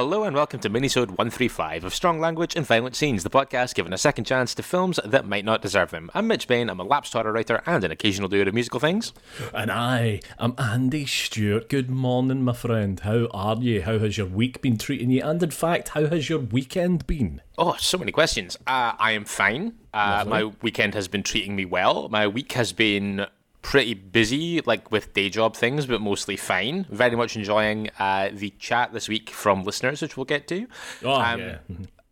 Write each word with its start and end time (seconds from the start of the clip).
Hello 0.00 0.24
and 0.24 0.34
welcome 0.34 0.60
to 0.60 0.70
Minisode 0.70 1.08
135 1.08 1.84
of 1.84 1.94
Strong 1.94 2.20
Language 2.20 2.56
and 2.56 2.64
Violent 2.64 2.96
Scenes, 2.96 3.22
the 3.22 3.28
podcast 3.28 3.74
giving 3.74 3.92
a 3.92 3.98
second 3.98 4.24
chance 4.24 4.54
to 4.54 4.62
films 4.62 4.98
that 5.04 5.26
might 5.26 5.44
not 5.44 5.60
deserve 5.60 5.90
them. 5.90 6.10
I'm 6.14 6.26
Mitch 6.26 6.48
Bain, 6.48 6.70
I'm 6.70 6.80
a 6.80 6.84
lapsed 6.84 7.12
horror 7.12 7.32
writer 7.32 7.62
and 7.66 7.84
an 7.84 7.90
occasional 7.90 8.30
doer 8.30 8.48
of 8.48 8.54
musical 8.54 8.80
things. 8.80 9.12
And 9.52 9.70
I 9.70 10.22
am 10.38 10.54
Andy 10.56 11.04
Stewart. 11.04 11.68
Good 11.68 11.90
morning, 11.90 12.42
my 12.42 12.54
friend. 12.54 12.98
How 12.98 13.26
are 13.34 13.56
you? 13.56 13.82
How 13.82 13.98
has 13.98 14.16
your 14.16 14.26
week 14.26 14.62
been 14.62 14.78
treating 14.78 15.10
you? 15.10 15.22
And 15.22 15.42
in 15.42 15.50
fact, 15.50 15.90
how 15.90 16.06
has 16.06 16.30
your 16.30 16.38
weekend 16.38 17.06
been? 17.06 17.42
Oh, 17.58 17.76
so 17.78 17.98
many 17.98 18.10
questions. 18.10 18.56
Uh, 18.66 18.94
I 18.98 19.12
am 19.12 19.26
fine. 19.26 19.74
Uh, 19.92 20.24
my 20.26 20.44
weekend 20.62 20.94
has 20.94 21.08
been 21.08 21.22
treating 21.22 21.54
me 21.54 21.66
well. 21.66 22.08
My 22.08 22.26
week 22.26 22.52
has 22.52 22.72
been 22.72 23.26
pretty 23.62 23.94
busy, 23.94 24.60
like 24.62 24.90
with 24.90 25.12
day 25.12 25.28
job 25.28 25.54
things, 25.56 25.86
but 25.86 26.00
mostly 26.00 26.36
fine. 26.36 26.86
Very 26.90 27.16
much 27.16 27.36
enjoying 27.36 27.90
uh, 27.98 28.30
the 28.32 28.50
chat 28.58 28.92
this 28.92 29.08
week 29.08 29.30
from 29.30 29.64
listeners, 29.64 30.00
which 30.02 30.16
we'll 30.16 30.24
get 30.24 30.48
to. 30.48 30.66
Oh, 31.04 31.14
Um, 31.20 31.40
yeah. 31.40 31.58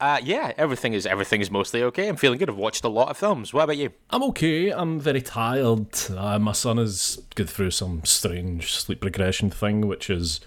Uh, 0.01 0.21
yeah, 0.23 0.53
everything 0.57 0.93
is 0.93 1.07
everything 1.07 1.41
is 1.41 1.51
mostly 1.51 1.83
okay. 1.83 2.07
I'm 2.07 2.15
feeling 2.15 2.39
good. 2.39 2.49
I've 2.49 2.57
watched 2.57 2.85
a 2.85 2.89
lot 2.89 3.09
of 3.09 3.17
films. 3.17 3.53
What 3.53 3.65
about 3.65 3.79
you? 3.79 3.91
I'm 4.11 4.23
okay. 4.25 4.71
I'm 4.71 5.01
very 5.01 5.21
tired. 5.21 5.89
Uh, 6.17 6.39
my 6.39 6.53
son 6.53 6.77
has 6.77 7.21
gone 7.35 7.49
through 7.49 7.73
some 7.73 8.05
strange 8.05 8.73
sleep 8.77 9.03
regression 9.03 9.51
thing, 9.51 9.89
which 9.89 10.09
is 10.09 10.39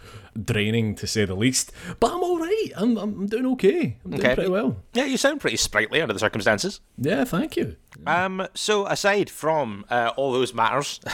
draining 0.42 0.96
to 0.96 1.08
say 1.08 1.26
the 1.26 1.36
least. 1.36 1.72
But 2.00 2.12
I'm 2.14 2.24
all 2.24 2.40
right. 2.40 2.68
I'm, 2.76 2.98
I'm 2.98 3.28
doing 3.28 3.46
okay. 3.54 3.98
I'm 4.06 4.12
doing 4.12 4.24
Okay. 4.26 4.36
pretty 4.36 4.50
well. 4.50 4.78
Yeah, 4.94 5.06
you 5.06 5.18
sound 5.18 5.42
pretty 5.42 5.58
sprightly 5.58 6.02
under 6.02 6.14
the 6.14 6.20
circumstances. 6.20 6.80
Yeah, 6.98 7.24
thank 7.24 7.58
you. 7.58 7.76
Um, 8.08 8.48
so 8.54 8.86
aside 8.88 9.30
from 9.30 9.86
uh, 9.90 10.12
all 10.16 10.32
those 10.32 10.54
matters, 10.54 11.00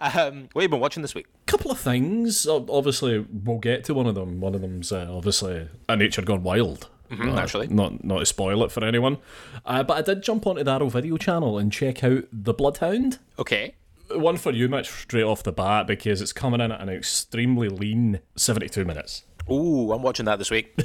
um, 0.00 0.48
what 0.52 0.62
have 0.62 0.62
you 0.62 0.68
been 0.68 0.80
watching 0.80 1.02
this 1.02 1.14
week? 1.14 1.26
couple 1.46 1.70
of 1.70 1.78
things. 1.78 2.46
Obviously, 2.48 3.24
we'll 3.44 3.58
get 3.58 3.84
to 3.84 3.94
one 3.94 4.06
of 4.06 4.14
them. 4.14 4.40
One 4.40 4.54
of 4.54 4.60
them's 4.60 4.90
uh, 4.90 5.08
obviously 5.10 5.68
A 5.88 5.96
Nature 5.96 6.22
Gone 6.22 6.42
Wild. 6.42 6.88
Uh, 7.10 7.16
naturally. 7.16 7.68
Not 7.68 8.02
not 8.02 8.20
to 8.20 8.26
spoil 8.26 8.64
it 8.64 8.72
for 8.72 8.82
anyone. 8.84 9.18
Uh, 9.64 9.82
but 9.84 9.98
I 9.98 10.02
did 10.02 10.22
jump 10.22 10.46
onto 10.46 10.64
the 10.64 10.70
Arrow 10.72 10.88
video 10.88 11.16
channel 11.16 11.58
and 11.58 11.70
check 11.70 12.02
out 12.02 12.24
The 12.32 12.54
Bloodhound. 12.54 13.18
Okay. 13.38 13.74
One 14.10 14.36
for 14.36 14.52
you, 14.52 14.68
Mitch, 14.68 14.90
straight 14.90 15.22
off 15.22 15.42
the 15.42 15.52
bat, 15.52 15.86
because 15.86 16.20
it's 16.20 16.32
coming 16.32 16.60
in 16.60 16.70
at 16.72 16.80
an 16.80 16.88
extremely 16.88 17.68
lean 17.68 18.20
72 18.36 18.84
minutes. 18.84 19.24
Ooh, 19.50 19.92
I'm 19.92 20.02
watching 20.02 20.26
that 20.26 20.38
this 20.38 20.50
week. 20.50 20.78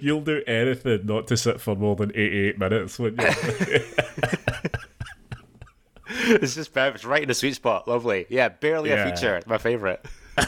You'll 0.00 0.20
do 0.22 0.42
anything 0.46 1.04
not 1.06 1.26
to 1.28 1.36
sit 1.36 1.60
for 1.60 1.74
more 1.74 1.96
than 1.96 2.10
88 2.14 2.58
minutes, 2.58 2.98
wouldn't 2.98 3.20
you? 3.20 3.28
it's 6.08 6.54
just 6.54 6.72
perfect. 6.72 6.96
It's 6.96 7.04
right 7.04 7.22
in 7.22 7.28
the 7.28 7.34
sweet 7.34 7.54
spot. 7.56 7.86
Lovely. 7.88 8.26
Yeah, 8.30 8.48
barely 8.48 8.90
Yeah. 8.90 9.04
a 9.06 9.10
feature. 9.14 9.40
My 9.46 9.58
favorite. 9.58 10.04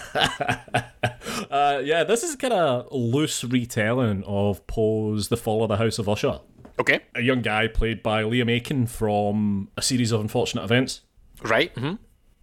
uh, 1.51 1.81
yeah, 1.85 2.05
this 2.05 2.23
is 2.23 2.37
kind 2.37 2.55
of 2.55 2.89
loose 2.93 3.45
retelling 3.45 4.23
of 4.25 4.67
Poe's 4.67 5.29
The 5.29 5.37
Fall 5.37 5.63
of 5.65 5.69
the 5.69 5.77
House 5.77 5.99
of 5.99 6.09
Usher. 6.09 6.41
Okay. 6.79 7.01
A 7.15 7.23
young 7.23 7.43
guy 7.43 7.69
played 7.69 8.03
by 8.03 8.23
Liam 8.23 8.51
Aiken 8.51 8.87
from 8.87 9.69
A 9.77 9.83
Series 9.83 10.13
of 10.13 10.21
Unfortunate 10.21 10.65
Events. 10.65 11.03
Right. 11.43 11.73
hmm 11.77 11.95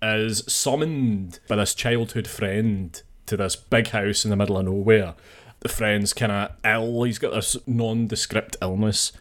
is 0.06 0.44
summoned 0.54 1.40
by 1.48 1.56
this 1.56 1.74
childhood 1.74 2.28
friend 2.28 3.02
to 3.26 3.38
this 3.38 3.56
big 3.56 3.88
house 3.88 4.26
in 4.26 4.30
the 4.32 4.36
middle 4.36 4.58
of 4.58 4.66
nowhere. 4.66 5.16
The 5.62 5.70
friend's 5.70 6.12
kind 6.12 6.30
of 6.30 6.52
ill. 6.66 7.04
He's 7.04 7.20
got 7.20 7.32
this 7.32 7.56
nondescript 7.66 8.58
illness, 8.62 9.14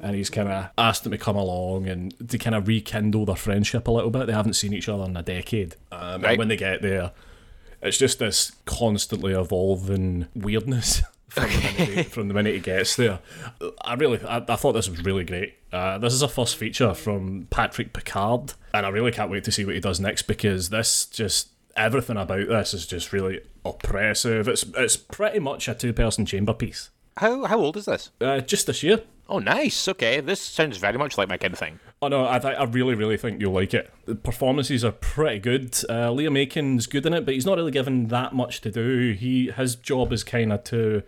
and 0.00 0.16
he's 0.16 0.30
kind 0.30 0.48
of 0.48 0.70
asked 0.78 1.02
them 1.04 1.12
to 1.12 1.18
come 1.18 1.36
along 1.36 1.88
and 1.88 2.30
to 2.30 2.38
kind 2.38 2.56
of 2.56 2.66
rekindle 2.66 3.26
their 3.26 3.36
friendship 3.36 3.86
a 3.86 3.90
little 3.90 4.10
bit. 4.10 4.28
They 4.28 4.32
haven't 4.32 4.54
seen 4.54 4.72
each 4.72 4.88
other 4.88 5.04
in 5.04 5.14
a 5.14 5.22
decade. 5.22 5.76
Um, 5.92 6.22
Right. 6.22 6.30
And 6.30 6.38
when 6.38 6.48
they 6.48 6.56
get 6.56 6.80
there, 6.80 7.12
it's 7.82 7.98
just 7.98 8.18
this 8.18 8.52
constantly 8.64 9.34
evolving 9.34 10.26
weirdness. 10.34 11.02
From, 11.30 11.48
the 11.48 11.74
minute 11.78 12.06
from 12.06 12.28
the 12.28 12.34
minute 12.34 12.54
he 12.54 12.60
gets 12.60 12.96
there, 12.96 13.20
I 13.82 13.94
really, 13.94 14.20
I, 14.24 14.38
I 14.38 14.56
thought 14.56 14.72
this 14.72 14.88
was 14.88 15.04
really 15.04 15.24
great. 15.24 15.54
Uh, 15.72 15.96
this 15.98 16.12
is 16.12 16.22
a 16.22 16.28
first 16.28 16.56
feature 16.56 16.92
from 16.92 17.46
Patrick 17.50 17.92
Picard, 17.92 18.54
and 18.74 18.84
I 18.84 18.88
really 18.88 19.12
can't 19.12 19.30
wait 19.30 19.44
to 19.44 19.52
see 19.52 19.64
what 19.64 19.74
he 19.74 19.80
does 19.80 20.00
next 20.00 20.22
because 20.22 20.70
this 20.70 21.06
just 21.06 21.48
everything 21.76 22.16
about 22.16 22.48
this 22.48 22.74
is 22.74 22.86
just 22.86 23.12
really 23.12 23.40
oppressive. 23.64 24.48
It's 24.48 24.64
it's 24.76 24.96
pretty 24.96 25.38
much 25.38 25.68
a 25.68 25.74
two 25.74 25.92
person 25.92 26.26
chamber 26.26 26.52
piece. 26.52 26.90
How 27.16 27.44
how 27.44 27.58
old 27.58 27.76
is 27.76 27.84
this? 27.84 28.10
Uh, 28.20 28.40
just 28.40 28.66
this 28.66 28.82
year. 28.82 29.02
Oh, 29.28 29.38
nice. 29.38 29.86
Okay, 29.86 30.18
this 30.18 30.40
sounds 30.40 30.78
very 30.78 30.98
much 30.98 31.16
like 31.16 31.28
my 31.28 31.36
kind 31.36 31.52
of 31.52 31.58
thing. 31.60 31.78
Oh 32.02 32.08
no, 32.08 32.28
I, 32.28 32.40
th- 32.40 32.56
I 32.58 32.64
really, 32.64 32.96
really 32.96 33.16
think 33.16 33.40
you'll 33.40 33.52
like 33.52 33.72
it. 33.72 33.88
The 34.06 34.16
performances 34.16 34.84
are 34.84 34.90
pretty 34.90 35.38
good. 35.38 35.66
Uh, 35.88 36.08
Liam 36.10 36.36
Aiken's 36.36 36.88
good 36.88 37.06
in 37.06 37.14
it, 37.14 37.24
but 37.24 37.34
he's 37.34 37.46
not 37.46 37.56
really 37.56 37.70
given 37.70 38.08
that 38.08 38.34
much 38.34 38.60
to 38.62 38.72
do. 38.72 39.12
He 39.12 39.52
his 39.52 39.76
job 39.76 40.12
is 40.12 40.24
kind 40.24 40.52
of 40.52 40.64
to 40.64 41.04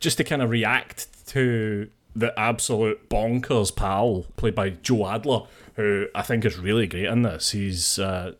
just 0.00 0.18
to 0.18 0.24
kind 0.24 0.42
of 0.42 0.50
react 0.50 1.06
to 1.28 1.88
the 2.14 2.38
absolute 2.38 3.08
bonkers 3.10 3.74
pal 3.74 4.24
played 4.36 4.54
by 4.54 4.70
Joe 4.70 5.06
Adler, 5.06 5.42
who 5.74 6.06
I 6.14 6.22
think 6.22 6.44
is 6.44 6.58
really 6.58 6.86
great 6.86 7.04
in 7.04 7.22
this. 7.22 7.50
He's 7.50 7.98
uh, 7.98 8.32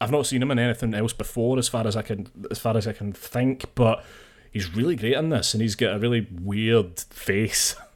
I've 0.00 0.10
not 0.10 0.26
seen 0.26 0.42
him 0.42 0.50
in 0.50 0.58
anything 0.58 0.94
else 0.94 1.12
before, 1.12 1.58
as 1.58 1.68
far 1.68 1.86
as 1.86 1.96
I 1.96 2.02
can 2.02 2.28
as 2.50 2.58
far 2.58 2.76
as 2.76 2.86
I 2.86 2.92
can 2.92 3.12
think, 3.12 3.66
but 3.74 4.02
he's 4.50 4.74
really 4.74 4.96
great 4.96 5.12
in 5.12 5.28
this, 5.28 5.52
and 5.52 5.62
he's 5.62 5.74
got 5.74 5.94
a 5.94 5.98
really 5.98 6.26
weird 6.30 6.98
face. 6.98 7.76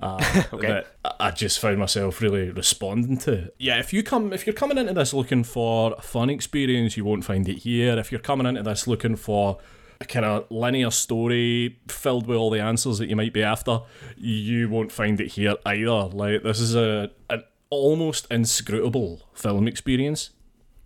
Uh, 0.00 0.18
that 0.60 0.86
I 1.18 1.32
just 1.32 1.58
found 1.58 1.78
myself 1.78 2.22
really 2.22 2.48
responding 2.48 3.18
to. 3.18 3.50
Yeah, 3.58 3.80
if 3.80 3.92
you 3.92 4.04
come, 4.04 4.32
if 4.32 4.46
you're 4.46 4.54
coming 4.54 4.78
into 4.78 4.94
this 4.94 5.12
looking 5.12 5.42
for 5.42 5.96
a 5.98 6.00
fun 6.00 6.30
experience, 6.30 6.96
you 6.96 7.04
won't 7.04 7.24
find 7.24 7.48
it 7.48 7.58
here. 7.58 7.98
If 7.98 8.12
you're 8.12 8.20
coming 8.20 8.46
into 8.46 8.62
this 8.62 8.86
looking 8.86 9.16
for 9.16 9.58
kind 10.08 10.24
of 10.24 10.50
linear 10.50 10.90
story 10.90 11.78
filled 11.88 12.26
with 12.26 12.36
all 12.36 12.50
the 12.50 12.60
answers 12.60 12.98
that 12.98 13.08
you 13.08 13.16
might 13.16 13.32
be 13.32 13.42
after, 13.42 13.80
you 14.16 14.68
won't 14.68 14.92
find 14.92 15.20
it 15.20 15.32
here 15.32 15.56
either. 15.66 15.90
Like 16.08 16.42
this 16.42 16.60
is 16.60 16.74
a 16.74 17.10
an 17.30 17.44
almost 17.70 18.26
inscrutable 18.30 19.22
film 19.34 19.66
experience, 19.68 20.30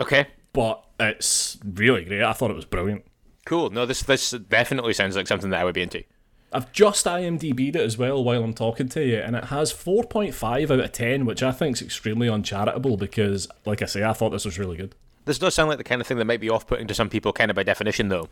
Okay. 0.01 0.27
but 0.53 0.85
it's 1.01 1.59
really 1.65 2.05
great. 2.05 2.23
I 2.23 2.33
thought 2.33 2.51
it 2.51 2.57
was 2.57 2.65
brilliant. 2.65 3.05
Cool. 3.45 3.71
No, 3.71 3.87
this 3.87 4.03
this 4.03 4.31
definitely 4.31 4.93
sounds 4.95 5.17
like 5.17 5.27
something 5.27 5.51
that 5.51 5.61
I 5.61 5.65
would 5.65 5.75
be 5.75 5.83
into. 5.83 6.05
I've 6.51 6.73
just 6.73 7.05
IMDb'd 7.05 7.77
it 7.77 7.83
as 7.83 7.99
well 7.99 8.25
while 8.25 8.43
I'm 8.43 8.55
talking 8.55 8.89
to 8.91 9.05
you, 9.05 9.19
and 9.19 9.37
it 9.37 9.45
has 9.45 9.71
4.5 9.71 10.71
out 10.71 10.81
of 10.81 10.93
10, 10.93 11.27
which 11.27 11.43
I 11.43 11.53
think 11.53 11.77
is 11.77 11.83
extremely 11.83 12.27
uncharitable 12.27 12.97
because, 12.97 13.49
like 13.67 13.83
I 13.83 13.85
say, 13.85 14.03
I 14.03 14.15
thought 14.15 14.31
this 14.31 14.47
was 14.47 14.59
really 14.59 14.79
good. 14.79 14.95
This 15.27 15.39
does 15.39 15.55
sound 15.55 15.69
like 15.69 15.77
the 15.77 15.85
kind 15.85 16.01
of 16.01 16.07
thing 16.07 16.17
that 16.17 16.25
might 16.25 16.41
be 16.41 16.49
off-putting 16.49 16.87
to 16.87 16.95
some 16.95 17.11
people, 17.11 17.35
kind 17.35 17.51
of 17.51 17.55
by 17.55 17.65
definition, 17.65 18.09
though. 18.09 18.31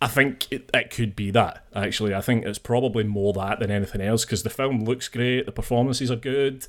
I 0.00 0.08
think 0.08 0.50
it, 0.50 0.70
it 0.72 0.90
could 0.90 1.16
be 1.16 1.30
that, 1.32 1.64
actually. 1.74 2.14
I 2.14 2.20
think 2.20 2.44
it's 2.44 2.58
probably 2.58 3.04
more 3.04 3.32
that 3.34 3.60
than 3.60 3.70
anything 3.70 4.00
else 4.00 4.24
because 4.24 4.42
the 4.42 4.50
film 4.50 4.84
looks 4.84 5.08
great, 5.08 5.46
the 5.46 5.52
performances 5.52 6.10
are 6.10 6.16
good. 6.16 6.66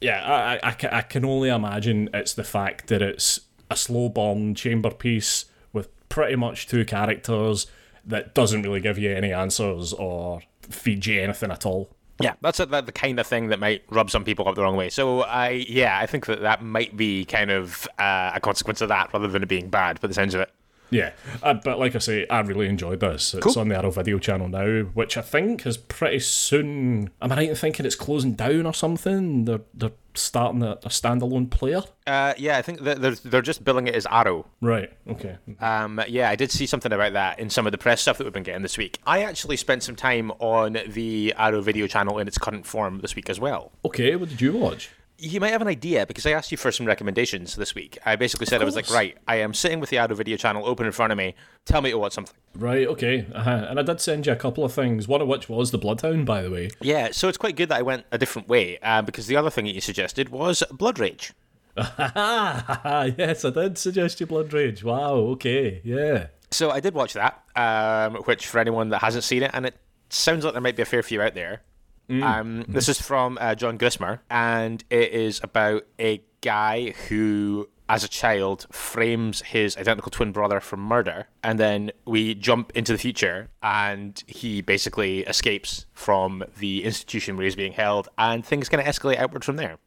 Yeah, 0.00 0.58
I, 0.62 0.68
I, 0.68 0.76
I 0.98 1.02
can 1.02 1.24
only 1.24 1.48
imagine 1.48 2.10
it's 2.12 2.34
the 2.34 2.44
fact 2.44 2.88
that 2.88 3.02
it's 3.02 3.40
a 3.70 3.76
slow 3.76 4.08
burn 4.08 4.54
chamber 4.54 4.90
piece 4.90 5.46
with 5.72 5.88
pretty 6.08 6.36
much 6.36 6.66
two 6.66 6.84
characters 6.84 7.66
that 8.04 8.34
doesn't 8.34 8.62
really 8.62 8.80
give 8.80 8.98
you 8.98 9.12
any 9.12 9.32
answers 9.32 9.92
or 9.92 10.42
feed 10.62 11.06
you 11.06 11.20
anything 11.20 11.50
at 11.50 11.64
all. 11.64 11.88
Yeah, 12.20 12.34
that's 12.40 12.60
a, 12.60 12.66
that 12.66 12.86
the 12.86 12.92
kind 12.92 13.18
of 13.18 13.26
thing 13.26 13.48
that 13.48 13.58
might 13.58 13.82
rub 13.90 14.10
some 14.10 14.24
people 14.24 14.46
up 14.46 14.54
the 14.54 14.62
wrong 14.62 14.76
way. 14.76 14.90
So 14.90 15.22
I, 15.22 15.64
yeah, 15.68 15.98
I 15.98 16.06
think 16.06 16.26
that 16.26 16.42
that 16.42 16.62
might 16.62 16.96
be 16.96 17.24
kind 17.24 17.50
of 17.50 17.88
uh, 17.98 18.32
a 18.34 18.40
consequence 18.40 18.80
of 18.80 18.88
that 18.90 19.12
rather 19.12 19.28
than 19.28 19.42
it 19.42 19.48
being 19.48 19.70
bad. 19.70 20.00
By 20.00 20.08
the 20.08 20.14
sense 20.14 20.34
of 20.34 20.42
it. 20.42 20.50
Yeah, 20.92 21.12
uh, 21.42 21.54
but 21.54 21.78
like 21.78 21.94
I 21.96 21.98
say, 21.98 22.26
I 22.28 22.40
really 22.40 22.68
enjoyed 22.68 23.00
this. 23.00 23.34
It's 23.34 23.44
Cool. 23.44 23.58
on 23.58 23.68
the 23.68 23.76
Arrow 23.76 23.90
Video 23.90 24.18
channel 24.18 24.48
now, 24.48 24.82
which 24.94 25.16
I 25.16 25.22
think 25.22 25.66
is 25.66 25.76
pretty 25.76 26.20
soon. 26.20 27.10
Am 27.20 27.32
I 27.32 27.36
right 27.36 27.48
in 27.48 27.56
thinking 27.56 27.86
it's 27.86 27.94
closing 27.96 28.34
down 28.34 28.66
or 28.66 28.74
something? 28.74 29.44
They're 29.46 29.60
they're 29.74 29.92
starting 30.14 30.62
a, 30.62 30.72
a 30.72 30.88
standalone 30.88 31.48
player. 31.50 31.82
Uh, 32.06 32.34
yeah, 32.36 32.58
I 32.58 32.62
think 32.62 32.80
they're 32.80 32.94
they're 32.96 33.40
just 33.42 33.64
billing 33.64 33.86
it 33.88 33.94
as 33.94 34.06
Arrow. 34.10 34.46
Right. 34.60 34.92
Okay. 35.08 35.38
Um, 35.60 36.00
yeah, 36.08 36.28
I 36.28 36.36
did 36.36 36.50
see 36.50 36.66
something 36.66 36.92
about 36.92 37.14
that 37.14 37.38
in 37.38 37.48
some 37.50 37.66
of 37.66 37.72
the 37.72 37.78
press 37.78 38.00
stuff 38.02 38.18
that 38.18 38.24
we've 38.24 38.32
been 38.32 38.42
getting 38.42 38.62
this 38.62 38.76
week. 38.76 38.98
I 39.06 39.22
actually 39.22 39.56
spent 39.56 39.82
some 39.82 39.96
time 39.96 40.30
on 40.38 40.76
the 40.88 41.34
Arrow 41.38 41.62
video 41.62 41.86
channel 41.86 42.18
in 42.18 42.28
its 42.28 42.36
current 42.38 42.66
form 42.66 43.00
this 43.00 43.16
week 43.16 43.30
as 43.30 43.40
well. 43.40 43.72
Okay. 43.84 44.14
What 44.16 44.28
did 44.28 44.40
you 44.40 44.52
watch? 44.52 44.90
You 45.22 45.38
might 45.38 45.50
have 45.50 45.62
an 45.62 45.68
idea 45.68 46.04
because 46.04 46.26
I 46.26 46.32
asked 46.32 46.50
you 46.50 46.58
for 46.58 46.72
some 46.72 46.84
recommendations 46.84 47.54
this 47.54 47.76
week. 47.76 47.96
I 48.04 48.16
basically 48.16 48.46
said 48.46 48.60
I 48.60 48.64
was 48.64 48.74
like, 48.74 48.90
right, 48.90 49.16
I 49.28 49.36
am 49.36 49.54
sitting 49.54 49.78
with 49.78 49.90
the 49.90 49.98
Arrow 49.98 50.16
video 50.16 50.36
channel 50.36 50.66
open 50.66 50.84
in 50.84 50.90
front 50.90 51.12
of 51.12 51.16
me. 51.16 51.36
Tell 51.64 51.80
me 51.80 51.92
to 51.92 51.98
watch 51.98 52.14
something. 52.14 52.34
Right, 52.56 52.88
okay. 52.88 53.28
Uh-huh. 53.32 53.66
And 53.68 53.78
I 53.78 53.82
did 53.82 54.00
send 54.00 54.26
you 54.26 54.32
a 54.32 54.36
couple 54.36 54.64
of 54.64 54.72
things, 54.72 55.06
one 55.06 55.22
of 55.22 55.28
which 55.28 55.48
was 55.48 55.70
The 55.70 55.78
Bloodhound, 55.78 56.26
by 56.26 56.42
the 56.42 56.50
way. 56.50 56.70
Yeah, 56.80 57.10
so 57.12 57.28
it's 57.28 57.38
quite 57.38 57.54
good 57.54 57.68
that 57.68 57.78
I 57.78 57.82
went 57.82 58.04
a 58.10 58.18
different 58.18 58.48
way 58.48 58.80
uh, 58.82 59.02
because 59.02 59.28
the 59.28 59.36
other 59.36 59.48
thing 59.48 59.66
that 59.66 59.74
you 59.76 59.80
suggested 59.80 60.30
was 60.30 60.64
Blood 60.72 60.98
Rage. 60.98 61.32
yes, 61.76 63.44
I 63.44 63.50
did 63.50 63.78
suggest 63.78 64.18
you 64.18 64.26
Blood 64.26 64.52
Rage. 64.52 64.82
Wow, 64.82 65.14
okay, 65.14 65.82
yeah. 65.84 66.26
So 66.50 66.72
I 66.72 66.80
did 66.80 66.94
watch 66.94 67.12
that, 67.12 67.44
um, 67.54 68.16
which 68.24 68.48
for 68.48 68.58
anyone 68.58 68.88
that 68.88 69.02
hasn't 69.02 69.22
seen 69.22 69.44
it, 69.44 69.52
and 69.54 69.66
it 69.66 69.76
sounds 70.08 70.44
like 70.44 70.52
there 70.52 70.60
might 70.60 70.74
be 70.74 70.82
a 70.82 70.86
fair 70.86 71.04
few 71.04 71.22
out 71.22 71.34
there. 71.34 71.62
Um, 72.10 72.64
this 72.68 72.88
is 72.88 73.00
from 73.00 73.38
uh, 73.40 73.54
John 73.54 73.78
Grissmer, 73.78 74.20
and 74.30 74.84
it 74.90 75.12
is 75.12 75.40
about 75.42 75.86
a 75.98 76.22
guy 76.42 76.90
who, 77.08 77.68
as 77.88 78.04
a 78.04 78.08
child, 78.08 78.66
frames 78.70 79.40
his 79.42 79.76
identical 79.76 80.10
twin 80.10 80.32
brother 80.32 80.60
for 80.60 80.76
murder, 80.76 81.28
and 81.42 81.58
then 81.58 81.90
we 82.04 82.34
jump 82.34 82.72
into 82.74 82.92
the 82.92 82.98
future, 82.98 83.48
and 83.62 84.22
he 84.26 84.60
basically 84.60 85.20
escapes 85.20 85.86
from 85.94 86.44
the 86.58 86.84
institution 86.84 87.36
where 87.36 87.44
he's 87.44 87.56
being 87.56 87.72
held, 87.72 88.08
and 88.18 88.44
things 88.44 88.68
kind 88.68 88.86
of 88.86 88.94
escalate 88.94 89.16
outward 89.16 89.44
from 89.44 89.56
there. 89.56 89.78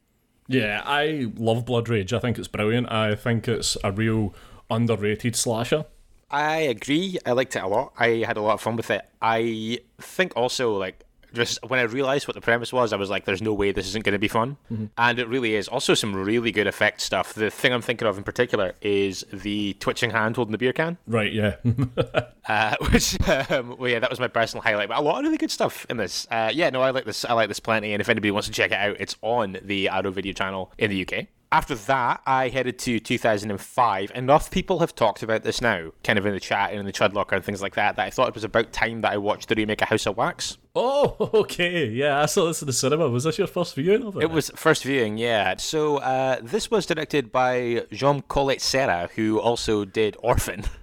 Yeah, 0.48 0.82
I 0.84 1.30
love 1.36 1.64
Blood 1.64 1.88
Rage. 1.88 2.12
I 2.12 2.18
think 2.18 2.38
it's 2.38 2.48
brilliant. 2.48 2.90
I 2.90 3.14
think 3.14 3.46
it's 3.48 3.76
a 3.84 3.92
real 3.92 4.34
underrated 4.70 5.36
slasher. 5.36 5.84
I 6.30 6.56
agree. 6.56 7.18
I 7.24 7.32
liked 7.32 7.54
it 7.54 7.62
a 7.62 7.68
lot. 7.68 7.92
I 7.98 8.24
had 8.26 8.36
a 8.36 8.42
lot 8.42 8.54
of 8.54 8.60
fun 8.60 8.76
with 8.76 8.90
it. 8.90 9.04
I 9.22 9.78
think 9.98 10.32
also 10.36 10.76
like 10.76 11.04
just 11.36 11.58
when 11.68 11.78
I 11.78 11.82
realized 11.84 12.26
what 12.26 12.34
the 12.34 12.40
premise 12.40 12.72
was, 12.72 12.92
I 12.92 12.96
was 12.96 13.10
like, 13.10 13.24
"There's 13.24 13.42
no 13.42 13.52
way 13.54 13.72
this 13.72 13.86
isn't 13.88 14.04
going 14.04 14.14
to 14.14 14.18
be 14.18 14.28
fun," 14.28 14.56
and 14.98 15.18
it 15.18 15.28
really 15.28 15.54
is. 15.54 15.68
Also, 15.68 15.94
some 15.94 16.14
really 16.14 16.50
good 16.52 16.66
effect 16.66 17.00
stuff. 17.00 17.34
The 17.34 17.50
thing 17.50 17.72
I'm 17.72 17.82
thinking 17.82 18.08
of 18.08 18.18
in 18.18 18.24
particular 18.24 18.74
is 18.80 19.24
the 19.32 19.74
twitching 19.74 20.10
hand 20.10 20.36
holding 20.36 20.52
the 20.52 20.58
beer 20.58 20.72
can, 20.72 20.98
Right, 21.06 21.32
yeah. 21.32 21.56
uh, 22.48 22.76
which, 22.90 23.16
um, 23.28 23.76
well, 23.78 23.90
yeah, 23.90 23.98
that 23.98 24.10
was 24.10 24.20
my 24.20 24.28
personal 24.28 24.62
highlight. 24.62 24.88
But 24.88 24.98
a 24.98 25.00
lot 25.02 25.18
of 25.18 25.24
really 25.24 25.36
good 25.38 25.50
stuff 25.50 25.86
in 25.88 25.96
this. 25.96 26.26
Uh, 26.30 26.50
yeah, 26.52 26.70
no, 26.70 26.82
I 26.82 26.90
like 26.90 27.04
this. 27.04 27.24
I 27.24 27.32
like 27.34 27.48
this 27.48 27.60
plenty. 27.60 27.92
And 27.92 28.00
if 28.00 28.08
anybody 28.08 28.30
wants 28.30 28.48
to 28.48 28.52
check 28.52 28.70
it 28.72 28.78
out, 28.78 28.96
it's 28.98 29.16
on 29.22 29.58
the 29.62 29.88
Arrow 29.88 30.10
Video 30.10 30.32
channel 30.32 30.72
in 30.78 30.90
the 30.90 31.06
UK. 31.06 31.26
After 31.56 31.74
that, 31.74 32.20
I 32.26 32.50
headed 32.50 32.78
to 32.80 33.00
2005. 33.00 34.12
Enough 34.14 34.50
people 34.50 34.80
have 34.80 34.94
talked 34.94 35.22
about 35.22 35.42
this 35.42 35.62
now, 35.62 35.90
kind 36.04 36.18
of 36.18 36.26
in 36.26 36.34
the 36.34 36.38
chat 36.38 36.68
and 36.68 36.80
in 36.80 36.84
the 36.84 36.92
Chud 36.92 37.14
Locker 37.14 37.34
and 37.34 37.42
things 37.42 37.62
like 37.62 37.76
that, 37.76 37.96
that 37.96 38.06
I 38.06 38.10
thought 38.10 38.28
it 38.28 38.34
was 38.34 38.44
about 38.44 38.74
time 38.74 39.00
that 39.00 39.14
I 39.14 39.16
watched 39.16 39.48
the 39.48 39.54
remake 39.54 39.80
of 39.80 39.88
House 39.88 40.04
of 40.04 40.18
Wax. 40.18 40.58
oh, 40.74 41.16
okay. 41.32 41.86
Yeah, 41.86 42.20
I 42.20 42.26
saw 42.26 42.44
this 42.44 42.60
in 42.60 42.66
the 42.66 42.74
cinema. 42.74 43.08
Was 43.08 43.24
this 43.24 43.38
your 43.38 43.46
first 43.46 43.74
viewing 43.74 44.02
of 44.04 44.18
it? 44.18 44.24
It 44.24 44.30
was 44.30 44.50
first 44.54 44.82
viewing, 44.84 45.16
yeah. 45.16 45.56
So 45.56 45.96
uh, 45.96 46.40
this 46.42 46.70
was 46.70 46.84
directed 46.84 47.32
by 47.32 47.86
Jean 47.90 48.20
Collet-Serra, 48.20 49.08
who 49.16 49.40
also 49.40 49.86
did 49.86 50.18
Orphan. 50.22 50.64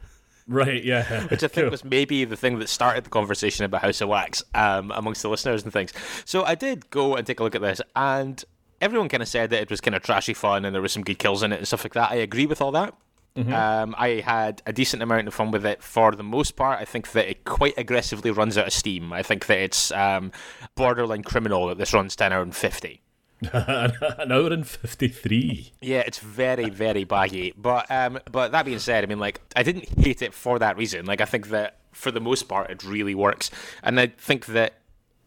Right, 0.45 0.83
yeah. 0.83 1.23
which 1.27 1.41
I 1.41 1.47
think 1.47 1.63
Cool. 1.63 1.69
was 1.71 1.85
maybe 1.85 2.25
the 2.25 2.35
thing 2.35 2.59
that 2.59 2.67
started 2.67 3.05
the 3.05 3.09
conversation 3.09 3.63
about 3.63 3.81
House 3.81 4.01
of 4.01 4.09
Wax 4.09 4.43
um, 4.53 4.91
amongst 4.93 5.21
the 5.21 5.29
listeners 5.29 5.63
and 5.63 5.71
things. 5.71 5.93
So 6.25 6.43
I 6.43 6.55
did 6.55 6.89
go 6.89 7.15
and 7.15 7.25
take 7.25 7.39
a 7.39 7.43
look 7.43 7.55
at 7.55 7.61
this, 7.61 7.79
and 7.95 8.43
everyone 8.83 9.09
kind 9.09 9.23
of 9.23 9.29
said 9.29 9.49
that 9.51 9.61
it 9.61 9.69
was 9.69 9.81
kind 9.81 9.95
of 9.95 10.03
trashy 10.03 10.33
fun 10.33 10.65
and 10.65 10.75
there 10.75 10.81
was 10.81 10.91
some 10.91 11.03
good 11.03 11.17
kills 11.17 11.41
in 11.41 11.53
it 11.53 11.57
and 11.57 11.67
stuff 11.67 11.85
like 11.85 11.93
that. 11.93 12.11
I 12.11 12.15
agree 12.15 12.45
with 12.45 12.61
all 12.61 12.71
that. 12.71 12.93
Um, 13.35 13.95
I 13.97 14.21
had 14.23 14.61
a 14.67 14.73
decent 14.73 15.01
amount 15.01 15.27
of 15.27 15.33
fun 15.33 15.49
with 15.49 15.65
it 15.65 15.81
for 15.81 16.11
the 16.11 16.23
most 16.23 16.55
part. 16.55 16.79
I 16.79 16.85
think 16.85 17.13
that 17.13 17.27
it 17.27 17.45
quite 17.45 17.73
aggressively 17.77 18.29
runs 18.29 18.57
out 18.59 18.67
of 18.67 18.73
steam. 18.73 19.11
I 19.11 19.23
think 19.23 19.47
that 19.47 19.57
it's 19.57 19.91
um, 19.91 20.31
borderline 20.75 21.23
criminal 21.23 21.67
that 21.67 21.79
this 21.79 21.93
runs 21.93 22.15
10 22.15 22.31
hour 22.31 22.43
and 22.43 22.55
50. 22.55 23.01
An 23.53 24.31
hour 24.31 24.53
and 24.53 24.67
53. 24.67 25.71
Yeah, 25.81 25.99
it's 26.01 26.19
very, 26.19 26.69
very 26.69 27.05
baggy. 27.05 27.53
But 27.57 27.89
um, 27.89 28.19
but 28.31 28.51
that 28.51 28.65
being 28.65 28.79
said, 28.79 29.03
I 29.03 29.07
mean, 29.07 29.19
like, 29.19 29.41
I 29.55 29.63
didn't 29.63 29.89
hate 29.99 30.21
it 30.21 30.33
for 30.33 30.59
that 30.59 30.77
reason. 30.77 31.05
Like, 31.05 31.19
I 31.19 31.25
think 31.25 31.47
that 31.49 31.77
for 31.91 32.11
the 32.11 32.21
most 32.21 32.43
part, 32.43 32.69
it 32.69 32.83
really 32.83 33.15
works, 33.15 33.49
and 33.81 33.99
I 33.99 34.07
think 34.07 34.45
that 34.47 34.75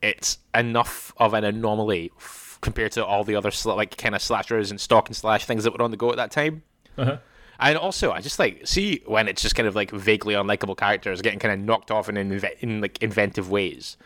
it's 0.01 0.39
enough 0.55 1.13
of 1.19 1.35
an 1.35 1.45
anomaly 1.45 2.13
compared 2.61 2.93
to 2.93 3.05
all 3.05 3.25
the 3.25 3.37
other 3.37 3.51
sl- 3.51 3.75
like 3.75 3.97
kind 3.97 4.15
of 4.15 4.23
slashers 4.23 4.71
and 4.71 4.81
stalk 4.81 5.09
and 5.09 5.17
slash 5.17 5.45
things 5.45 5.65
that 5.65 5.73
were 5.73 5.83
on 5.83 5.91
the 5.91 5.97
go 5.97 6.11
at 6.11 6.17
that 6.17 6.31
time. 6.31 6.63
Uh-huh. 6.99 7.19
And 7.59 7.79
also, 7.79 8.13
I 8.13 8.21
just 8.21 8.39
like 8.39 8.67
see 8.67 9.03
when 9.07 9.29
it's 9.29 9.41
just 9.43 9.55
kind 9.55 9.67
of 9.67 9.75
like 9.75 9.91
vaguely 9.91 10.35
unlikable 10.35 10.77
characters 10.77 11.23
getting 11.23 11.39
kind 11.39 11.55
of 11.59 11.65
knocked 11.67 11.91
off 11.91 12.09
in 12.09 12.17
inve- 12.17 12.59
in 12.61 12.81
like 12.81 13.03
inventive 13.03 13.51
ways, 13.51 13.97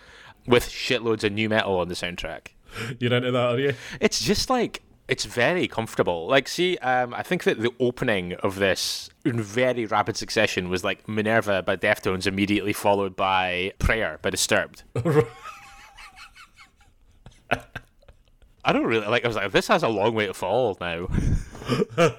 with 0.46 0.68
shitloads 0.68 1.24
of 1.24 1.32
nu 1.32 1.48
metal 1.48 1.78
on 1.78 1.88
the 1.88 1.94
soundtrack 1.94 2.48
You're 2.98 3.12
into 3.12 3.32
that, 3.32 3.54
are 3.54 3.58
you? 3.58 3.74
it's 4.00 4.20
just 4.24 4.50
like 4.50 4.82
it's 5.08 5.24
very 5.24 5.66
comfortable. 5.66 6.28
Like, 6.28 6.46
see, 6.46 6.78
um, 6.78 7.12
I 7.12 7.24
think 7.24 7.42
that 7.42 7.58
the 7.60 7.72
opening 7.80 8.34
of 8.34 8.54
this 8.56 9.10
in 9.24 9.40
very 9.42 9.84
rapid 9.84 10.16
succession 10.16 10.68
was 10.68 10.84
like 10.84 11.08
Minerva 11.08 11.64
by 11.64 11.76
Deftones, 11.76 12.28
immediately 12.28 12.72
followed 12.72 13.16
by 13.16 13.72
Prayer 13.80 14.20
by 14.22 14.30
Disturbed. 14.30 14.84
I 18.64 18.72
don't 18.72 18.84
really 18.84 19.06
like. 19.06 19.24
I 19.24 19.28
was 19.28 19.36
like, 19.36 19.52
this 19.52 19.68
has 19.68 19.82
a 19.82 19.88
long 19.88 20.14
way 20.14 20.26
to 20.26 20.34
fall 20.34 20.76
now. 20.80 21.08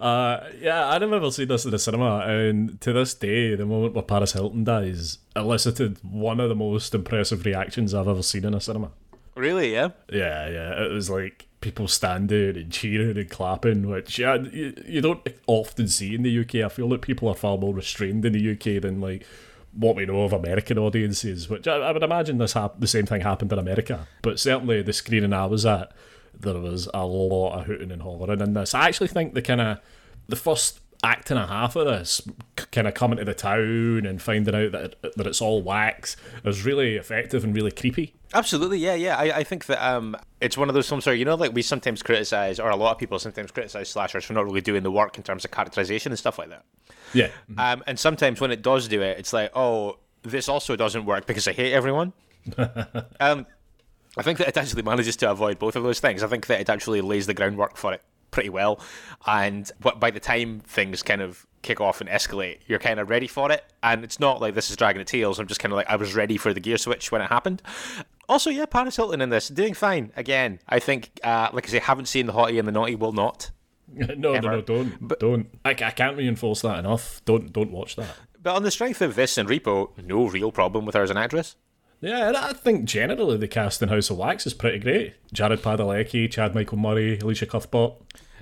Uh, 0.00 0.48
yeah, 0.60 0.86
I 0.86 0.96
remember 0.96 1.30
seeing 1.30 1.48
this 1.48 1.64
in 1.64 1.70
the 1.70 1.78
cinema, 1.78 2.20
and 2.20 2.80
to 2.80 2.92
this 2.92 3.14
day, 3.14 3.54
the 3.54 3.66
moment 3.66 3.94
where 3.94 4.02
Paris 4.02 4.32
Hilton 4.32 4.64
dies 4.64 5.18
elicited 5.36 5.98
one 6.02 6.40
of 6.40 6.48
the 6.48 6.54
most 6.54 6.94
impressive 6.94 7.44
reactions 7.44 7.94
I've 7.94 8.08
ever 8.08 8.22
seen 8.22 8.44
in 8.44 8.54
a 8.54 8.60
cinema. 8.60 8.90
really? 9.36 9.72
Yeah. 9.72 9.90
Yeah, 10.10 10.48
yeah, 10.48 10.84
it 10.84 10.90
was 10.90 11.10
like 11.10 11.46
people 11.60 11.86
standing 11.86 12.56
and 12.56 12.72
cheering 12.72 13.16
and 13.18 13.30
clapping, 13.30 13.88
which 13.88 14.18
yeah, 14.18 14.36
you, 14.36 14.74
you 14.86 15.00
don't 15.00 15.26
often 15.46 15.86
see 15.86 16.14
in 16.14 16.22
the 16.22 16.40
UK. 16.40 16.56
I 16.56 16.68
feel 16.68 16.88
like 16.88 17.02
people 17.02 17.28
are 17.28 17.34
far 17.34 17.56
more 17.56 17.74
restrained 17.74 18.24
in 18.24 18.32
the 18.32 18.52
UK 18.52 18.82
than 18.82 19.00
like 19.00 19.26
what 19.72 19.96
we 19.96 20.06
know 20.06 20.22
of 20.22 20.32
American 20.32 20.78
audiences. 20.78 21.48
Which 21.48 21.66
I, 21.66 21.76
I 21.76 21.92
would 21.92 22.02
imagine 22.02 22.38
this 22.38 22.52
hap- 22.52 22.80
the 22.80 22.86
same 22.86 23.06
thing 23.06 23.22
happened 23.22 23.52
in 23.52 23.58
America, 23.58 24.06
but 24.22 24.40
certainly 24.40 24.82
the 24.82 24.92
screening 24.92 25.32
I 25.32 25.46
was 25.46 25.66
at, 25.66 25.92
there 26.38 26.58
was 26.58 26.88
a 26.94 27.04
lot 27.06 27.60
of 27.60 27.66
hooting 27.66 27.90
and 27.90 28.02
hollering 28.02 28.40
in 28.40 28.54
this. 28.54 28.74
I 28.74 28.86
actually 28.88 29.08
think 29.08 29.34
the 29.34 29.42
kind 29.42 29.60
of 29.60 29.78
the 30.28 30.36
first 30.36 30.80
act 31.02 31.30
and 31.30 31.38
a 31.38 31.46
half 31.46 31.76
of 31.76 31.86
this, 31.86 32.20
kind 32.72 32.86
of 32.86 32.94
coming 32.94 33.18
to 33.18 33.24
the 33.24 33.34
town 33.34 34.04
and 34.06 34.20
finding 34.20 34.54
out 34.54 34.72
that 34.72 34.96
that 35.16 35.26
it's 35.26 35.40
all 35.40 35.62
wax, 35.62 36.16
is 36.44 36.64
really 36.64 36.96
effective 36.96 37.44
and 37.44 37.54
really 37.54 37.70
creepy. 37.70 38.14
Absolutely, 38.34 38.78
yeah, 38.78 38.94
yeah. 38.94 39.16
I, 39.16 39.38
I 39.38 39.44
think 39.44 39.66
that 39.66 39.82
um, 39.86 40.16
it's 40.40 40.56
one 40.56 40.68
of 40.68 40.74
those 40.74 40.88
films 40.88 41.06
where 41.06 41.14
you 41.14 41.24
know, 41.24 41.34
like 41.34 41.54
we 41.54 41.62
sometimes 41.62 42.02
criticize, 42.02 42.60
or 42.60 42.70
a 42.70 42.76
lot 42.76 42.92
of 42.92 42.98
people 42.98 43.18
sometimes 43.18 43.50
criticize 43.50 43.88
slashers 43.88 44.24
for 44.24 44.34
not 44.34 44.44
really 44.44 44.60
doing 44.60 44.82
the 44.82 44.90
work 44.90 45.16
in 45.16 45.22
terms 45.22 45.44
of 45.44 45.50
characterization 45.50 46.12
and 46.12 46.18
stuff 46.18 46.38
like 46.38 46.50
that. 46.50 46.64
Yeah, 47.14 47.30
Um, 47.56 47.82
and 47.86 47.98
sometimes 47.98 48.40
when 48.40 48.50
it 48.50 48.62
does 48.62 48.86
do 48.86 49.00
it, 49.00 49.18
it's 49.18 49.32
like, 49.32 49.50
oh, 49.54 49.98
this 50.22 50.48
also 50.48 50.76
doesn't 50.76 51.06
work 51.06 51.26
because 51.26 51.48
I 51.48 51.52
hate 51.52 51.72
everyone. 51.72 52.12
um, 53.20 53.46
I 54.16 54.22
think 54.22 54.38
that 54.38 54.48
it 54.48 54.56
actually 54.56 54.82
manages 54.82 55.16
to 55.16 55.30
avoid 55.30 55.58
both 55.58 55.76
of 55.76 55.84
those 55.84 56.00
things. 56.00 56.22
I 56.22 56.26
think 56.26 56.46
that 56.48 56.60
it 56.60 56.68
actually 56.68 57.00
lays 57.00 57.26
the 57.26 57.34
groundwork 57.34 57.76
for 57.76 57.94
it 57.94 58.02
pretty 58.30 58.50
well. 58.50 58.80
And 59.26 59.70
but 59.80 60.00
by 60.00 60.10
the 60.10 60.20
time 60.20 60.60
things 60.60 61.02
kind 61.02 61.22
of 61.22 61.46
kick 61.62 61.80
off 61.80 62.00
and 62.00 62.08
escalate, 62.08 62.58
you're 62.66 62.78
kind 62.78 63.00
of 63.00 63.10
ready 63.10 63.26
for 63.26 63.50
it. 63.50 63.64
And 63.82 64.04
it's 64.04 64.20
not 64.20 64.40
like 64.40 64.54
this 64.54 64.70
is 64.70 64.76
dragging 64.76 65.00
its 65.00 65.10
heels. 65.10 65.38
I'm 65.38 65.46
just 65.46 65.60
kind 65.60 65.72
of 65.72 65.76
like, 65.76 65.88
I 65.88 65.96
was 65.96 66.14
ready 66.14 66.36
for 66.36 66.52
the 66.54 66.60
gear 66.60 66.78
switch 66.78 67.10
when 67.12 67.20
it 67.20 67.28
happened. 67.28 67.62
Also, 68.28 68.50
yeah, 68.50 68.66
Paris 68.66 68.96
Hilton 68.96 69.20
in 69.20 69.30
this, 69.30 69.48
doing 69.48 69.74
fine. 69.74 70.12
Again, 70.16 70.60
I 70.68 70.78
think, 70.78 71.18
uh, 71.24 71.48
like 71.52 71.66
I 71.66 71.70
say, 71.70 71.78
haven't 71.78 72.06
seen 72.06 72.26
the 72.26 72.32
hottie 72.32 72.58
and 72.58 72.68
the 72.68 72.72
Nottie 72.72 72.94
will 72.94 73.12
not. 73.12 73.50
no, 73.92 74.14
no, 74.14 74.32
Ever. 74.34 74.50
no, 74.50 74.60
don't, 74.60 75.18
don't. 75.18 75.46
I, 75.64 75.70
I 75.70 75.74
can't 75.90 76.16
reinforce 76.16 76.60
that 76.62 76.78
enough. 76.78 77.22
Don't, 77.24 77.52
don't 77.52 77.70
watch 77.70 77.96
that. 77.96 78.14
But 78.42 78.54
on 78.54 78.62
the 78.62 78.70
strength 78.70 79.00
of 79.00 79.14
this 79.14 79.38
and 79.38 79.48
Repo, 79.48 79.90
no 79.98 80.28
real 80.28 80.52
problem 80.52 80.84
with 80.84 80.94
her 80.94 81.02
as 81.02 81.10
an 81.10 81.16
actress. 81.16 81.56
Yeah, 82.00 82.28
and 82.28 82.36
I 82.36 82.52
think 82.52 82.84
generally 82.84 83.36
the 83.38 83.48
cast 83.48 83.82
in 83.82 83.88
House 83.88 84.10
of 84.10 84.18
Wax 84.18 84.46
is 84.46 84.54
pretty 84.54 84.78
great. 84.78 85.14
Jared 85.32 85.62
Padalecki, 85.62 86.30
Chad 86.30 86.54
Michael 86.54 86.78
Murray, 86.78 87.18
Elisha 87.20 87.46
Cuthbert. 87.46 87.94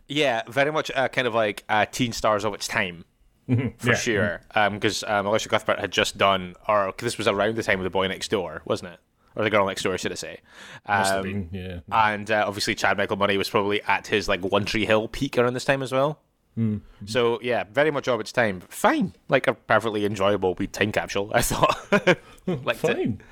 Yeah, 0.09 0.43
very 0.49 0.71
much 0.73 0.91
uh, 0.95 1.09
kind 1.09 1.27
of 1.27 1.35
like 1.35 1.65
uh, 1.69 1.87
teen 1.87 2.13
stars 2.13 2.45
of 2.45 2.55
its 2.55 2.69
time. 2.69 3.05
For 3.49 3.53
Mm-hmm. 3.55 3.89
Yeah. 3.89 3.95
sure, 3.95 4.41
because 4.73 5.05
um, 5.05 5.25
Elisha 5.27 5.49
Cuthbert 5.49 5.79
had 5.79 5.93
just 5.93 6.19
done, 6.19 6.57
or 6.67 6.93
this 6.99 7.17
was 7.17 7.29
around 7.29 7.55
the 7.55 7.63
time 7.63 7.79
of 7.79 7.85
the 7.85 7.91
boy 7.91 8.09
next 8.09 8.29
door, 8.29 8.61
wasn't 8.65 8.95
it? 8.95 9.01
Or 9.37 9.45
the 9.45 9.51
girl 9.51 9.67
next 9.67 9.83
door, 9.85 9.97
should 9.99 10.11
I 10.11 10.17
say? 10.17 10.41
Must 10.89 11.11
have 11.13 11.25
Um, 11.25 11.33
been, 11.33 11.49
yeah. 11.53 11.79
and 11.93 12.29
uh, 12.29 12.45
obviously 12.45 12.75
Chad 12.75 12.97
Michael 12.97 13.17
Murray 13.17 13.37
was 13.37 13.49
probably 13.49 13.83
at 13.83 14.09
his 14.09 14.29
like 14.29 14.45
One 14.45 14.65
Tree 14.65 14.85
Hill 14.85 15.07
peak 15.07 15.39
around 15.39 15.55
this 15.55 15.65
time 15.65 15.81
as 15.83 15.93
well. 15.93 16.19
Hmm. 16.57 16.79
So 17.05 17.39
yeah, 17.43 17.65
very 17.71 17.91
much 17.93 18.09
of 18.09 18.19
its 18.19 18.33
time. 18.33 18.63
Fine, 18.69 19.15
like 19.29 19.47
a 19.47 19.55
perfectly 19.55 20.05
enjoyable 20.07 20.55
wee 20.55 20.67
time 20.67 20.91
capsule. 20.91 21.31
I 21.35 21.43
thought. 21.43 22.19
Liked 22.65 22.85
it. 22.85 22.97
Fine. 22.97 23.23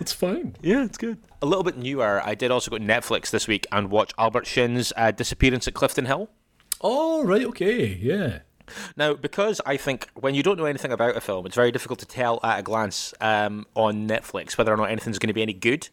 It's 0.00 0.12
fine. 0.12 0.56
Yeah, 0.62 0.84
it's 0.84 0.96
good. 0.96 1.18
A 1.42 1.46
little 1.46 1.64
bit 1.64 1.76
newer. 1.76 2.22
I 2.24 2.34
did 2.34 2.50
also 2.50 2.70
go 2.70 2.78
to 2.78 2.84
Netflix 2.84 3.30
this 3.30 3.46
week 3.46 3.66
and 3.70 3.90
watch 3.90 4.12
Albert 4.18 4.46
Shin's 4.46 4.92
uh, 4.96 5.10
Disappearance 5.10 5.68
at 5.68 5.74
Clifton 5.74 6.06
Hill. 6.06 6.30
Oh, 6.80 7.22
right, 7.24 7.44
okay, 7.44 7.86
yeah. 7.86 8.40
Now, 8.96 9.14
because 9.14 9.60
I 9.66 9.76
think 9.76 10.08
when 10.14 10.34
you 10.34 10.42
don't 10.42 10.56
know 10.56 10.64
anything 10.64 10.92
about 10.92 11.16
a 11.16 11.20
film, 11.20 11.46
it's 11.46 11.54
very 11.54 11.70
difficult 11.70 11.98
to 11.98 12.06
tell 12.06 12.40
at 12.42 12.60
a 12.60 12.62
glance 12.62 13.12
um, 13.20 13.66
on 13.74 14.08
Netflix 14.08 14.56
whether 14.56 14.72
or 14.72 14.76
not 14.76 14.90
anything's 14.90 15.18
going 15.18 15.28
to 15.28 15.34
be 15.34 15.42
any 15.42 15.52
good. 15.52 15.88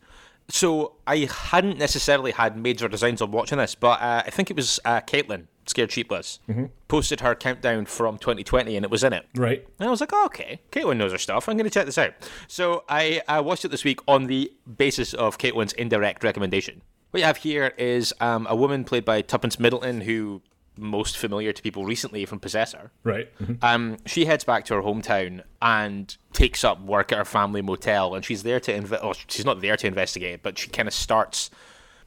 So 0.48 0.95
I 1.05 1.29
hadn't 1.31 1.77
necessarily 1.77 2.31
had 2.31 2.57
major 2.57 2.88
designs 2.88 3.21
on 3.21 3.31
watching 3.31 3.57
this, 3.57 3.75
but 3.75 4.01
uh, 4.01 4.24
I 4.25 4.29
think 4.29 4.50
it 4.50 4.55
was 4.55 4.79
uh, 4.86 5.01
Caitlin, 5.01 5.45
Scared 5.70 5.90
Cheapless, 5.90 6.40
mm-hmm. 6.50 6.66
posted 6.88 7.22
her 7.22 7.36
countdown 7.36 7.86
from 7.86 8.18
2020 8.18 8.76
and 8.76 8.84
it 8.84 8.92
was 8.92 9.04
in 9.04 9.14
it. 9.14 9.26
Right. 9.36 9.66
And 9.80 9.88
I 9.88 9.92
was 9.92 10.02
like, 10.02 10.12
oh, 10.12 10.26
okay, 10.26 10.60
Caitlin 10.72 10.98
knows 10.98 11.12
her 11.12 11.18
stuff. 11.18 11.48
I'm 11.48 11.58
going 11.58 11.70
to 11.70 11.74
check 11.74 11.86
this 11.86 11.98
out. 11.98 12.14
So 12.48 12.84
I 12.90 13.22
uh, 13.28 13.42
watched 13.44 13.66
it 13.66 13.70
this 13.70 13.84
week 13.84 14.00
on 14.08 14.28
the 14.28 14.52
basis 14.78 15.14
of 15.14 15.38
Caitlin's 15.38 15.74
indirect 15.74 16.24
recommendation. 16.24 16.82
What 17.12 17.20
you 17.20 17.26
have 17.26 17.38
here 17.38 17.74
is 17.78 18.14
um, 18.20 18.48
a 18.50 18.56
woman 18.56 18.84
played 18.84 19.06
by 19.06 19.22
Tuppence 19.22 19.60
Middleton 19.60 20.02
who 20.02 20.42
most 20.80 21.18
familiar 21.18 21.52
to 21.52 21.62
people 21.62 21.86
recently 21.86 22.26
from 22.26 22.40
Possessor. 22.40 22.92
Right. 23.04 23.36
Mm-hmm. 23.40 23.54
Um, 23.62 23.98
she 24.06 24.26
heads 24.26 24.44
back 24.44 24.66
to 24.66 24.76
her 24.76 24.82
hometown 24.82 25.44
and 25.62 26.16
takes 26.34 26.64
up 26.64 26.82
work 26.82 27.12
at 27.12 27.18
her 27.18 27.26
family 27.26 27.62
motel, 27.62 28.16
and 28.16 28.24
she's 28.24 28.44
there 28.44 28.60
to 28.62 28.74
inve- 28.74 29.00
oh, 29.04 29.14
she's 29.28 29.46
not 29.46 29.62
there 29.62 29.76
to 29.76 29.88
investigate, 29.88 30.42
but 30.42 30.58
she 30.58 30.70
kind 30.70 30.88
of 30.88 30.94
starts 30.94 31.50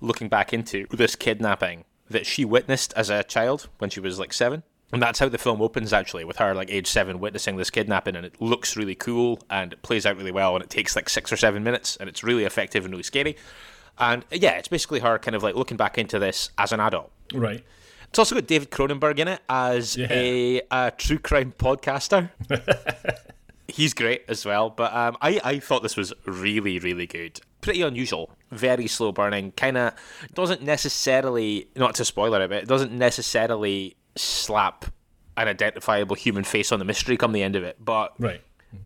looking 0.00 0.28
back 0.28 0.52
into 0.52 0.86
this 0.90 1.14
kidnapping 1.14 1.84
that 2.12 2.26
she 2.26 2.44
witnessed 2.44 2.92
as 2.94 3.10
a 3.10 3.24
child 3.24 3.68
when 3.78 3.90
she 3.90 4.00
was 4.00 4.18
like 4.18 4.32
seven. 4.32 4.62
And 4.92 5.02
that's 5.02 5.18
how 5.18 5.28
the 5.30 5.38
film 5.38 5.62
opens, 5.62 5.92
actually, 5.92 6.24
with 6.24 6.36
her 6.36 6.54
like 6.54 6.70
age 6.70 6.86
seven 6.86 7.18
witnessing 7.18 7.56
this 7.56 7.70
kidnapping, 7.70 8.14
and 8.14 8.26
it 8.26 8.40
looks 8.40 8.76
really 8.76 8.94
cool 8.94 9.40
and 9.48 9.72
it 9.72 9.82
plays 9.82 10.04
out 10.04 10.18
really 10.18 10.30
well, 10.30 10.54
and 10.54 10.62
it 10.62 10.68
takes 10.68 10.94
like 10.94 11.08
six 11.08 11.32
or 11.32 11.36
seven 11.38 11.64
minutes, 11.64 11.96
and 11.96 12.10
it's 12.10 12.22
really 12.22 12.44
effective 12.44 12.84
and 12.84 12.92
really 12.92 13.02
scary. 13.02 13.36
And 13.98 14.24
yeah, 14.30 14.52
it's 14.52 14.68
basically 14.68 15.00
her 15.00 15.18
kind 15.18 15.34
of 15.34 15.42
like 15.42 15.54
looking 15.54 15.76
back 15.76 15.96
into 15.96 16.18
this 16.18 16.50
as 16.58 16.72
an 16.72 16.80
adult. 16.80 17.10
Right. 17.32 17.64
It's 18.08 18.18
also 18.18 18.34
got 18.34 18.46
David 18.46 18.70
Cronenberg 18.70 19.18
in 19.18 19.28
it 19.28 19.40
as 19.48 19.96
yeah. 19.96 20.08
a, 20.10 20.60
a, 20.70 20.90
true 20.90 21.18
crime 21.18 21.54
podcaster. 21.56 22.30
He's 23.68 23.94
great 23.94 24.24
as 24.28 24.44
well, 24.44 24.68
but 24.68 24.92
um, 24.94 25.16
I, 25.22 25.40
I 25.42 25.58
thought 25.58 25.82
this 25.82 25.96
was 25.96 26.12
really, 26.26 26.78
really 26.78 27.06
good. 27.06 27.40
Pretty 27.62 27.80
unusual, 27.80 28.30
very 28.50 28.86
slow 28.86 29.10
burning, 29.10 29.52
kind 29.52 29.78
of 29.78 29.94
doesn't 30.34 30.62
necessarily, 30.62 31.68
not 31.74 31.94
to 31.94 32.04
spoiler 32.04 32.42
it, 32.42 32.48
but 32.48 32.58
it 32.58 32.68
doesn't 32.68 32.92
necessarily 32.92 33.96
slap 34.14 34.84
an 35.38 35.48
identifiable 35.48 36.14
human 36.14 36.44
face 36.44 36.70
on 36.70 36.78
the 36.78 36.84
mystery 36.84 37.16
come 37.16 37.32
the 37.32 37.42
end 37.42 37.56
of 37.56 37.64
it, 37.64 37.76
but 37.82 38.12
right 38.18 38.42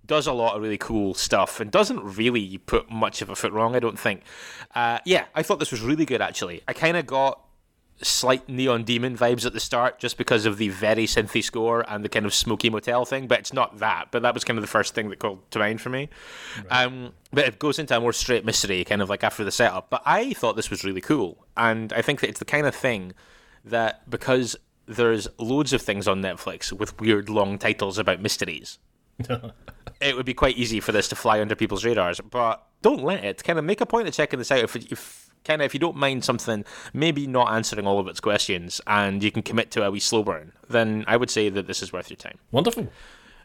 does 0.07 0.27
a 0.27 0.33
lot 0.33 0.57
of 0.57 0.63
really 0.63 0.79
cool 0.79 1.15
stuff 1.15 1.61
and 1.61 1.71
doesn't 1.71 2.03
really 2.03 2.59
put 2.59 2.91
much 2.91 3.23
of 3.23 3.31
a 3.31 3.37
foot 3.37 3.53
wrong, 3.53 3.77
I 3.77 3.79
don't 3.79 3.99
think. 3.99 4.23
Uh, 4.75 4.99
yeah, 5.05 5.27
I 5.35 5.43
thought 5.43 5.59
this 5.59 5.71
was 5.71 5.81
really 5.81 6.05
good 6.05 6.21
actually. 6.21 6.63
I 6.67 6.73
kind 6.73 6.97
of 6.97 7.07
got 7.07 7.41
slight 8.03 8.49
Neon 8.49 8.85
Demon 8.85 9.17
vibes 9.17 9.47
at 9.47 9.53
the 9.53 9.61
start 9.61 9.99
just 9.99 10.19
because 10.19 10.45
of 10.45 10.59
the 10.59 10.69
very 10.69 11.07
synthy 11.07 11.43
score 11.43 11.85
and 11.89 12.05
the 12.05 12.09
kind 12.09 12.27
of 12.27 12.35
smoky 12.35 12.69
motel 12.69 13.05
thing, 13.05 13.27
but 13.27 13.39
it's 13.39 13.53
not 13.53 13.79
that. 13.79 14.09
But 14.11 14.23
that 14.23 14.35
was 14.35 14.45
kind 14.45 14.59
of 14.59 14.63
the 14.63 14.69
first 14.69 14.95
thing 14.95 15.09
that 15.11 15.19
called 15.19 15.51
to 15.53 15.59
mind 15.59 15.81
for 15.81 15.89
me. 15.89 16.09
Right. 16.71 16.85
Um, 16.85 17.13
but 17.33 17.47
it 17.47 17.59
goes 17.59 17.79
into 17.79 17.97
a 17.97 18.01
more 18.01 18.13
straight 18.13 18.45
mystery, 18.45 18.85
kind 18.85 19.03
of 19.03 19.09
like 19.09 19.25
after 19.25 19.45
the 19.45 19.51
setup. 19.51 19.91
But 19.91 20.03
I 20.05 20.33
thought 20.35 20.57
this 20.57 20.71
was 20.71 20.85
really 20.85 21.01
cool, 21.01 21.47
and 21.57 21.93
I 21.93 22.03
think 22.03 22.21
that 22.21 22.29
it's 22.29 22.39
the 22.39 22.45
kind 22.45 22.67
of 22.67 22.75
thing 22.75 23.13
that 23.65 24.09
because 24.09 24.57
there's 24.87 25.27
loads 25.39 25.73
of 25.73 25.83
things 25.83 26.07
on 26.07 26.23
Netflix 26.23 26.73
with 26.73 27.01
weird 27.01 27.29
long 27.29 27.59
titles 27.59 27.99
about 27.99 28.21
mysteries. 28.21 28.79
it 30.01 30.17
would 30.17 30.27
be 30.27 30.35
quite 30.35 30.57
easy 30.57 30.81
for 30.81 30.93
this 30.93 31.09
to 31.09 31.17
fly 31.17 31.41
under 31.41 31.57
people's 31.57 31.85
radars, 31.85 32.21
but 32.21 32.67
don't 32.83 33.03
let 33.03 33.25
it. 33.25 33.43
Kind 33.43 33.59
of 33.59 33.65
make 33.65 33.81
a 33.81 33.87
point 33.87 34.07
of 34.07 34.15
checking 34.15 34.39
this 34.39 34.53
out 34.53 34.61
if, 34.61 34.77
if 34.77 35.26
kind 35.47 35.63
of 35.63 35.67
if 35.67 35.75
you 35.75 35.81
don't 35.81 35.97
mind 35.97 36.25
something 36.25 36.65
maybe 36.93 37.27
not 37.27 37.53
answering 37.53 37.87
all 37.87 37.99
of 37.99 38.09
its 38.09 38.21
questions 38.21 38.81
and 38.87 39.23
you 39.23 39.31
can 39.31 39.43
commit 39.43 39.71
to 39.73 39.85
a 39.85 39.91
wee 39.91 40.01
slow 40.01 40.23
burn, 40.23 40.53
then 40.69 41.05
I 41.07 41.17
would 41.17 41.31
say 41.31 41.49
that 41.49 41.67
this 41.67 41.83
is 41.83 41.93
worth 41.93 42.11
your 42.11 42.17
time. 42.17 42.39
Wonderful. 42.51 42.89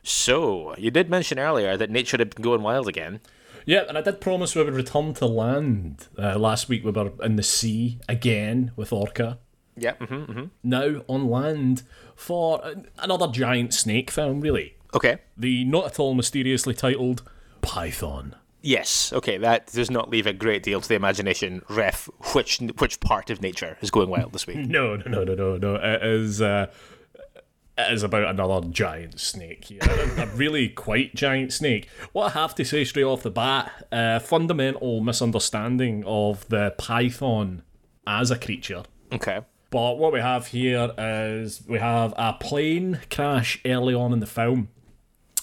So 0.03 0.75
you 0.77 0.91
did 0.91 1.10
mention 1.10 1.39
earlier 1.39 1.77
that 1.77 1.89
nature 1.89 2.17
had 2.17 2.36
been 2.36 2.43
going 2.43 2.63
wild 2.63 2.88
again. 2.88 3.22
Yeah, 3.65 3.84
and 3.88 3.98
I 3.98 4.01
did 4.01 4.20
promise 4.20 4.55
we 4.55 4.63
would 4.63 4.74
return 4.74 5.13
to 5.15 5.27
land. 5.27 6.08
Uh, 6.17 6.38
last 6.39 6.67
week 6.67 6.84
we 6.84 6.91
were 6.91 7.12
in 7.22 7.36
the 7.36 7.43
sea 7.43 8.00
again 8.10 8.72
with 8.75 8.91
Orca. 8.91 9.38
Yeah. 9.77 9.93
Mm-hmm, 9.93 10.31
mm-hmm. 10.31 10.46
Now 10.63 11.03
on 11.08 11.29
land 11.29 11.84
for 12.15 12.62
another 12.98 13.27
giant 13.27 13.74
snake 13.74 14.10
film, 14.10 14.41
really. 14.41 14.75
Okay. 14.93 15.20
The 15.38 15.63
not 15.63 15.86
at 15.86 16.00
all 16.00 16.13
mysteriously 16.13 16.74
titled 16.74 17.22
Python. 17.62 18.36
Yes. 18.62 19.12
Okay. 19.13 19.38
That 19.38 19.68
does 19.68 19.89
not 19.89 20.10
leave 20.10 20.27
a 20.27 20.34
great 20.34 20.63
deal 20.63 20.82
to 20.82 20.88
the 20.88 20.96
imagination. 20.96 21.62
Ref, 21.70 22.10
which 22.34 22.60
which 22.77 23.00
part 23.00 23.30
of 23.30 23.41
nature 23.41 23.77
is 23.82 23.91
going 23.91 24.10
wild 24.10 24.34
this 24.34 24.48
week? 24.48 24.58
No, 24.72 24.96
no, 24.96 25.06
no, 25.06 25.24
no, 25.24 25.36
no, 25.36 25.58
no. 25.58 25.75
It 25.75 26.03
is. 26.03 26.41
Uh, 26.41 26.68
it 27.77 27.94
is 27.94 28.03
about 28.03 28.25
another 28.25 28.68
giant 28.68 29.20
snake. 29.20 29.72
a, 29.72 30.22
a 30.22 30.25
really 30.36 30.70
quite 30.70 31.15
giant 31.15 31.51
snake. 31.53 31.89
What 32.12 32.36
I 32.36 32.39
have 32.39 32.53
to 32.56 32.65
say 32.65 32.84
straight 32.84 33.03
off 33.06 33.24
the 33.24 33.32
bat, 33.32 33.88
uh, 33.91 34.20
fundamental 34.20 35.01
misunderstanding 35.01 36.03
of 36.06 36.48
the 36.50 36.75
python 36.77 37.63
as 38.06 38.30
a 38.30 38.38
creature. 38.38 38.84
Okay. 39.12 39.41
But 39.72 39.98
what 39.98 40.12
we 40.12 40.20
have 40.20 40.48
here 40.48 40.91
is 40.98 41.63
we 41.68 41.80
have 41.80 42.13
a 42.18 42.34
plane 42.34 43.00
crash 43.10 43.60
early 43.65 43.94
on 43.94 44.12
in 44.12 44.20
the 44.20 44.27
film. 44.27 44.68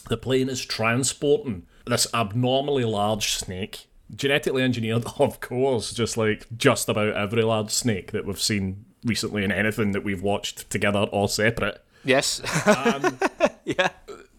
The 0.09 0.19
plane 0.19 0.49
is 0.49 0.65
transporting 0.65 1.67
this 1.89 2.07
abnormally 2.15 2.85
large 2.85 3.33
snake, 3.33 3.87
genetically 4.15 4.63
engineered, 4.63 5.05
of 5.19 5.41
course, 5.41 5.93
just 5.93 6.17
like 6.17 6.47
just 6.57 6.89
about 6.89 7.15
every 7.15 7.43
large 7.43 7.71
snake 7.71 8.13
that 8.13 8.25
we've 8.25 8.41
seen 8.41 8.85
recently 9.05 9.45
in 9.45 9.53
anything 9.53 9.93
that 9.93 10.05
we've 10.05 10.23
watched 10.23 10.69
together 10.71 11.07
or 11.13 11.29
separate. 11.29 11.85
Yes. 12.05 12.41
um, 12.67 13.19
yeah. 13.65 13.91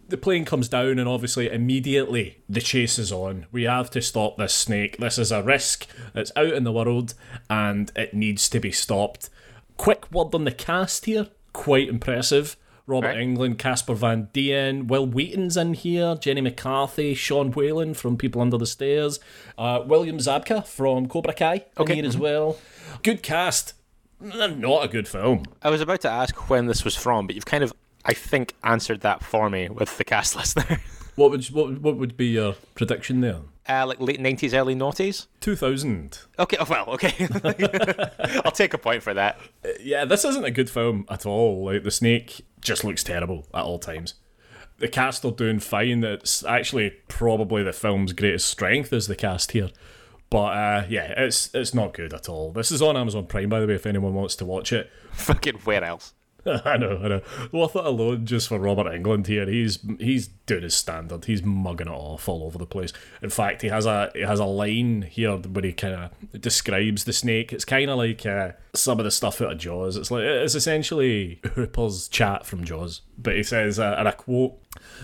The 0.08 0.18
plane 0.18 0.44
comes 0.44 0.68
down, 0.68 0.98
and 0.98 1.08
obviously, 1.08 1.52
immediately 1.52 2.42
the 2.50 2.62
chase 2.62 2.98
is 2.98 3.12
on. 3.12 3.46
We 3.52 3.64
have 3.64 3.92
to 3.92 4.02
stop 4.02 4.38
this 4.38 4.56
snake. 4.56 4.98
This 4.98 5.20
is 5.20 5.32
a 5.32 5.44
risk 5.44 5.86
It's 6.16 6.32
out 6.36 6.54
in 6.54 6.64
the 6.64 6.72
world, 6.72 7.14
and 7.48 7.92
it 7.96 8.16
needs 8.16 8.50
to 8.50 8.60
be 8.60 8.72
stopped. 8.72 9.30
Quick 9.78 10.12
word 10.12 10.34
on 10.34 10.46
the 10.46 10.52
cast 10.52 11.06
here 11.06 11.28
quite 11.54 11.90
impressive. 11.90 12.56
Robert 12.90 13.10
right. 13.10 13.18
Englund, 13.18 13.60
Casper 13.60 13.94
Van 13.94 14.30
Dien, 14.34 14.88
Wil 14.88 15.06
Wheaton's 15.06 15.56
in 15.56 15.76
here, 15.76 16.18
Jenny 16.20 16.42
McCarthy, 16.42 17.14
Sean 17.14 17.52
Whalen 17.52 17.94
from 17.94 18.18
People 18.18 18.42
Under 18.42 18.58
the 18.58 18.66
Stairs, 18.66 19.20
uh, 19.60 19.84
William 19.86 20.18
Zabka 20.18 20.66
from 20.66 21.08
Cobra 21.08 21.34
Kai 21.34 21.66
okay. 21.78 21.94
here 21.94 22.04
mm-hmm. 22.04 22.10
as 22.10 22.18
well. 22.18 22.58
Good 23.04 23.22
cast. 23.22 23.76
Not 24.20 24.84
a 24.84 24.88
good 24.88 25.08
film. 25.08 25.44
I 25.62 25.70
was 25.70 25.82
about 25.82 26.02
to 26.02 26.10
ask 26.10 26.50
when 26.50 26.66
this 26.66 26.84
was 26.84 26.96
from, 26.96 27.28
but 27.28 27.36
you've 27.36 27.46
kind 27.46 27.64
of, 27.64 27.72
I 28.04 28.14
think, 28.14 28.56
answered 28.64 29.02
that 29.02 29.24
for 29.24 29.50
me 29.52 29.70
with 29.70 29.98
the 29.98 30.04
cast 30.04 30.36
list 30.36 30.56
there. 30.56 30.82
What 31.16 31.32
would 31.32 31.46
what, 31.48 31.82
what 31.82 31.98
would 31.98 32.18
be 32.18 32.28
your 32.28 32.56
prediction 32.76 33.22
there? 33.22 33.42
Uh, 33.68 33.86
like 33.86 34.00
late 34.00 34.20
nineties, 34.20 34.54
early 34.54 34.74
noughties. 34.74 35.28
Two 35.42 35.56
thousand. 35.56 36.22
Okay. 36.40 36.58
Oh, 36.60 36.66
well, 36.68 36.86
okay. 36.92 37.28
I'll 38.44 38.52
take 38.52 38.74
a 38.74 38.78
point 38.78 39.04
for 39.04 39.14
that. 39.14 39.38
Uh, 39.64 39.70
yeah, 39.82 40.06
this 40.06 40.26
isn't 40.26 40.46
a 40.46 40.50
good 40.50 40.70
film 40.70 41.06
at 41.10 41.26
all. 41.26 41.66
Like 41.66 41.84
the 41.84 41.92
snake 41.92 42.46
just 42.62 42.84
looks 42.84 43.04
terrible 43.04 43.48
at 43.54 43.64
all 43.64 43.80
times. 43.80 44.16
The 44.78 44.88
cast 44.88 45.26
are 45.26 45.32
doing 45.32 45.60
fine. 45.60 46.04
It's 46.04 46.44
actually 46.46 46.92
probably 47.08 47.64
the 47.64 47.74
film's 47.74 48.14
greatest 48.14 48.48
strength 48.48 48.94
is 48.94 49.08
the 49.08 49.16
cast 49.16 49.52
here. 49.52 49.70
But 50.30 50.38
uh, 50.38 50.86
yeah, 50.88 51.14
it's 51.18 51.50
it's 51.54 51.74
not 51.74 51.94
good 51.94 52.14
at 52.14 52.30
all. 52.30 52.52
This 52.52 52.72
is 52.72 52.82
on 52.82 52.96
Amazon 52.96 53.26
Prime, 53.26 53.50
by 53.50 53.60
the 53.60 53.68
way, 53.68 53.74
if 53.74 53.86
anyone 53.86 54.14
wants 54.14 54.36
to 54.38 54.46
watch 54.46 54.72
it. 54.72 54.90
Fucking 55.12 55.56
where 55.60 55.84
else? 55.84 56.14
I 56.66 56.78
know, 56.78 57.00
I 57.04 57.08
know. 57.08 57.22
Worth 57.52 57.76
it 57.76 57.86
alone 57.86 58.26
just 58.26 58.48
for 58.48 58.60
Robert 58.60 58.88
Englund 58.88 59.28
here. 59.28 59.48
He's 59.48 59.80
he's 60.00 60.28
doing 60.28 60.64
his 60.64 60.76
standard. 60.76 61.26
He's 61.26 61.44
mugging 61.44 61.88
it 61.88 61.94
off 61.94 62.28
all 62.28 62.44
over 62.44 62.58
the 62.58 62.66
place. 62.66 62.92
In 63.22 63.30
fact, 63.30 63.62
he 63.62 63.68
has 63.68 63.86
a 63.86 64.12
he 64.16 64.22
has 64.22 64.40
a 64.40 64.46
line 64.46 65.04
here 65.04 65.38
where 65.38 65.64
he 65.64 65.74
kind 65.74 65.94
of 65.94 66.42
describes 66.42 67.04
the 67.04 67.14
snake. 67.14 67.54
It's 67.54 67.66
kind 67.66 67.90
of 67.90 67.98
like 67.98 68.26
uh, 68.26 68.54
some 68.74 69.00
of 69.00 69.06
the 69.06 69.12
stuff 69.12 69.42
out 69.42 69.52
of 69.52 69.58
Jaws. 69.60 69.96
It's 69.96 70.12
like 70.12 70.24
it's 70.24 70.56
essentially 70.56 71.40
Hooper's 71.54 72.08
chat 72.08 72.46
from 72.46 72.64
Jaws. 72.64 73.02
But 73.18 73.36
he 73.36 73.44
says, 73.44 73.80
uh, 73.80 73.96
and 73.98 74.08
I 74.08 74.12
quote, 74.12 74.58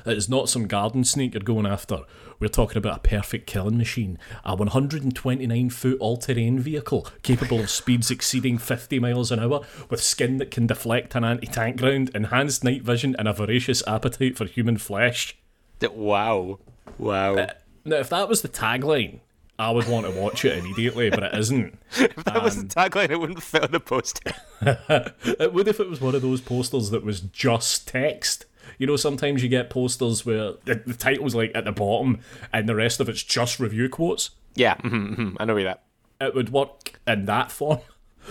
"It's 0.05 0.29
not 0.29 0.49
some 0.49 0.67
garden 0.67 1.03
snake 1.03 1.33
you're 1.33 1.43
going 1.43 1.65
after." 1.65 1.99
We're 2.39 2.47
talking 2.47 2.77
about 2.77 2.97
a 2.97 3.07
perfect 3.07 3.47
killing 3.47 3.77
machine, 3.77 4.17
a 4.43 4.55
129 4.55 5.69
foot 5.69 5.97
all 5.99 6.17
terrain 6.17 6.59
vehicle 6.59 7.07
capable 7.23 7.59
of 7.59 7.69
speeds 7.69 8.11
exceeding 8.11 8.57
50 8.57 8.99
miles 8.99 9.31
an 9.31 9.39
hour, 9.39 9.61
with 9.89 10.03
skin 10.03 10.37
that 10.37 10.51
can 10.51 10.67
deflect 10.67 11.15
an 11.15 11.23
anti 11.23 11.47
tank 11.47 11.81
round, 11.81 12.09
enhanced 12.13 12.63
night 12.63 12.83
vision, 12.83 13.15
and 13.17 13.27
a 13.27 13.33
voracious 13.33 13.83
appetite 13.87 14.37
for 14.37 14.45
human 14.45 14.77
flesh. 14.77 15.37
Wow. 15.81 16.59
Wow. 16.97 17.35
Uh, 17.35 17.53
now, 17.83 17.97
if 17.97 18.09
that 18.09 18.27
was 18.27 18.41
the 18.41 18.49
tagline, 18.49 19.19
I 19.57 19.71
would 19.71 19.87
want 19.87 20.05
to 20.05 20.19
watch 20.19 20.43
it 20.43 20.57
immediately, 20.57 21.09
but 21.09 21.23
it 21.23 21.33
isn't. 21.35 21.79
if 21.97 22.15
that 22.15 22.37
um, 22.37 22.43
was 22.43 22.55
the 22.55 22.61
um, 22.61 22.67
tagline, 22.67 23.09
it 23.09 23.19
wouldn't 23.19 23.43
fit 23.43 23.63
on 23.63 23.71
the 23.71 23.79
poster. 23.79 24.33
it 24.61 25.53
would 25.53 25.67
if 25.67 25.79
it 25.79 25.89
was 25.89 26.01
one 26.01 26.15
of 26.15 26.21
those 26.21 26.41
posters 26.41 26.89
that 26.89 27.03
was 27.03 27.21
just 27.21 27.87
text. 27.87 28.45
You 28.77 28.87
know, 28.87 28.95
sometimes 28.95 29.43
you 29.43 29.49
get 29.49 29.69
posters 29.69 30.25
where 30.25 30.53
the, 30.65 30.81
the 30.85 30.93
title's 30.93 31.35
like 31.35 31.51
at 31.55 31.65
the 31.65 31.71
bottom 31.71 32.19
and 32.53 32.67
the 32.67 32.75
rest 32.75 32.99
of 32.99 33.09
it's 33.09 33.23
just 33.23 33.59
review 33.59 33.89
quotes. 33.89 34.31
Yeah, 34.55 34.75
mm-hmm, 34.75 35.13
mm-hmm. 35.13 35.35
I 35.39 35.45
know 35.45 35.61
that. 35.63 35.83
It 36.21 36.33
would 36.33 36.49
work 36.49 36.99
in 37.05 37.25
that 37.25 37.51
form. 37.51 37.79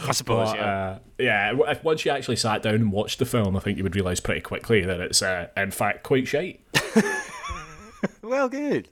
I 0.02 0.12
suppose, 0.12 0.50
but, 0.50 0.56
yeah. 0.56 0.64
Uh, 0.64 0.98
yeah, 1.18 1.52
if 1.68 1.84
once 1.84 2.04
you 2.04 2.10
actually 2.10 2.36
sat 2.36 2.62
down 2.62 2.74
and 2.74 2.92
watched 2.92 3.18
the 3.18 3.24
film, 3.24 3.56
I 3.56 3.60
think 3.60 3.78
you 3.78 3.84
would 3.84 3.94
realise 3.94 4.20
pretty 4.20 4.40
quickly 4.40 4.82
that 4.82 5.00
it's, 5.00 5.22
uh, 5.22 5.48
in 5.56 5.70
fact, 5.70 6.02
quite 6.02 6.26
shite. 6.26 6.60
well, 8.22 8.48
good. 8.48 8.88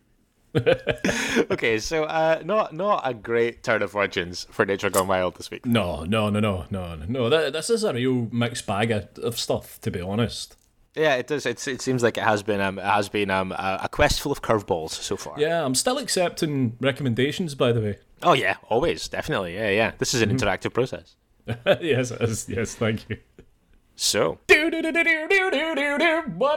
okay, 1.51 1.79
so 1.79 2.05
uh, 2.05 2.43
not 2.45 2.75
not 2.75 3.01
a 3.05 3.15
great 3.15 3.63
turn 3.63 3.81
of 3.81 3.91
fortunes 3.91 4.47
for 4.51 4.67
Nature 4.67 4.91
Gone 4.91 5.09
Wild 5.09 5.37
this 5.37 5.51
week. 5.51 5.65
No, 5.65 6.05
no, 6.05 6.29
no, 6.29 6.41
no, 6.41 6.67
no, 6.71 6.97
no. 6.97 7.51
This 7.51 7.71
is 7.71 7.85
a 7.85 7.95
real 7.95 8.29
mixed 8.31 8.67
bag 8.67 8.91
of, 8.91 9.09
of 9.23 9.39
stuff, 9.39 9.81
to 9.81 9.91
be 9.91 10.01
honest. 10.01 10.57
Yeah, 10.95 11.15
it 11.15 11.27
does. 11.27 11.47
It's, 11.47 11.67
it 11.67 11.81
seems 11.81 12.03
like 12.03 12.19
it 12.19 12.25
has 12.25 12.43
been 12.43 12.61
um, 12.61 12.79
it 12.79 12.85
has 12.85 13.09
been 13.09 13.31
um, 13.31 13.53
a, 13.53 13.81
a 13.85 13.89
quest 13.89 14.21
full 14.21 14.31
of 14.31 14.43
curveballs 14.43 14.91
so 14.91 15.17
far. 15.17 15.35
Yeah, 15.39 15.65
I'm 15.65 15.75
still 15.75 15.97
accepting 15.99 16.77
recommendations, 16.81 17.55
by 17.55 17.73
the 17.73 17.81
way. 17.81 17.99
Oh 18.23 18.35
yeah, 18.35 18.57
always, 18.69 19.09
definitely. 19.09 19.55
Yeah, 19.55 19.71
yeah. 19.71 19.93
This 19.99 20.13
is 20.13 20.21
an 20.21 20.29
mm-hmm. 20.29 20.47
interactive 20.47 20.75
process. 20.75 21.17
yes, 21.81 22.13
yes, 22.21 22.47
yes. 22.49 22.75
Thank 22.75 23.09
you. 23.09 23.17
So, 23.97 24.39
what 24.49 24.75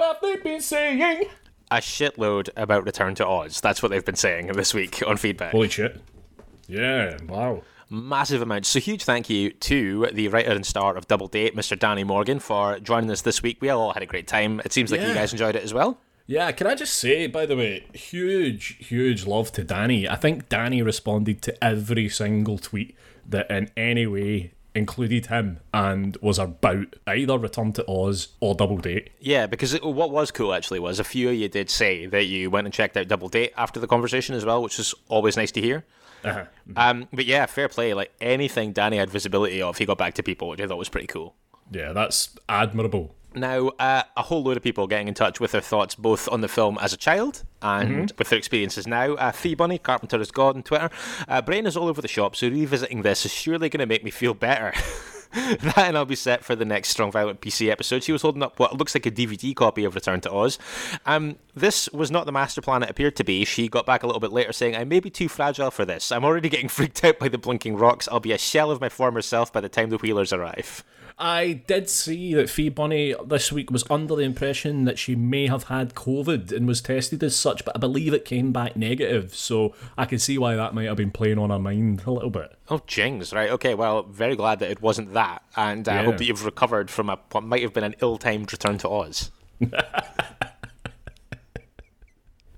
have 0.01 0.17
they 0.21 0.35
been 0.37 0.61
saying? 0.61 1.29
A 1.71 1.77
shitload 1.77 2.49
about 2.55 2.85
Return 2.85 3.15
to 3.15 3.25
Oz. 3.25 3.61
That's 3.61 3.81
what 3.81 3.89
they've 3.89 4.05
been 4.05 4.15
saying 4.15 4.47
this 4.47 4.73
week 4.73 5.01
on 5.07 5.17
feedback. 5.17 5.51
Holy 5.51 5.69
shit! 5.69 6.01
Yeah, 6.67 7.17
wow 7.27 7.61
massive 7.89 8.41
amounts. 8.41 8.69
So 8.69 8.79
huge 8.79 9.03
thank 9.03 9.29
you 9.29 9.51
to 9.51 10.07
the 10.13 10.27
writer 10.27 10.51
and 10.51 10.65
star 10.65 10.95
of 10.95 11.07
Double 11.07 11.27
Date, 11.27 11.55
Mr. 11.55 11.77
Danny 11.77 12.03
Morgan, 12.03 12.39
for 12.39 12.79
joining 12.79 13.11
us 13.11 13.21
this 13.21 13.41
week. 13.41 13.57
We 13.61 13.69
all 13.69 13.93
had 13.93 14.03
a 14.03 14.07
great 14.07 14.27
time. 14.27 14.61
It 14.65 14.73
seems 14.73 14.91
like 14.91 15.01
yeah. 15.01 15.09
you 15.09 15.13
guys 15.13 15.31
enjoyed 15.31 15.55
it 15.55 15.63
as 15.63 15.73
well. 15.73 15.99
Yeah, 16.27 16.51
can 16.53 16.65
I 16.65 16.73
just 16.73 16.95
say, 16.95 17.27
by 17.27 17.45
the 17.45 17.55
way, 17.55 17.85
huge, 17.93 18.77
huge 18.79 19.27
love 19.27 19.51
to 19.53 19.63
Danny. 19.63 20.09
I 20.09 20.15
think 20.15 20.49
Danny 20.49 20.81
responded 20.81 21.43
to 21.43 21.63
every 21.63 22.09
single 22.09 22.57
tweet 22.57 22.95
that 23.27 23.49
in 23.51 23.69
any 23.77 24.07
way 24.07 24.51
included 24.75 25.27
him 25.27 25.59
and 25.73 26.17
was 26.21 26.37
about 26.37 26.95
either 27.07 27.37
Return 27.37 27.71
to 27.73 27.89
Oz 27.89 28.29
or 28.41 28.55
Double 28.55 28.77
Date. 28.77 29.11
Yeah, 29.19 29.47
because 29.47 29.73
it, 29.73 29.83
what 29.83 30.11
was 30.11 30.31
cool 30.31 30.53
actually 30.53 30.79
was 30.79 30.99
a 30.99 31.03
few 31.03 31.29
of 31.29 31.35
you 31.35 31.47
did 31.47 31.69
say 31.69 32.05
that 32.07 32.25
you 32.25 32.49
went 32.49 32.67
and 32.67 32.73
checked 32.73 32.97
out 32.97 33.07
Double 33.07 33.29
Date 33.29 33.53
after 33.55 33.79
the 33.79 33.87
conversation 33.87 34.35
as 34.35 34.45
well, 34.45 34.61
which 34.61 34.77
is 34.77 34.93
always 35.07 35.37
nice 35.37 35.51
to 35.53 35.61
hear. 35.61 35.85
Uh-huh. 36.29 36.45
Um, 36.75 37.07
but 37.13 37.25
yeah, 37.25 37.45
fair 37.45 37.69
play. 37.69 37.93
Like 37.93 38.11
anything 38.19 38.73
Danny 38.73 38.97
had 38.97 39.09
visibility 39.09 39.61
of, 39.61 39.77
he 39.77 39.85
got 39.85 39.97
back 39.97 40.13
to 40.15 40.23
people, 40.23 40.49
which 40.49 40.61
I 40.61 40.67
thought 40.67 40.77
was 40.77 40.89
pretty 40.89 41.07
cool. 41.07 41.35
Yeah, 41.71 41.93
that's 41.93 42.35
admirable. 42.47 43.15
Now, 43.35 43.67
uh, 43.79 44.03
a 44.15 44.21
whole 44.21 44.43
load 44.43 44.55
of 44.55 44.63
people 44.63 44.87
getting 44.87 45.09
in 45.09 45.13
touch 45.13 45.39
with 45.39 45.51
their 45.51 45.61
thoughts 45.61 45.93
both 45.93 46.29
on 46.29 46.41
the 46.41 46.47
film 46.47 46.77
as 46.79 46.93
a 46.93 46.97
child 46.97 47.43
and 47.61 47.89
mm-hmm. 47.89 48.17
with 48.17 48.29
their 48.29 48.39
experiences 48.39 48.87
now. 48.87 49.13
Uh, 49.15 49.31
Fee 49.31 49.55
Bunny, 49.55 49.77
Carpenter 49.77 50.21
is 50.21 50.31
God 50.31 50.55
on 50.55 50.63
Twitter. 50.63 50.89
Uh, 51.27 51.41
Brain 51.41 51.65
is 51.65 51.75
all 51.75 51.87
over 51.87 52.01
the 52.01 52.07
shop, 52.07 52.35
so 52.35 52.47
revisiting 52.47 53.01
this 53.01 53.25
is 53.25 53.33
surely 53.33 53.67
going 53.67 53.79
to 53.79 53.85
make 53.85 54.03
me 54.03 54.11
feel 54.11 54.33
better. 54.33 54.73
that 55.59 55.77
and 55.79 55.97
I'll 55.97 56.05
be 56.05 56.15
set 56.15 56.45
for 56.45 56.55
the 56.55 56.63
next 56.63 56.89
Strong 56.89 57.11
Violent 57.11 57.41
PC 57.41 57.69
episode. 57.69 58.03
She 58.03 58.13
was 58.13 58.21
holding 58.21 58.41
up 58.41 58.57
what 58.57 58.77
looks 58.77 58.95
like 58.95 59.05
a 59.05 59.11
DVD 59.11 59.53
copy 59.53 59.83
of 59.83 59.93
Return 59.93 60.21
to 60.21 60.31
Oz. 60.31 60.57
Um, 61.05 61.35
this 61.53 61.89
was 61.89 62.09
not 62.09 62.25
the 62.25 62.31
master 62.31 62.61
plan 62.61 62.83
it 62.83 62.89
appeared 62.89 63.17
to 63.17 63.25
be. 63.25 63.43
She 63.43 63.67
got 63.67 63.85
back 63.85 64.03
a 64.03 64.05
little 64.05 64.21
bit 64.21 64.31
later 64.31 64.53
saying, 64.53 64.77
I 64.77 64.85
may 64.85 65.01
be 65.01 65.09
too 65.09 65.27
fragile 65.27 65.71
for 65.71 65.83
this. 65.83 66.09
I'm 66.09 66.23
already 66.23 66.47
getting 66.47 66.69
freaked 66.69 67.03
out 67.03 67.19
by 67.19 67.27
the 67.27 67.37
blinking 67.37 67.75
rocks. 67.75 68.07
I'll 68.09 68.21
be 68.21 68.31
a 68.31 68.37
shell 68.37 68.71
of 68.71 68.79
my 68.79 68.87
former 68.87 69.21
self 69.21 69.51
by 69.51 69.59
the 69.59 69.67
time 69.67 69.89
the 69.89 69.97
Wheelers 69.97 70.31
arrive. 70.31 70.85
I 71.17 71.63
did 71.65 71.89
see 71.89 72.33
that 72.33 72.49
Fee 72.49 72.67
Bunny 72.67 73.15
this 73.25 73.49
week 73.49 73.71
was 73.71 73.85
under 73.89 74.15
the 74.15 74.23
impression 74.23 74.83
that 74.83 74.99
she 74.99 75.15
may 75.15 75.47
have 75.47 75.63
had 75.63 75.95
COVID 75.95 76.51
and 76.51 76.67
was 76.67 76.81
tested 76.81 77.23
as 77.23 77.37
such, 77.37 77.63
but 77.63 77.73
I 77.75 77.79
believe 77.79 78.13
it 78.13 78.25
came 78.25 78.51
back 78.51 78.75
negative. 78.75 79.33
So 79.33 79.73
I 79.97 80.05
can 80.05 80.19
see 80.19 80.37
why 80.37 80.57
that 80.57 80.73
might 80.73 80.87
have 80.87 80.97
been 80.97 81.11
playing 81.11 81.39
on 81.39 81.51
her 81.51 81.59
mind 81.59 82.03
a 82.05 82.11
little 82.11 82.29
bit. 82.29 82.53
Oh, 82.69 82.81
jings, 82.85 83.31
right. 83.31 83.49
Okay, 83.49 83.75
well, 83.75 84.03
very 84.03 84.35
glad 84.35 84.59
that 84.59 84.69
it 84.69 84.81
wasn't 84.81 85.13
that. 85.13 85.41
And 85.55 85.87
uh, 85.87 85.93
I 85.93 86.03
hope 86.03 86.17
that 86.17 86.25
you've 86.25 86.43
recovered 86.43 86.91
from 86.91 87.09
a, 87.09 87.17
what 87.31 87.45
might 87.45 87.61
have 87.61 87.73
been 87.73 87.85
an 87.85 87.95
ill 88.01 88.17
timed 88.17 88.51
return 88.51 88.77
to 88.79 88.89
Oz. 88.89 89.31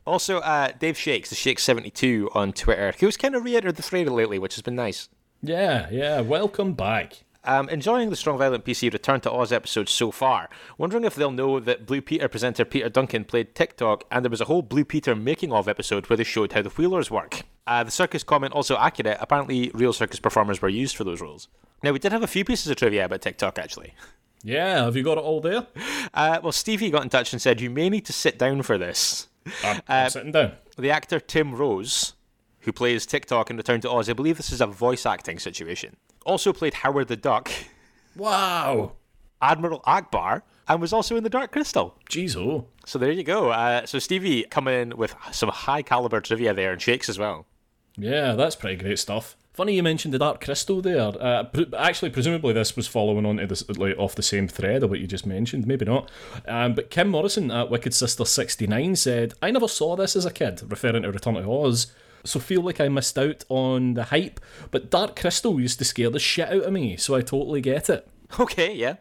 also, 0.08 0.40
uh, 0.40 0.72
Dave 0.80 0.98
Shakes, 0.98 1.30
the 1.30 1.36
Shakes72 1.36 2.36
on 2.36 2.54
Twitter, 2.54 2.96
who's 3.00 3.18
kind 3.18 3.36
of 3.36 3.44
re 3.44 3.56
entered 3.56 3.76
the 3.76 3.84
thread 3.84 4.10
lately, 4.10 4.40
which 4.40 4.56
has 4.56 4.64
been 4.64 4.76
nice. 4.76 5.10
Yeah, 5.44 5.88
yeah, 5.92 6.22
welcome 6.22 6.74
back. 6.74 7.24
Um, 7.48 7.70
enjoying 7.70 8.10
the 8.10 8.18
Strong 8.18 8.40
Violent 8.40 8.66
PC 8.66 8.92
Return 8.92 9.22
to 9.22 9.32
Oz 9.32 9.54
episodes 9.54 9.92
so 9.92 10.12
far. 10.12 10.50
Wondering 10.78 11.06
if 11.06 11.16
they'll 11.16 11.32
know 11.32 11.62
that 11.62 11.86
Blue 11.86 12.02
Peter 12.02 12.28
presenter 12.28 12.66
Peter 12.66 12.90
Duncan 12.90 13.24
played 13.24 13.56
TikTok, 13.56 14.04
and 14.12 14.24
there 14.24 14.30
was 14.30 14.42
a 14.42 14.46
whole 14.46 14.62
Blue 14.62 14.84
Peter 14.84 15.16
making 15.16 15.54
of 15.54 15.70
episode 15.70 16.10
where 16.10 16.18
they 16.18 16.26
showed 16.26 16.52
how 16.52 16.62
the 16.62 16.70
Wheelers 16.70 17.10
work. 17.10 17.44
Uh, 17.66 17.86
the 17.86 17.92
circus 17.92 18.22
comment 18.22 18.54
also 18.54 18.78
accurate. 18.78 19.18
Apparently, 19.22 19.72
real 19.74 19.94
circus 19.94 20.20
performers 20.20 20.62
were 20.62 20.68
used 20.68 20.98
for 20.98 21.06
those 21.06 21.22
roles. 21.22 21.48
Now, 21.82 21.94
we 21.94 22.00
did 22.00 22.12
have 22.12 22.24
a 22.24 22.28
few 22.28 22.44
pieces 22.44 22.68
of 22.70 22.76
trivia 22.76 23.06
about 23.06 23.22
TikTok 23.22 23.58
actually. 23.58 23.94
Yeah, 24.44 24.84
have 24.86 24.96
you 24.96 25.04
got 25.04 25.18
it 25.18 25.24
all 25.24 25.42
there? 25.42 25.68
Uh, 26.14 26.40
well, 26.42 26.54
Stevie 26.54 26.90
got 26.90 27.04
in 27.04 27.10
touch 27.10 27.32
and 27.34 27.42
said, 27.42 27.62
You 27.62 27.70
may 27.70 27.90
need 27.90 28.06
to 28.06 28.14
sit 28.14 28.40
down 28.40 28.64
for 28.64 28.78
this. 28.78 29.28
I'm, 29.64 29.82
I'm 29.88 30.06
uh, 30.06 30.10
sitting 30.10 30.32
down. 30.32 30.54
The 30.78 30.90
actor 30.90 31.20
Tim 31.20 31.54
Rose, 31.54 32.14
who 32.62 32.72
plays 32.72 33.06
TikTok 33.06 33.52
in 33.52 33.58
Return 33.58 33.82
to 33.82 33.92
Oz, 33.92 34.10
I 34.10 34.14
believe 34.14 34.38
this 34.38 34.52
is 34.52 34.62
a 34.62 34.66
voice 34.66 35.06
acting 35.06 35.38
situation, 35.38 35.98
also 36.28 36.54
played 36.54 36.76
Howard 36.76 37.08
the 37.08 37.16
Duck 37.16 37.50
Wow. 38.16 38.94
Admiral 39.42 39.82
Ackbar, 39.82 40.42
and 40.68 40.82
was 40.82 40.92
also 40.92 41.16
in 41.16 41.24
the 41.24 41.30
Dark 41.30 41.52
Crystal. 41.52 41.96
Jeez, 42.10 42.36
oh. 42.36 42.66
So 42.86 42.98
there 43.00 43.12
you 43.12 43.24
go. 43.24 43.50
Uh, 43.52 43.86
so 43.86 44.00
Stevie 44.00 44.44
coming 44.44 44.74
in 44.74 44.98
with 44.98 45.16
some 45.32 45.50
high 45.50 45.82
caliber 45.84 46.20
trivia 46.22 46.54
there 46.54 46.72
and 46.74 46.82
shakes 46.82 47.10
as 47.10 47.20
well. 47.20 47.46
Yeah, 47.96 48.34
that's 48.34 48.56
pretty 48.56 48.76
great 48.84 49.00
stuff. 49.00 49.36
Funny 49.54 49.76
you 49.76 49.82
mentioned 49.84 50.14
the 50.14 50.20
Dark 50.20 50.44
Crystal 50.44 50.82
there. 50.82 51.12
Uh, 51.20 51.44
pre- 51.46 51.72
actually, 51.78 52.12
presumably 52.12 52.54
this 52.54 52.76
was 52.76 52.88
following 52.88 53.26
on 53.26 53.38
to 53.38 53.48
this, 53.48 53.68
like, 53.70 53.98
off 53.98 54.14
the 54.16 54.22
same 54.22 54.48
thread 54.48 54.84
of 54.84 54.90
what 54.92 55.00
you 55.00 55.08
just 55.08 55.26
mentioned. 55.26 55.66
Maybe 55.66 55.86
not. 55.86 56.10
Um, 56.48 56.74
but 56.74 56.92
Kim 56.92 57.08
Morrison 57.10 57.50
at 57.50 57.70
Wicked 57.70 57.94
Sister 57.94 58.24
69 58.26 58.96
said, 58.96 59.34
I 59.42 59.50
never 59.52 59.68
saw 59.68 59.96
this 59.96 60.16
as 60.16 60.26
a 60.26 60.32
kid, 60.32 60.62
referring 60.70 61.04
to 61.04 61.12
Return 61.12 61.36
to 61.36 61.50
Oz 61.50 61.88
so 62.28 62.40
feel 62.40 62.62
like 62.62 62.80
I 62.80 62.88
missed 62.90 63.18
out 63.18 63.44
on 63.50 63.94
the 63.96 64.06
hype. 64.06 64.40
But 64.72 64.90
Dark 64.90 65.20
Crystal 65.20 65.60
used 65.60 65.80
to 65.80 65.86
scare 65.86 66.10
the 66.10 66.20
shit 66.20 66.50
out 66.50 66.64
of 66.64 66.74
me, 66.74 66.98
so 66.98 67.16
I 67.16 67.22
totally 67.22 67.62
get 67.62 67.90
it. 67.90 68.08
Okay, 68.40 68.76
yeah. 68.76 68.98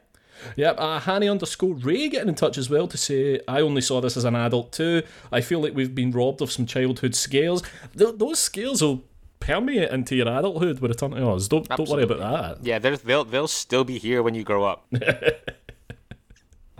Yep, 0.56 0.76
uh, 0.78 1.00
Hanny 1.00 1.28
underscore 1.28 1.74
Ray 1.74 2.08
getting 2.08 2.28
in 2.28 2.34
touch 2.34 2.58
as 2.58 2.70
well 2.70 2.86
to 2.88 2.96
say, 2.96 3.40
I 3.48 3.60
only 3.60 3.80
saw 3.80 4.00
this 4.00 4.16
as 4.16 4.24
an 4.24 4.36
adult 4.36 4.72
too. 4.72 5.02
I 5.32 5.40
feel 5.40 5.60
like 5.60 5.74
we've 5.74 5.94
been 5.94 6.10
robbed 6.10 6.42
of 6.42 6.52
some 6.52 6.66
childhood 6.66 7.14
scales. 7.14 7.62
Th- 7.96 8.14
those 8.16 8.38
scales 8.38 8.82
will 8.82 9.04
permeate 9.40 9.90
into 9.90 10.16
your 10.16 10.28
adulthood 10.28 10.80
with 10.80 10.90
a 10.90 10.94
ton 10.94 11.12
of 11.14 11.26
Oz. 11.26 11.48
Don't, 11.48 11.68
don't 11.68 11.88
worry 11.88 12.02
about 12.04 12.18
that. 12.18 12.64
Yeah, 12.64 12.78
they'll, 12.78 13.24
they'll 13.24 13.48
still 13.48 13.84
be 13.84 13.98
here 13.98 14.22
when 14.22 14.34
you 14.34 14.44
grow 14.44 14.64
up. 14.64 14.86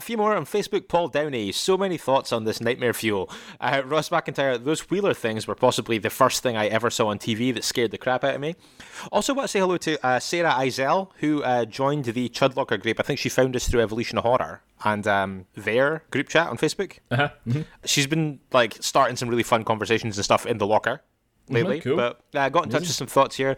A 0.07 0.15
few 0.15 0.19
more 0.19 0.37
on 0.37 0.45
Facebook. 0.45 0.87
Paul 0.87 1.09
Downey. 1.09 1.51
So 1.51 1.77
many 1.77 1.99
thoughts 1.99 2.33
on 2.33 2.45
this 2.45 2.61
nightmare 2.61 2.95
fuel. 2.95 3.29
Uh, 3.61 3.83
Ross 3.85 4.11
McIntyre. 4.11 4.63
Those 4.63 4.89
Wheeler 4.89 5.15
things 5.15 5.49
were 5.49 5.57
possibly 5.57 5.99
the 5.99 6.11
first 6.11 6.45
thing 6.45 6.57
I 6.57 6.69
ever 6.69 6.91
saw 6.91 7.09
on 7.09 7.19
TV 7.19 7.53
that 7.53 7.65
scared 7.65 7.91
the 7.91 7.99
crap 7.99 8.23
out 8.23 8.37
of 8.37 8.41
me. 8.41 8.55
Also, 9.11 9.35
want 9.35 9.49
to 9.49 9.49
say 9.49 9.59
hello 9.59 9.77
to 9.79 10.07
uh, 10.07 10.21
Sarah 10.21 10.53
Eisel, 10.53 11.11
who 11.17 11.43
uh, 11.43 11.65
joined 11.65 12.05
the 12.05 12.29
Chudlocker 12.29 12.81
group. 12.81 13.01
I 13.01 13.03
think 13.03 13.19
she 13.19 13.29
found 13.29 13.57
us 13.57 13.69
through 13.69 13.81
Evolution 13.81 14.17
of 14.17 14.23
Horror 14.23 14.63
and 14.85 15.05
um, 15.09 15.47
their 15.57 16.05
group 16.13 16.29
chat 16.29 16.51
on 16.51 16.57
Facebook. 16.57 17.01
Uh-huh. 17.11 17.31
Mm-hmm. 17.45 17.63
She's 17.85 18.07
been 18.07 18.39
like 18.53 18.77
starting 18.79 19.17
some 19.17 19.29
really 19.29 19.43
fun 19.43 19.65
conversations 19.65 20.17
and 20.17 20.25
stuff 20.25 20.47
in 20.47 20.59
the 20.59 20.69
locker 20.69 21.03
lately. 21.49 21.81
Mm-hmm, 21.81 21.89
cool. 21.89 21.97
But 21.97 22.21
I 22.33 22.47
uh, 22.47 22.49
got 22.49 22.67
in 22.67 22.71
touch 22.71 22.83
with 22.83 22.91
some 22.91 23.09
thoughts 23.09 23.35
here. 23.35 23.57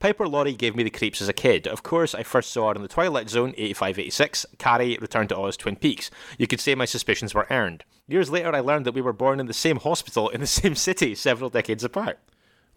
Piper 0.00 0.26
Laurie 0.26 0.54
gave 0.54 0.74
me 0.74 0.82
the 0.82 0.88
creeps 0.88 1.20
as 1.20 1.28
a 1.28 1.34
kid. 1.34 1.68
Of 1.68 1.82
course, 1.82 2.14
I 2.14 2.22
first 2.22 2.50
saw 2.50 2.68
her 2.70 2.74
in 2.74 2.80
The 2.80 2.88
Twilight 2.88 3.28
Zone 3.28 3.52
85 3.58 3.98
86, 3.98 4.46
Carrie, 4.56 4.96
Return 4.98 5.28
to 5.28 5.36
Oz, 5.36 5.58
Twin 5.58 5.76
Peaks. 5.76 6.10
You 6.38 6.46
could 6.46 6.58
say 6.58 6.74
my 6.74 6.86
suspicions 6.86 7.34
were 7.34 7.46
earned. 7.50 7.84
Years 8.08 8.30
later, 8.30 8.54
I 8.54 8.60
learned 8.60 8.86
that 8.86 8.94
we 8.94 9.02
were 9.02 9.12
born 9.12 9.40
in 9.40 9.46
the 9.46 9.52
same 9.52 9.76
hospital 9.76 10.30
in 10.30 10.40
the 10.40 10.46
same 10.48 10.74
city, 10.74 11.14
several 11.14 11.50
decades 11.50 11.84
apart. 11.84 12.18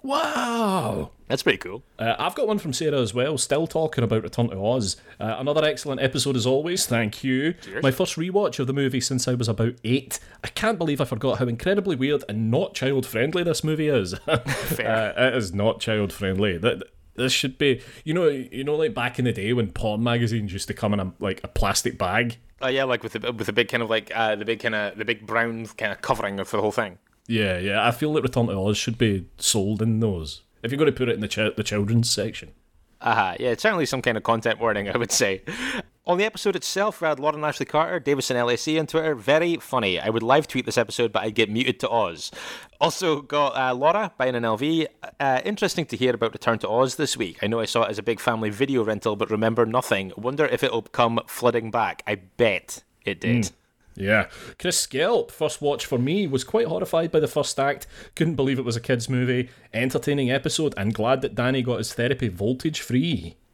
Wow. 0.01 1.11
That's 1.29 1.43
pretty 1.43 1.59
cool. 1.59 1.81
Uh, 1.97 2.13
I've 2.19 2.35
got 2.35 2.45
one 2.45 2.59
from 2.59 2.73
Sarah 2.73 2.99
as 2.99 3.13
well, 3.13 3.37
still 3.37 3.67
talking 3.67 4.03
about 4.03 4.23
Return 4.23 4.49
to 4.49 4.61
Oz. 4.61 4.97
Uh, 5.17 5.37
another 5.39 5.63
excellent 5.63 6.01
episode 6.01 6.35
as 6.35 6.45
always, 6.45 6.85
thank 6.85 7.23
you. 7.23 7.53
Cheers. 7.53 7.83
My 7.83 7.91
first 7.91 8.17
rewatch 8.17 8.59
of 8.59 8.67
the 8.67 8.73
movie 8.73 8.99
since 8.99 9.29
I 9.29 9.33
was 9.35 9.47
about 9.47 9.75
eight. 9.85 10.19
I 10.43 10.49
can't 10.49 10.77
believe 10.77 10.99
I 10.99 11.05
forgot 11.05 11.39
how 11.39 11.47
incredibly 11.47 11.95
weird 11.95 12.25
and 12.27 12.51
not 12.51 12.75
child 12.75 13.05
friendly 13.05 13.43
this 13.43 13.63
movie 13.63 13.87
is. 13.87 14.13
Fair. 14.45 15.13
Uh, 15.17 15.27
it 15.27 15.35
is 15.37 15.53
not 15.53 15.79
child 15.79 16.11
friendly. 16.11 16.57
That 16.57 16.83
this 17.15 17.31
should 17.31 17.57
be, 17.57 17.81
you 18.03 18.13
know, 18.13 18.27
you 18.27 18.63
know, 18.63 18.75
like 18.75 18.93
back 18.93 19.19
in 19.19 19.25
the 19.25 19.33
day 19.33 19.53
when 19.53 19.71
porn 19.71 20.03
magazines 20.03 20.53
used 20.53 20.67
to 20.67 20.73
come 20.73 20.93
in 20.93 20.99
a 20.99 21.13
like 21.19 21.41
a 21.43 21.47
plastic 21.47 21.97
bag. 21.97 22.37
Oh 22.61 22.69
yeah, 22.69 22.83
like 22.83 23.03
with 23.03 23.13
the 23.13 23.31
with 23.31 23.47
the 23.47 23.53
big 23.53 23.67
kind 23.67 23.83
of 23.83 23.89
like 23.89 24.11
uh, 24.15 24.35
the 24.35 24.45
big 24.45 24.59
kind 24.59 24.75
of 24.75 24.97
the 24.97 25.05
big 25.05 25.25
brown 25.25 25.65
kind 25.77 25.91
of 25.91 26.01
covering 26.01 26.43
for 26.43 26.57
the 26.57 26.61
whole 26.61 26.71
thing. 26.71 26.97
Yeah, 27.27 27.57
yeah. 27.57 27.85
I 27.85 27.91
feel 27.91 28.13
like 28.13 28.23
Return 28.23 28.47
to 28.47 28.53
Oz 28.53 28.77
should 28.77 28.97
be 28.97 29.27
sold 29.37 29.81
in 29.81 29.99
those. 29.99 30.41
If 30.61 30.71
you're 30.71 30.77
going 30.77 30.91
to 30.91 30.97
put 30.97 31.09
it 31.09 31.15
in 31.15 31.21
the 31.21 31.27
ch- 31.27 31.55
the 31.55 31.63
children's 31.63 32.09
section. 32.09 32.51
Aha, 33.01 33.11
uh-huh. 33.11 33.37
yeah, 33.39 33.49
it's 33.49 33.63
certainly 33.63 33.85
some 33.85 34.01
kind 34.01 34.17
of 34.17 34.23
content 34.23 34.59
warning, 34.59 34.89
I 34.89 34.97
would 34.97 35.11
say. 35.11 35.41
On 36.05 36.17
the 36.17 36.25
episode 36.25 36.57
itself, 36.57 36.99
we 36.99 37.07
had 37.07 37.17
Lauren 37.17 37.45
Ashley 37.45 37.65
Carter, 37.65 37.97
Davison 37.97 38.35
LAC 38.35 38.77
on 38.77 38.87
Twitter. 38.87 39.15
Very 39.15 39.55
funny. 39.55 40.01
I 40.01 40.09
would 40.09 40.21
live 40.21 40.49
tweet 40.49 40.65
this 40.65 40.77
episode, 40.77 41.13
but 41.13 41.23
I'd 41.23 41.33
get 41.33 41.49
muted 41.49 41.79
to 41.79 41.89
Oz. 41.89 42.29
Also 42.81 43.21
got 43.21 43.55
uh, 43.55 43.73
Laura 43.73 44.11
buying 44.17 44.35
an 44.35 44.43
LV. 44.43 44.87
Uh, 45.17 45.39
interesting 45.45 45.85
to 45.85 45.95
hear 45.95 46.13
about 46.13 46.33
Return 46.33 46.59
to 46.59 46.67
Oz 46.67 46.97
this 46.97 47.15
week. 47.15 47.39
I 47.41 47.47
know 47.47 47.61
I 47.61 47.65
saw 47.65 47.83
it 47.83 47.89
as 47.89 47.99
a 47.99 48.03
big 48.03 48.19
family 48.19 48.49
video 48.49 48.83
rental, 48.83 49.15
but 49.15 49.29
remember 49.31 49.65
nothing. 49.65 50.11
Wonder 50.17 50.45
if 50.45 50.61
it'll 50.61 50.81
come 50.81 51.21
flooding 51.25 51.71
back. 51.71 52.03
I 52.05 52.15
bet 52.15 52.83
it 53.05 53.21
did. 53.21 53.51
Yeah. 53.95 54.27
Chris 54.59 54.77
Skelp, 54.77 55.31
first 55.31 55.61
watch 55.61 55.85
for 55.85 55.97
me, 55.97 56.27
was 56.27 56.43
quite 56.43 56.67
horrified 56.67 57.11
by 57.13 57.21
the 57.21 57.29
first 57.29 57.57
act. 57.57 57.87
Couldn't 58.15 58.35
believe 58.35 58.59
it 58.59 58.65
was 58.65 58.75
a 58.75 58.81
kids' 58.81 59.07
movie. 59.07 59.49
Entertaining 59.73 60.29
episode, 60.29 60.73
and 60.75 60.93
glad 60.93 61.21
that 61.21 61.33
Danny 61.33 61.61
got 61.61 61.77
his 61.77 61.93
therapy 61.93 62.27
voltage 62.27 62.81
free. 62.81 63.37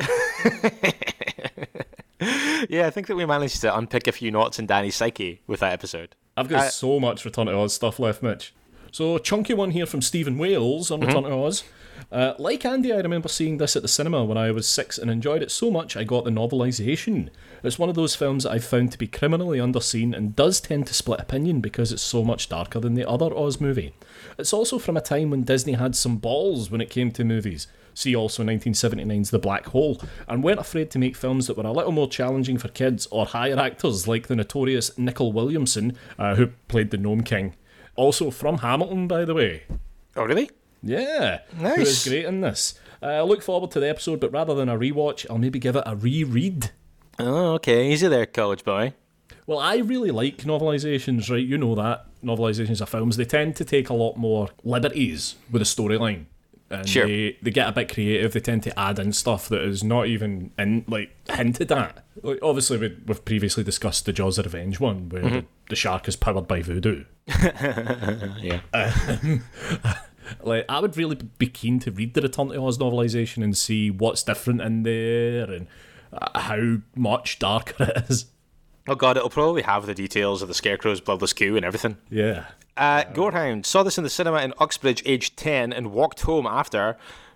yeah, 2.69 2.85
I 2.85 2.89
think 2.89 3.07
that 3.07 3.15
we 3.15 3.25
managed 3.25 3.61
to 3.61 3.75
unpick 3.75 4.07
a 4.07 4.11
few 4.11 4.31
knots 4.31 4.59
in 4.59 4.65
Danny's 4.65 4.95
psyche 4.95 5.41
with 5.47 5.61
that 5.61 5.73
episode. 5.73 6.15
I've 6.35 6.49
got 6.49 6.67
uh, 6.67 6.69
so 6.69 6.99
much 6.99 7.25
Return 7.25 7.47
to 7.47 7.55
Oz 7.55 7.73
stuff 7.73 7.99
left, 7.99 8.21
Mitch. 8.21 8.53
So, 8.91 9.17
chunky 9.17 9.53
one 9.53 9.71
here 9.71 9.85
from 9.85 10.01
Stephen 10.01 10.37
Wales 10.37 10.89
on 10.89 11.01
Return 11.01 11.23
mm-hmm. 11.23 11.31
to 11.31 11.45
Oz. 11.45 11.63
Uh, 12.11 12.33
like 12.39 12.65
Andy, 12.65 12.91
I 12.91 12.97
remember 12.97 13.27
seeing 13.27 13.57
this 13.57 13.75
at 13.75 13.81
the 13.81 13.87
cinema 13.87 14.23
when 14.23 14.37
I 14.37 14.51
was 14.51 14.67
six 14.67 14.97
and 14.97 15.11
enjoyed 15.11 15.43
it 15.43 15.51
so 15.51 15.69
much 15.69 15.95
I 15.95 16.03
got 16.03 16.23
the 16.23 16.31
novelisation. 16.31 17.29
It's 17.63 17.77
one 17.77 17.89
of 17.89 17.95
those 17.95 18.15
films 18.15 18.43
that 18.43 18.51
I've 18.51 18.63
found 18.63 18.91
to 18.91 18.97
be 18.97 19.07
criminally 19.07 19.59
underseen 19.59 20.15
and 20.15 20.35
does 20.35 20.59
tend 20.59 20.87
to 20.87 20.93
split 20.93 21.19
opinion 21.19 21.61
because 21.61 21.91
it's 21.91 22.01
so 22.01 22.23
much 22.23 22.49
darker 22.49 22.79
than 22.79 22.95
the 22.95 23.07
other 23.07 23.35
Oz 23.35 23.61
movie. 23.61 23.93
It's 24.37 24.53
also 24.53 24.79
from 24.79 24.97
a 24.97 25.01
time 25.01 25.29
when 25.29 25.43
Disney 25.43 25.73
had 25.73 25.95
some 25.95 26.17
balls 26.17 26.71
when 26.71 26.81
it 26.81 26.89
came 26.89 27.11
to 27.11 27.23
movies. 27.23 27.67
See 27.99 28.15
also 28.15 28.45
1979's 28.45 29.29
The 29.29 29.39
Black 29.39 29.65
Hole, 29.65 30.01
and 30.25 30.41
weren't 30.41 30.61
afraid 30.61 30.89
to 30.91 30.99
make 30.99 31.17
films 31.17 31.47
that 31.47 31.57
were 31.57 31.65
a 31.65 31.71
little 31.73 31.91
more 31.91 32.07
challenging 32.07 32.57
for 32.57 32.69
kids 32.69 33.09
or 33.11 33.25
hire 33.25 33.59
actors 33.59 34.07
like 34.07 34.27
the 34.27 34.37
notorious 34.37 34.97
Nicol 34.97 35.33
Williamson, 35.33 35.97
uh, 36.17 36.35
who 36.35 36.47
played 36.69 36.91
the 36.91 36.97
Gnome 36.97 37.23
King. 37.23 37.55
Also 37.97 38.31
from 38.31 38.59
Hamilton, 38.59 39.09
by 39.09 39.25
the 39.25 39.33
way. 39.33 39.63
Oh, 40.15 40.23
really? 40.23 40.49
Yeah. 40.81 41.39
Nice. 41.59 41.75
Who 41.75 41.81
is 41.81 42.07
great 42.07 42.23
in 42.23 42.39
this. 42.39 42.79
Uh, 43.03 43.07
I 43.07 43.21
look 43.23 43.41
forward 43.41 43.71
to 43.71 43.81
the 43.81 43.89
episode, 43.89 44.21
but 44.21 44.31
rather 44.31 44.55
than 44.55 44.69
a 44.69 44.77
rewatch, 44.77 45.25
I'll 45.29 45.37
maybe 45.37 45.59
give 45.59 45.75
it 45.75 45.83
a 45.85 45.97
reread. 45.97 46.71
Oh, 47.19 47.55
okay. 47.55 47.91
Easy 47.91 48.07
there, 48.07 48.25
college 48.25 48.63
boy. 48.63 48.93
Well, 49.45 49.59
I 49.59 49.75
really 49.75 50.11
like 50.11 50.37
novelizations, 50.43 51.29
right? 51.29 51.45
You 51.45 51.57
know 51.57 51.75
that. 51.75 52.05
Novelizations 52.23 52.79
of 52.79 52.87
films, 52.87 53.17
they 53.17 53.25
tend 53.25 53.57
to 53.57 53.65
take 53.65 53.89
a 53.89 53.93
lot 53.93 54.15
more 54.15 54.47
liberties 54.63 55.35
with 55.51 55.61
a 55.61 55.65
storyline. 55.65 56.27
And 56.71 56.87
sure. 56.87 57.07
they, 57.07 57.37
they 57.41 57.51
get 57.51 57.67
a 57.67 57.71
bit 57.71 57.91
creative. 57.91 58.33
They 58.33 58.39
tend 58.39 58.63
to 58.63 58.79
add 58.79 58.99
in 58.99 59.11
stuff 59.11 59.49
that 59.49 59.61
is 59.61 59.83
not 59.83 60.07
even 60.07 60.51
in 60.57 60.85
like 60.87 61.11
hinted 61.29 61.71
at. 61.71 62.03
Like, 62.21 62.39
obviously, 62.43 62.77
we, 62.77 62.97
have 63.07 63.25
previously 63.25 63.63
discussed 63.63 64.05
the 64.05 64.13
Jaws 64.13 64.37
of 64.37 64.45
Revenge 64.45 64.79
one, 64.79 65.09
where 65.09 65.23
mm-hmm. 65.23 65.35
the, 65.35 65.45
the, 65.69 65.75
shark 65.75 66.07
is 66.07 66.15
powered 66.15 66.47
by 66.47 66.61
voodoo. 66.61 67.05
yeah. 67.27 68.59
Um, 68.73 69.43
like 70.43 70.65
I 70.69 70.79
would 70.79 70.97
really 70.97 71.15
be 71.15 71.47
keen 71.47 71.79
to 71.79 71.91
read 71.91 72.13
the 72.13 72.21
Return 72.21 72.49
to 72.49 72.61
Oz 72.61 72.77
novelization 72.77 73.43
and 73.43 73.57
see 73.57 73.89
what's 73.89 74.23
different 74.23 74.61
in 74.61 74.83
there 74.83 75.51
and 75.51 75.67
uh, 76.13 76.39
how 76.39 76.77
much 76.95 77.39
darker 77.39 77.83
it 77.95 78.09
is. 78.09 78.25
Oh 78.87 78.95
god, 78.95 79.17
it'll 79.17 79.29
probably 79.29 79.61
have 79.63 79.85
the 79.85 79.93
details 79.93 80.41
of 80.41 80.47
the 80.47 80.53
Scarecrow's 80.53 81.01
bloodless 81.01 81.33
coup 81.33 81.55
and 81.55 81.65
everything. 81.65 81.97
Yeah. 82.09 82.45
Uh, 82.79 83.03
Gorehound 83.03 83.65
saw 83.65 83.83
this 83.83 83.97
in 83.97 84.05
the 84.05 84.09
cinema 84.09 84.41
in 84.41 84.53
Uxbridge, 84.57 85.03
aged 85.05 85.35
10, 85.35 85.73
and 85.73 85.91
walked 85.91 86.21
home 86.21 86.47
after 86.47 86.95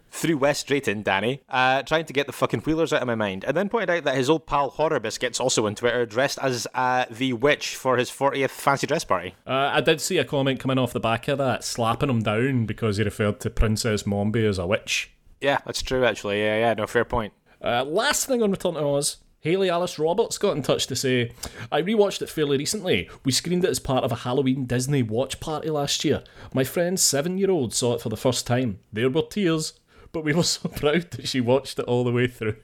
through 0.10 0.38
West 0.38 0.68
Drayton, 0.68 1.02
Danny, 1.02 1.42
uh, 1.50 1.82
trying 1.82 2.06
to 2.06 2.14
get 2.14 2.28
the 2.28 2.32
fucking 2.32 2.62
wheelers 2.62 2.94
out 2.94 3.02
of 3.02 3.08
my 3.08 3.16
mind, 3.16 3.44
and 3.44 3.58
then 3.58 3.68
pointed 3.68 3.90
out 3.90 4.04
that 4.06 4.16
his 4.16 4.30
old 4.30 4.46
pal 4.46 4.70
Horror 4.70 5.02
Biscuits, 5.02 5.42
also 5.42 5.66
on 5.66 5.76
Twitter, 5.76 6.06
dressed 6.06 6.40
as 6.42 6.66
uh, 6.76 7.04
the 7.10 7.34
witch 7.34 7.76
for 7.76 7.98
his 7.98 8.10
40th 8.10 8.52
fancy 8.52 8.88
dress 8.88 9.04
party. 9.04 9.36
Uh, 9.46 9.72
I 9.74 9.82
did 9.82 10.00
see 10.00 10.18
a 10.18 10.24
comment 10.24 10.62
coming 10.62 10.78
off 10.78 10.94
the 10.94 11.02
back 11.02 11.28
of 11.28 11.40
that, 11.40 11.66
slapping 11.66 12.10
him 12.10 12.22
down 12.22 12.66
because 12.66 12.96
he 12.96 13.04
referred 13.04 13.42
to 13.42 13.50
Princess 13.50 14.04
Mombi 14.04 14.48
as 14.48 14.58
a 14.58 14.66
witch. 14.66 15.12
Yeah, 15.42 15.60
that's 15.66 15.82
true, 15.82 16.06
actually. 16.06 16.42
Yeah, 16.42 16.58
yeah, 16.58 16.74
no, 16.76 16.88
fair 16.88 17.04
point. 17.04 17.34
Uh, 17.62 17.84
last 17.84 18.28
thing 18.28 18.42
on 18.42 18.52
Return 18.52 18.76
to 18.76 18.82
Oz. 18.82 19.18
Haley 19.44 19.70
Alice 19.70 20.00
Roberts 20.00 20.38
got 20.38 20.56
in 20.56 20.64
touch 20.64 20.88
to 20.88 20.96
say, 20.96 21.34
I 21.72 21.82
rewatched 21.82 22.22
it 22.22 22.30
fairly 22.30 22.58
recently. 22.58 23.10
We 23.26 23.34
screened 23.34 23.66
it 23.66 23.70
as 23.70 23.80
part 23.80 24.06
of 24.06 24.12
a 24.12 24.24
Halloween 24.24 24.66
Disney 24.66 25.04
watch 25.04 25.42
party 25.42 25.70
last 25.70 26.06
year. 26.06 26.24
My 26.54 26.64
friend's 26.64 27.04
seven 27.04 27.38
year 27.38 27.52
old 27.52 27.74
saw 27.74 27.96
it 27.96 28.02
for 28.02 28.08
the 28.10 28.16
first 28.16 28.48
time. 28.48 28.80
There 28.94 29.10
were 29.10 29.22
tears 29.24 29.74
but 30.14 30.24
we 30.24 30.32
were 30.32 30.44
so 30.44 30.70
proud 30.70 31.12
that 31.12 31.28
she 31.28 31.42
watched 31.42 31.78
it 31.78 31.86
all 31.86 32.06
the 32.06 32.12
way 32.12 32.28
through. 32.28 32.56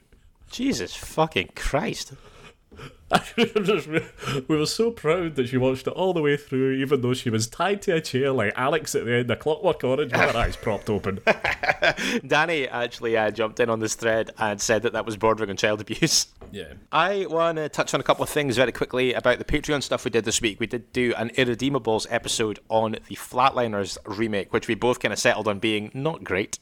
Jesus 0.50 0.96
fucking 0.96 1.50
Christ. 1.56 2.14
we 4.48 4.56
were 4.58 4.66
so 4.66 4.92
proud 4.92 5.36
that 5.36 5.48
she 5.48 5.58
watched 5.58 5.88
it 5.88 5.94
all 5.94 6.14
the 6.14 6.22
way 6.22 6.38
through, 6.38 6.74
even 6.74 7.02
though 7.02 7.14
she 7.14 7.30
was 7.30 7.48
tied 7.48 7.82
to 7.82 7.96
a 7.96 8.02
chair 8.02 8.32
like 8.32 8.54
Alex 8.56 8.94
at 8.94 9.06
the 9.06 9.16
end 9.16 9.32
of 9.32 9.40
Clockwork 9.40 9.84
Orange 9.84 10.12
with 10.12 10.22
her 10.22 10.38
eyes 10.38 10.56
propped 10.56 10.90
open. 10.90 11.20
Danny 12.28 12.68
actually 12.68 13.18
uh, 13.18 13.32
jumped 13.32 13.60
in 13.60 13.70
on 13.70 13.80
this 13.80 13.96
thread 13.96 14.32
and 14.38 14.62
said 14.62 14.84
that 14.84 14.94
that 14.94 15.06
was 15.06 15.18
bordering 15.18 15.50
on 15.50 15.58
child 15.58 15.82
abuse. 15.82 16.28
Yeah. 16.52 16.74
I 16.92 17.26
want 17.28 17.58
to 17.58 17.70
touch 17.70 17.94
on 17.94 18.00
a 18.00 18.04
couple 18.04 18.24
of 18.24 18.30
things 18.30 18.56
very 18.56 18.72
quickly 18.72 19.14
about 19.14 19.40
the 19.40 19.46
Patreon 19.46 19.82
stuff 19.82 20.06
we 20.06 20.12
did 20.12 20.26
this 20.26 20.42
week. 20.42 20.60
We 20.60 20.68
did 20.68 20.92
do 20.94 21.14
an 21.18 21.30
Irredeemables 21.32 22.06
episode 22.10 22.60
on 22.70 22.98
the 23.08 23.16
Flatliners 23.16 23.98
remake, 24.06 24.54
which 24.54 24.68
we 24.68 24.76
both 24.76 25.00
kind 25.00 25.14
of 25.14 25.20
settled 25.20 25.48
on 25.48 25.60
being 25.60 25.92
not 25.94 26.24
great. 26.24 26.60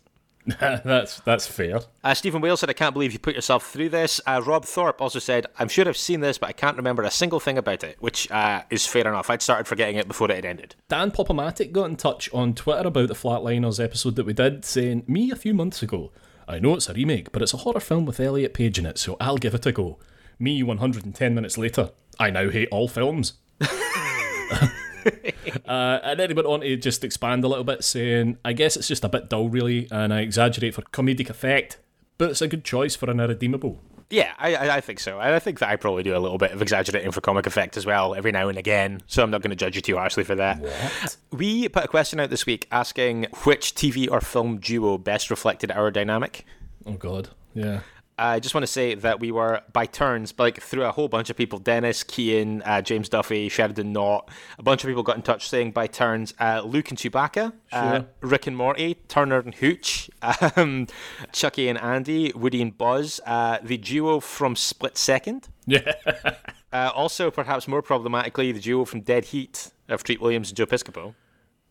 that's 0.59 1.19
that's 1.21 1.45
fair. 1.45 1.81
Uh, 2.03 2.13
Stephen 2.13 2.41
Wales 2.41 2.61
said, 2.61 2.69
"I 2.69 2.73
can't 2.73 2.93
believe 2.93 3.11
you 3.11 3.19
put 3.19 3.35
yourself 3.35 3.67
through 3.67 3.89
this." 3.89 4.21
Uh, 4.25 4.41
Rob 4.45 4.63
Thorpe 4.63 5.01
also 5.01 5.19
said, 5.19 5.45
"I'm 5.59 5.67
sure 5.67 5.87
I've 5.87 5.97
seen 5.97 6.21
this, 6.21 6.37
but 6.37 6.47
I 6.47 6.53
can't 6.53 6.77
remember 6.77 7.03
a 7.03 7.11
single 7.11 7.41
thing 7.41 7.57
about 7.57 7.83
it," 7.83 7.97
which 7.99 8.31
uh, 8.31 8.63
is 8.69 8.85
fair 8.87 9.07
enough. 9.07 9.29
I'd 9.29 9.41
started 9.41 9.67
forgetting 9.67 9.97
it 9.97 10.07
before 10.07 10.31
it 10.31 10.35
had 10.35 10.45
ended. 10.45 10.75
Dan 10.87 11.11
Popomatic 11.11 11.73
got 11.73 11.89
in 11.89 11.97
touch 11.97 12.33
on 12.33 12.53
Twitter 12.53 12.87
about 12.87 13.09
the 13.09 13.13
Flatliners 13.13 13.83
episode 13.83 14.15
that 14.15 14.25
we 14.25 14.33
did, 14.33 14.63
saying, 14.63 15.03
"Me 15.05 15.31
a 15.31 15.35
few 15.35 15.53
months 15.53 15.83
ago. 15.83 16.11
I 16.47 16.59
know 16.59 16.75
it's 16.75 16.87
a 16.87 16.93
remake, 16.93 17.33
but 17.33 17.41
it's 17.41 17.53
a 17.53 17.57
horror 17.57 17.81
film 17.81 18.05
with 18.05 18.21
Elliot 18.21 18.53
Page 18.53 18.79
in 18.79 18.85
it, 18.85 18.97
so 18.97 19.17
I'll 19.19 19.37
give 19.37 19.53
it 19.53 19.65
a 19.65 19.71
go." 19.73 19.99
Me 20.39 20.61
110 20.63 21.35
minutes 21.35 21.57
later. 21.57 21.89
I 22.19 22.29
now 22.29 22.49
hate 22.49 22.69
all 22.71 22.87
films. 22.87 23.33
uh, 25.67 25.99
and 26.03 26.19
then 26.19 26.29
he 26.29 26.33
went 26.33 26.47
on 26.47 26.61
to 26.61 26.75
just 26.77 27.03
expand 27.03 27.43
a 27.43 27.47
little 27.47 27.63
bit, 27.63 27.83
saying, 27.83 28.37
I 28.43 28.53
guess 28.53 28.75
it's 28.75 28.87
just 28.87 29.03
a 29.03 29.09
bit 29.09 29.29
dull, 29.29 29.49
really, 29.49 29.87
and 29.91 30.13
I 30.13 30.21
exaggerate 30.21 30.75
for 30.75 30.81
comedic 30.83 31.29
effect, 31.29 31.77
but 32.17 32.29
it's 32.31 32.41
a 32.41 32.47
good 32.47 32.63
choice 32.63 32.95
for 32.95 33.09
an 33.09 33.19
irredeemable. 33.19 33.79
Yeah, 34.09 34.33
I, 34.37 34.77
I 34.77 34.81
think 34.81 35.01
so. 35.01 35.19
I 35.19 35.37
think 35.39 35.59
that 35.59 35.67
I 35.67 35.75
probably 35.75 36.01
do 36.03 36.15
a 36.15 36.19
little 36.19 36.37
bit 36.37 36.51
of 36.51 36.61
exaggerating 36.61 37.11
for 37.11 37.19
comic 37.19 37.45
effect 37.45 37.75
as 37.75 37.85
well 37.85 38.15
every 38.15 38.31
now 38.31 38.47
and 38.47 38.57
again, 38.57 39.01
so 39.05 39.21
I'm 39.21 39.31
not 39.31 39.41
going 39.41 39.49
to 39.49 39.55
judge 39.57 39.75
you 39.75 39.81
too 39.81 39.97
harshly 39.97 40.23
for 40.23 40.35
that. 40.35 40.61
What? 40.61 41.17
We 41.31 41.67
put 41.67 41.83
a 41.83 41.87
question 41.89 42.19
out 42.21 42.29
this 42.29 42.45
week 42.45 42.67
asking 42.71 43.27
which 43.43 43.75
TV 43.75 44.09
or 44.09 44.21
film 44.21 44.59
duo 44.59 44.97
best 44.97 45.29
reflected 45.29 45.71
our 45.71 45.91
dynamic. 45.91 46.45
Oh, 46.85 46.93
God. 46.93 47.29
Yeah. 47.53 47.81
I 48.19 48.39
just 48.39 48.55
want 48.55 48.63
to 48.63 48.71
say 48.71 48.95
that 48.95 49.19
we 49.19 49.31
were 49.31 49.61
by 49.73 49.85
turns, 49.85 50.33
like 50.37 50.61
through 50.61 50.85
a 50.85 50.91
whole 50.91 51.07
bunch 51.07 51.29
of 51.29 51.37
people 51.37 51.59
Dennis, 51.59 52.03
Kean, 52.03 52.61
uh, 52.63 52.81
James 52.81 53.09
Duffy, 53.09 53.47
Sheridan 53.47 53.93
Knott. 53.93 54.29
A 54.57 54.63
bunch 54.63 54.83
of 54.83 54.87
people 54.87 55.03
got 55.03 55.17
in 55.17 55.21
touch 55.21 55.49
saying 55.49 55.71
by 55.71 55.87
turns 55.87 56.33
uh, 56.39 56.61
Luke 56.65 56.89
and 56.89 56.97
Chewbacca, 56.97 57.53
uh, 57.71 57.91
sure. 57.91 57.99
uh, 57.99 58.03
Rick 58.21 58.47
and 58.47 58.57
Morty, 58.57 58.95
Turner 59.07 59.39
and 59.39 59.53
Hooch, 59.55 60.09
um, 60.55 60.87
Chucky 61.31 61.67
and 61.69 61.77
Andy, 61.77 62.31
Woody 62.33 62.61
and 62.61 62.75
Buzz, 62.77 63.19
uh, 63.25 63.59
the 63.63 63.77
duo 63.77 64.19
from 64.19 64.55
Split 64.55 64.97
Second. 64.97 65.49
Yeah. 65.65 65.93
Uh, 66.73 66.91
also, 66.93 67.31
perhaps 67.31 67.65
more 67.65 67.81
problematically, 67.81 68.51
the 68.51 68.59
duo 68.59 68.83
from 68.83 68.99
Dead 68.99 69.23
Heat 69.25 69.71
of 69.87 70.03
Treat 70.03 70.19
Williams 70.19 70.49
and 70.49 70.57
Joe 70.57 70.65
Piscopo. 70.65 71.15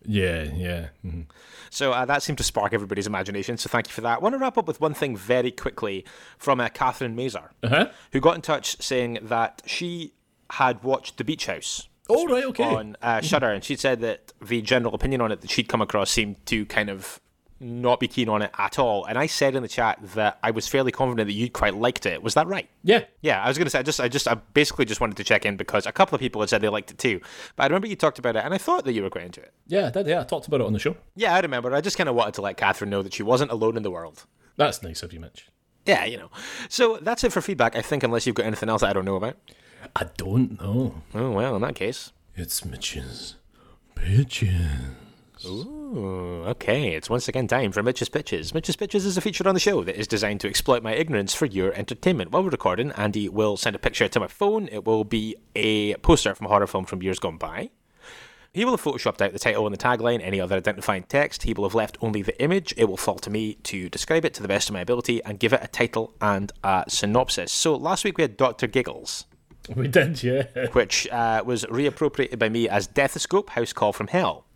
Yeah, 0.06 0.44
yeah. 0.54 0.88
Mm-hmm. 1.04 1.22
So 1.70 1.92
uh, 1.92 2.04
that 2.06 2.22
seemed 2.22 2.38
to 2.38 2.44
spark 2.44 2.72
everybody's 2.72 3.06
imagination. 3.06 3.56
So 3.56 3.68
thank 3.68 3.88
you 3.88 3.92
for 3.92 4.00
that. 4.02 4.18
I 4.18 4.20
want 4.20 4.34
to 4.34 4.38
wrap 4.38 4.56
up 4.56 4.66
with 4.66 4.80
one 4.80 4.94
thing 4.94 5.16
very 5.16 5.50
quickly 5.50 6.04
from 6.38 6.60
uh, 6.60 6.68
Catherine 6.68 7.14
Mazer, 7.14 7.50
uh-huh. 7.62 7.88
who 8.12 8.20
got 8.20 8.36
in 8.36 8.42
touch 8.42 8.80
saying 8.80 9.18
that 9.22 9.62
she 9.66 10.12
had 10.50 10.82
watched 10.82 11.18
The 11.18 11.24
Beach 11.24 11.46
House. 11.46 11.88
Oh, 12.08 12.26
right, 12.28 12.44
okay. 12.44 12.64
On 12.64 12.96
uh, 13.02 13.20
Shudder, 13.20 13.50
and 13.50 13.64
she 13.64 13.74
said 13.74 14.00
that 14.00 14.32
the 14.40 14.62
general 14.62 14.94
opinion 14.94 15.20
on 15.20 15.32
it 15.32 15.40
that 15.40 15.50
she'd 15.50 15.68
come 15.68 15.82
across 15.82 16.10
seemed 16.10 16.44
to 16.46 16.64
kind 16.66 16.88
of 16.88 17.20
not 17.58 18.00
be 18.00 18.08
keen 18.08 18.28
on 18.28 18.42
it 18.42 18.50
at 18.58 18.78
all. 18.78 19.04
And 19.04 19.18
I 19.18 19.26
said 19.26 19.54
in 19.54 19.62
the 19.62 19.68
chat 19.68 19.98
that 20.14 20.38
I 20.42 20.50
was 20.50 20.68
fairly 20.68 20.92
confident 20.92 21.28
that 21.28 21.32
you'd 21.32 21.52
quite 21.52 21.74
liked 21.74 22.06
it. 22.06 22.22
Was 22.22 22.34
that 22.34 22.46
right? 22.46 22.68
Yeah. 22.82 23.04
Yeah, 23.22 23.42
I 23.42 23.48
was 23.48 23.56
going 23.56 23.66
to 23.66 23.70
say 23.70 23.78
I 23.78 23.82
just 23.82 24.00
I 24.00 24.08
just 24.08 24.28
I 24.28 24.34
basically 24.34 24.84
just 24.84 25.00
wanted 25.00 25.16
to 25.16 25.24
check 25.24 25.46
in 25.46 25.56
because 25.56 25.86
a 25.86 25.92
couple 25.92 26.14
of 26.14 26.20
people 26.20 26.40
had 26.42 26.50
said 26.50 26.60
they 26.60 26.68
liked 26.68 26.90
it 26.90 26.98
too. 26.98 27.20
But 27.56 27.64
I 27.64 27.66
remember 27.66 27.86
you 27.86 27.96
talked 27.96 28.18
about 28.18 28.36
it 28.36 28.44
and 28.44 28.52
I 28.52 28.58
thought 28.58 28.84
that 28.84 28.92
you 28.92 29.02
were 29.02 29.10
quite 29.10 29.24
into 29.24 29.40
it. 29.40 29.52
Yeah, 29.66 29.86
I 29.86 29.90
did. 29.90 30.06
Yeah, 30.06 30.20
I 30.20 30.24
talked 30.24 30.46
about 30.46 30.60
it 30.60 30.66
on 30.66 30.72
the 30.72 30.78
show. 30.78 30.96
Yeah, 31.14 31.34
I 31.34 31.40
remember. 31.40 31.74
I 31.74 31.80
just 31.80 31.96
kind 31.96 32.08
of 32.08 32.14
wanted 32.14 32.34
to 32.34 32.42
let 32.42 32.56
Catherine 32.56 32.90
know 32.90 33.02
that 33.02 33.14
she 33.14 33.22
wasn't 33.22 33.50
alone 33.50 33.76
in 33.76 33.82
the 33.82 33.90
world. 33.90 34.24
That's 34.56 34.82
nice 34.82 35.02
of 35.02 35.12
you, 35.12 35.20
Mitch. 35.20 35.48
Yeah, 35.86 36.04
you 36.04 36.18
know. 36.18 36.30
So 36.68 36.98
that's 37.00 37.24
it 37.24 37.32
for 37.32 37.40
feedback, 37.40 37.76
I 37.76 37.82
think, 37.82 38.02
unless 38.02 38.26
you've 38.26 38.36
got 38.36 38.46
anything 38.46 38.68
else 38.68 38.80
that 38.80 38.90
I 38.90 38.92
don't 38.92 39.04
know 39.04 39.16
about. 39.16 39.36
I 39.94 40.06
don't 40.16 40.60
know. 40.60 41.02
Oh, 41.14 41.30
well, 41.30 41.54
in 41.56 41.62
that 41.62 41.74
case. 41.76 42.12
It's 42.34 42.64
Mitch's 42.64 43.36
Pitches. 43.94 44.58
Ooh, 45.46 45.75
okay. 45.94 46.94
It's 46.94 47.10
once 47.10 47.28
again 47.28 47.46
time 47.46 47.72
for 47.72 47.82
Mitch's 47.82 48.08
Pitches. 48.08 48.52
Mitch's 48.52 48.76
Pitches 48.76 49.04
is 49.04 49.16
a 49.16 49.20
feature 49.20 49.46
on 49.48 49.54
the 49.54 49.60
show 49.60 49.84
that 49.84 49.98
is 49.98 50.08
designed 50.08 50.40
to 50.40 50.48
exploit 50.48 50.82
my 50.82 50.94
ignorance 50.94 51.34
for 51.34 51.46
your 51.46 51.72
entertainment. 51.74 52.32
While 52.32 52.44
we're 52.44 52.50
recording, 52.50 52.92
Andy 52.92 53.28
will 53.28 53.56
send 53.56 53.76
a 53.76 53.78
picture 53.78 54.08
to 54.08 54.20
my 54.20 54.26
phone. 54.26 54.68
It 54.68 54.84
will 54.84 55.04
be 55.04 55.36
a 55.54 55.94
poster 55.96 56.34
from 56.34 56.46
a 56.46 56.48
horror 56.48 56.66
film 56.66 56.86
from 56.86 57.02
years 57.02 57.18
gone 57.18 57.36
by. 57.36 57.70
He 58.52 58.64
will 58.64 58.72
have 58.72 58.82
photoshopped 58.82 59.20
out 59.20 59.32
the 59.32 59.38
title 59.38 59.66
and 59.66 59.74
the 59.74 59.78
tagline, 59.78 60.20
any 60.22 60.40
other 60.40 60.56
identifying 60.56 61.02
text. 61.02 61.42
He 61.42 61.52
will 61.52 61.64
have 61.64 61.74
left 61.74 61.98
only 62.00 62.22
the 62.22 62.40
image. 62.42 62.72
It 62.76 62.86
will 62.86 62.96
fall 62.96 63.18
to 63.18 63.30
me 63.30 63.54
to 63.64 63.88
describe 63.90 64.24
it 64.24 64.32
to 64.34 64.42
the 64.42 64.48
best 64.48 64.70
of 64.70 64.72
my 64.72 64.80
ability 64.80 65.22
and 65.24 65.38
give 65.38 65.52
it 65.52 65.60
a 65.62 65.68
title 65.68 66.14
and 66.22 66.52
a 66.64 66.84
synopsis. 66.88 67.52
So 67.52 67.76
last 67.76 68.02
week 68.02 68.16
we 68.16 68.22
had 68.22 68.36
Dr. 68.36 68.66
Giggles. 68.66 69.26
We 69.74 69.88
did, 69.88 70.22
yeah. 70.22 70.46
Which 70.72 71.08
uh, 71.08 71.42
was 71.44 71.64
reappropriated 71.64 72.38
by 72.38 72.48
me 72.48 72.68
as 72.68 72.86
Deathoscope 72.86 73.50
House 73.50 73.72
Call 73.72 73.92
from 73.92 74.06
Hell. 74.06 74.46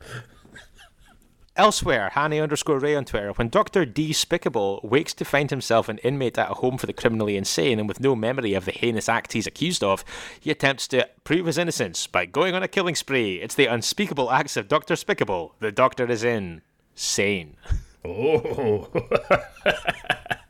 Elsewhere, 1.61 2.09
Hanny 2.15 2.41
underscore 2.41 2.79
Ray 2.79 2.97
on 2.97 3.05
Twitter, 3.05 3.33
when 3.33 3.51
Dr. 3.51 3.85
Despicable 3.85 4.81
wakes 4.83 5.13
to 5.13 5.27
find 5.27 5.51
himself 5.51 5.91
an 5.91 5.99
inmate 5.99 6.39
at 6.39 6.51
a 6.51 6.55
home 6.55 6.79
for 6.79 6.87
the 6.87 6.95
criminally 6.95 7.37
insane 7.37 7.79
and 7.79 7.87
with 7.87 8.01
no 8.01 8.17
memory 8.17 8.55
of 8.55 8.65
the 8.65 8.73
heinous 8.73 9.11
act 9.11 9.35
he's 9.35 9.47
accused 9.47 9.85
of, 9.85 10.03
he 10.41 10.51
attempts 10.51 10.89
to 10.89 11.07
prove 11.23 11.45
his 11.45 11.59
innocence 11.59 12.07
by 12.07 12.25
going 12.25 12.55
on 12.55 12.63
a 12.63 12.67
killing 12.67 12.95
spree. 12.95 13.43
It's 13.43 13.57
the 13.57 13.67
unspeakable 13.67 14.31
acts 14.31 14.57
of 14.57 14.69
Dr. 14.69 14.95
Spicable. 14.95 15.51
The 15.59 15.71
doctor 15.71 16.11
is 16.11 16.25
in. 16.25 16.63
Sane. 16.95 17.59
Oh. 18.07 18.89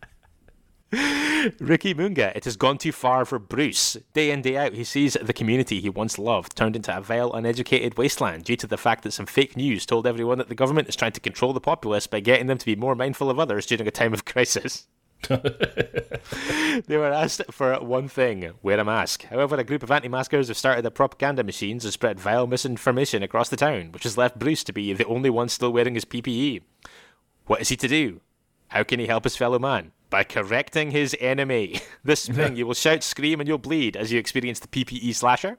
Ricky 1.61 1.95
Munga, 1.95 2.35
it 2.35 2.45
has 2.45 2.57
gone 2.57 2.77
too 2.77 2.91
far 2.91 3.25
for 3.25 3.39
Bruce. 3.39 3.97
Day 4.13 4.33
in, 4.33 4.43
day 4.43 4.57
out, 4.57 4.73
he 4.73 4.83
sees 4.83 5.15
the 5.15 5.33
community 5.33 5.81
he 5.81 5.89
once 5.89 6.19
loved 6.19 6.57
turned 6.57 6.75
into 6.75 6.97
a 6.97 7.01
vile, 7.01 7.33
uneducated 7.33 7.97
wasteland 7.97 8.43
due 8.43 8.57
to 8.57 8.67
the 8.67 8.77
fact 8.77 9.05
that 9.05 9.13
some 9.13 9.27
fake 9.27 9.57
news 9.57 9.87
told 9.87 10.05
everyone 10.05 10.39
that 10.39 10.49
the 10.49 10.55
government 10.57 10.89
is 10.89 10.97
trying 10.97 11.13
to 11.13 11.21
control 11.21 11.53
the 11.53 11.61
populace 11.61 12.09
by 12.09 12.19
getting 12.19 12.49
them 12.49 12.59
to 12.59 12.67
be 12.67 12.75
more 12.75 12.97
mindful 12.97 13.31
of 13.31 13.39
others 13.39 13.67
during 13.67 13.87
a 13.87 13.93
time 13.93 14.13
of 14.13 14.25
crisis. 14.25 14.89
they 15.29 16.97
were 16.97 17.13
asked 17.13 17.43
for 17.53 17.79
one 17.79 18.09
thing 18.09 18.53
wear 18.61 18.81
a 18.81 18.85
mask. 18.85 19.25
However, 19.27 19.55
a 19.57 19.65
group 19.65 19.85
of 19.85 19.93
anti 19.93 20.09
maskers 20.09 20.49
have 20.49 20.57
started 20.57 20.83
their 20.83 20.91
propaganda 20.91 21.45
machines 21.45 21.85
and 21.85 21.93
spread 21.93 22.19
vile 22.19 22.49
misinformation 22.49 23.23
across 23.23 23.49
the 23.49 23.57
town, 23.57 23.93
which 23.93 24.03
has 24.03 24.19
left 24.19 24.41
Bruce 24.41 24.65
to 24.65 24.73
be 24.73 24.93
the 24.93 25.07
only 25.07 25.31
one 25.31 25.49
still 25.49 25.73
wearing 25.73 25.95
his 25.95 26.05
PPE. 26.05 26.63
What 27.47 27.61
is 27.61 27.69
he 27.69 27.77
to 27.77 27.87
do? 27.87 28.21
How 28.69 28.83
can 28.83 28.99
he 28.99 29.07
help 29.07 29.23
his 29.23 29.37
fellow 29.37 29.61
man? 29.61 29.93
By 30.11 30.25
correcting 30.25 30.91
his 30.91 31.17
enemy. 31.21 31.81
This 32.03 32.23
spring, 32.23 32.57
you 32.57 32.67
will 32.67 32.75
shout, 32.75 33.03
scream, 33.03 33.41
and 33.41 33.49
you'll 33.49 33.59
bleed 33.59 33.97
as 33.97 34.11
you 34.11 34.19
experience 34.19 34.59
the 34.59 34.69
PPE 34.69 35.15
slasher. 35.15 35.59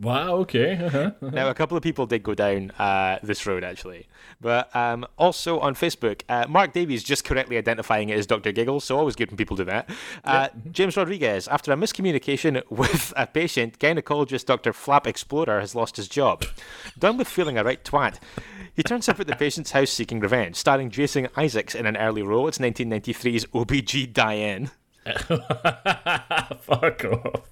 Wow, 0.00 0.36
okay. 0.38 0.74
Uh-huh, 0.74 0.98
uh-huh. 0.98 1.30
Now, 1.30 1.48
a 1.48 1.54
couple 1.54 1.76
of 1.76 1.82
people 1.82 2.06
did 2.06 2.22
go 2.22 2.34
down 2.34 2.70
uh, 2.72 3.18
this 3.22 3.46
road, 3.46 3.64
actually. 3.64 4.06
But 4.40 4.74
um, 4.74 5.06
also 5.18 5.60
on 5.60 5.74
Facebook, 5.74 6.22
uh, 6.28 6.46
Mark 6.48 6.72
Davies 6.72 7.02
just 7.02 7.24
correctly 7.24 7.56
identifying 7.56 8.08
it 8.08 8.18
as 8.18 8.26
Dr. 8.26 8.52
Giggles, 8.52 8.84
so 8.84 8.98
always 8.98 9.16
good 9.16 9.30
when 9.30 9.36
people 9.36 9.56
do 9.56 9.64
that. 9.64 9.90
Uh, 10.24 10.48
mm-hmm. 10.48 10.70
James 10.70 10.96
Rodriguez, 10.96 11.48
after 11.48 11.72
a 11.72 11.76
miscommunication 11.76 12.62
with 12.70 13.12
a 13.16 13.26
patient, 13.26 13.78
gynecologist 13.78 14.46
Dr. 14.46 14.72
Flap 14.72 15.06
Explorer 15.06 15.60
has 15.60 15.74
lost 15.74 15.96
his 15.96 16.08
job. 16.08 16.44
Done 16.98 17.16
with 17.16 17.28
feeling 17.28 17.58
a 17.58 17.64
right 17.64 17.82
twat. 17.82 18.18
He 18.74 18.82
turns 18.82 19.08
up 19.08 19.20
at 19.20 19.26
the 19.26 19.36
patient's 19.36 19.70
house 19.70 19.90
seeking 19.90 20.20
revenge, 20.20 20.56
starring 20.56 20.90
Jason 20.90 21.28
Isaacs 21.36 21.74
in 21.74 21.86
an 21.86 21.96
early 21.96 22.22
role. 22.22 22.48
It's 22.48 22.58
1993's 22.58 23.46
OBG 23.46 24.12
Diane. 24.12 24.70
Fuck 26.60 27.04
off. 27.04 27.50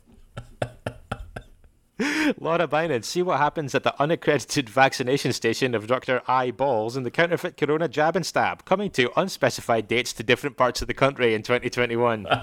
Laura 2.41 2.67
Bynard, 2.67 3.05
see 3.05 3.23
what 3.23 3.39
happens 3.39 3.75
at 3.75 3.83
the 3.83 4.01
unaccredited 4.01 4.69
vaccination 4.69 5.33
station 5.33 5.75
of 5.75 5.87
Dr. 5.87 6.23
I 6.27 6.51
Balls 6.51 6.97
and 6.97 7.07
the 7.07 7.11
counterfeit 7.11 7.57
corona 7.57 7.89
jab 7.89 8.17
and 8.17 8.27
stab, 8.27 8.65
coming 8.65 8.91
to 8.93 9.19
unspecified 9.19 9.89
dates 9.89 10.13
to 10.15 10.23
different 10.23 10.57
parts 10.57 10.83
of 10.83 10.89
the 10.89 10.95
country 10.95 11.35
in 11.35 11.43
2021. 11.43 12.27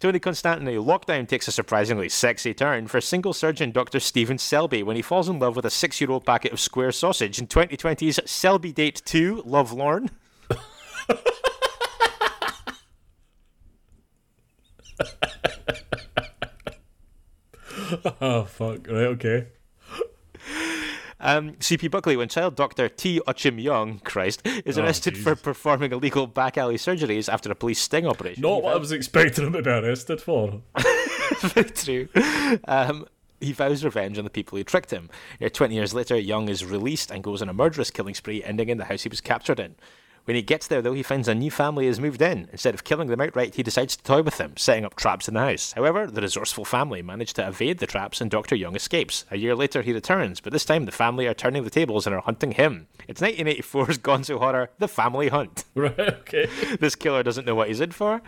Tony 0.00 0.18
Constantine, 0.18 0.82
lockdown 0.82 1.28
takes 1.28 1.46
a 1.46 1.52
surprisingly 1.52 2.08
sexy 2.08 2.54
turn 2.54 2.86
for 2.86 3.02
single 3.02 3.34
surgeon 3.34 3.70
Dr. 3.70 4.00
Stephen 4.00 4.38
Selby 4.38 4.82
when 4.82 4.96
he 4.96 5.02
falls 5.02 5.28
in 5.28 5.38
love 5.38 5.56
with 5.56 5.66
a 5.66 5.70
six 5.70 6.00
year 6.00 6.10
old 6.10 6.24
packet 6.24 6.52
of 6.52 6.60
square 6.60 6.90
sausage 6.90 7.38
in 7.38 7.46
2020's 7.46 8.30
Selby 8.30 8.72
Date 8.72 9.02
2 9.04 9.42
Love 9.44 9.72
Lorn. 9.72 10.10
oh 18.20 18.44
fuck! 18.44 18.86
Right, 18.86 19.06
okay. 19.16 19.46
Um, 21.22 21.52
CP 21.56 21.90
Buckley, 21.90 22.16
when 22.16 22.28
child 22.28 22.56
doctor 22.56 22.88
T. 22.88 23.20
Uchim 23.28 23.62
Young, 23.62 23.98
Christ, 23.98 24.40
is 24.64 24.78
Oh, 24.78 24.82
arrested 24.82 25.18
for 25.18 25.36
performing 25.36 25.92
illegal 25.92 26.26
back 26.26 26.56
alley 26.56 26.76
surgeries 26.76 27.30
after 27.30 27.50
a 27.52 27.54
police 27.54 27.78
sting 27.78 28.06
operation. 28.06 28.40
Not 28.40 28.62
what 28.62 28.74
I 28.74 28.78
was 28.78 28.90
expecting 28.90 29.46
him 29.46 29.52
to 29.52 29.60
be 29.62 29.68
arrested 29.68 30.22
for. 30.22 30.62
Very 31.40 31.70
true. 31.74 32.08
Um, 32.66 33.06
he 33.38 33.52
vows 33.52 33.84
revenge 33.84 34.16
on 34.16 34.24
the 34.24 34.30
people 34.30 34.56
who 34.56 34.64
tricked 34.64 34.90
him. 34.90 35.10
Yet 35.38 35.52
20 35.52 35.74
years 35.74 35.92
later, 35.92 36.16
Young 36.18 36.48
is 36.48 36.64
released 36.64 37.10
and 37.10 37.22
goes 37.22 37.42
on 37.42 37.48
a 37.50 37.54
murderous 37.54 37.90
killing 37.90 38.14
spree, 38.14 38.42
ending 38.42 38.70
in 38.70 38.78
the 38.78 38.84
house 38.86 39.02
he 39.02 39.08
was 39.10 39.20
captured 39.20 39.60
in. 39.60 39.74
When 40.24 40.36
he 40.36 40.42
gets 40.42 40.66
there, 40.66 40.82
though, 40.82 40.92
he 40.92 41.02
finds 41.02 41.28
a 41.28 41.34
new 41.34 41.50
family 41.50 41.86
has 41.86 42.00
moved 42.00 42.22
in. 42.22 42.48
Instead 42.52 42.74
of 42.74 42.84
killing 42.84 43.08
them 43.08 43.20
outright, 43.20 43.54
he 43.54 43.62
decides 43.62 43.96
to 43.96 44.02
toy 44.04 44.22
with 44.22 44.38
them, 44.38 44.56
setting 44.56 44.84
up 44.84 44.94
traps 44.94 45.28
in 45.28 45.34
the 45.34 45.40
house. 45.40 45.72
However, 45.72 46.06
the 46.06 46.20
resourceful 46.20 46.64
family 46.64 47.02
manage 47.02 47.32
to 47.34 47.46
evade 47.46 47.78
the 47.78 47.86
traps 47.86 48.20
and 48.20 48.30
Dr. 48.30 48.54
Young 48.54 48.76
escapes. 48.76 49.24
A 49.30 49.36
year 49.38 49.54
later, 49.54 49.82
he 49.82 49.92
returns, 49.92 50.40
but 50.40 50.52
this 50.52 50.64
time 50.64 50.84
the 50.84 50.92
family 50.92 51.26
are 51.26 51.34
turning 51.34 51.64
the 51.64 51.70
tables 51.70 52.06
and 52.06 52.14
are 52.14 52.22
hunting 52.22 52.52
him. 52.52 52.86
It's 53.08 53.20
1984's 53.20 53.98
gonzo 54.02 54.38
horror, 54.38 54.70
The 54.78 54.88
Family 54.88 55.28
Hunt. 55.28 55.64
right, 55.74 55.98
okay. 55.98 56.48
this 56.80 56.94
killer 56.94 57.22
doesn't 57.22 57.46
know 57.46 57.54
what 57.54 57.68
he's 57.68 57.80
in 57.80 57.90
for. 57.92 58.22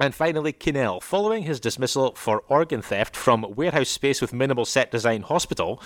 And 0.00 0.14
finally, 0.14 0.54
Kinnell. 0.54 1.02
Following 1.02 1.42
his 1.42 1.60
dismissal 1.60 2.14
for 2.14 2.42
organ 2.48 2.80
theft 2.80 3.14
from 3.14 3.44
warehouse 3.54 3.90
space 3.90 4.22
with 4.22 4.32
minimal 4.32 4.64
set 4.64 4.90
design 4.90 5.20
hospital, 5.22 5.82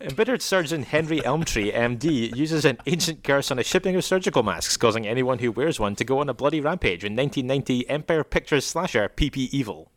embittered 0.00 0.40
surgeon 0.40 0.84
Henry 0.84 1.18
Elmtree, 1.20 1.74
MD, 1.74 2.34
uses 2.36 2.64
an 2.64 2.78
ancient 2.86 3.24
curse 3.24 3.50
on 3.50 3.58
a 3.58 3.64
shipping 3.64 3.96
of 3.96 4.04
surgical 4.04 4.44
masks, 4.44 4.76
causing 4.76 5.04
anyone 5.04 5.40
who 5.40 5.50
wears 5.50 5.80
one 5.80 5.96
to 5.96 6.04
go 6.04 6.20
on 6.20 6.28
a 6.28 6.34
bloody 6.34 6.60
rampage 6.60 7.04
in 7.04 7.16
1990 7.16 7.88
Empire 7.90 8.22
Pictures 8.22 8.64
slasher 8.64 9.08
PP 9.08 9.48
Evil. 9.50 9.90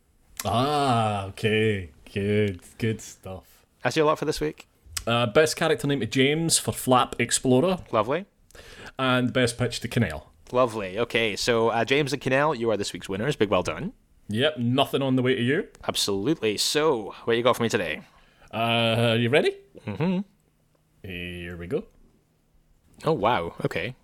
Ah, 0.43 1.25
okay. 1.25 1.91
Good, 2.11 2.61
good 2.79 2.99
stuff. 3.01 3.43
That's 3.83 3.95
your 3.95 4.07
lot 4.07 4.17
for 4.17 4.25
this 4.25 4.41
week. 4.41 4.67
Uh, 5.05 5.27
best 5.27 5.55
character 5.55 5.85
name 5.85 5.99
to 5.99 6.07
James 6.07 6.57
for 6.57 6.71
Flap 6.71 7.15
Explorer, 7.19 7.77
Lovely. 7.91 8.25
and 8.97 9.31
best 9.31 9.59
pitch 9.59 9.79
to 9.81 9.87
Kinnell. 9.87 10.23
Lovely. 10.51 10.97
Okay, 10.99 11.35
so 11.35 11.69
uh, 11.69 11.85
James 11.85 12.13
and 12.13 12.21
Kinnell, 12.21 12.57
you 12.57 12.71
are 12.71 12.77
this 12.77 12.93
week's 12.93 13.07
winners. 13.09 13.35
Big 13.35 13.49
well 13.49 13.63
done. 13.63 13.93
Yep, 14.29 14.57
nothing 14.57 15.01
on 15.01 15.15
the 15.15 15.21
way 15.21 15.35
to 15.35 15.41
you. 15.41 15.67
Absolutely. 15.87 16.57
So, 16.57 17.15
what 17.25 17.35
you 17.35 17.43
got 17.43 17.55
for 17.57 17.63
me 17.63 17.69
today? 17.69 18.01
Uh, 18.51 19.15
you 19.19 19.29
ready? 19.29 19.55
Mm-hmm. 19.87 20.19
Here 21.07 21.57
we 21.57 21.67
go. 21.67 21.85
Oh, 23.05 23.13
wow. 23.13 23.55
Okay. 23.65 23.95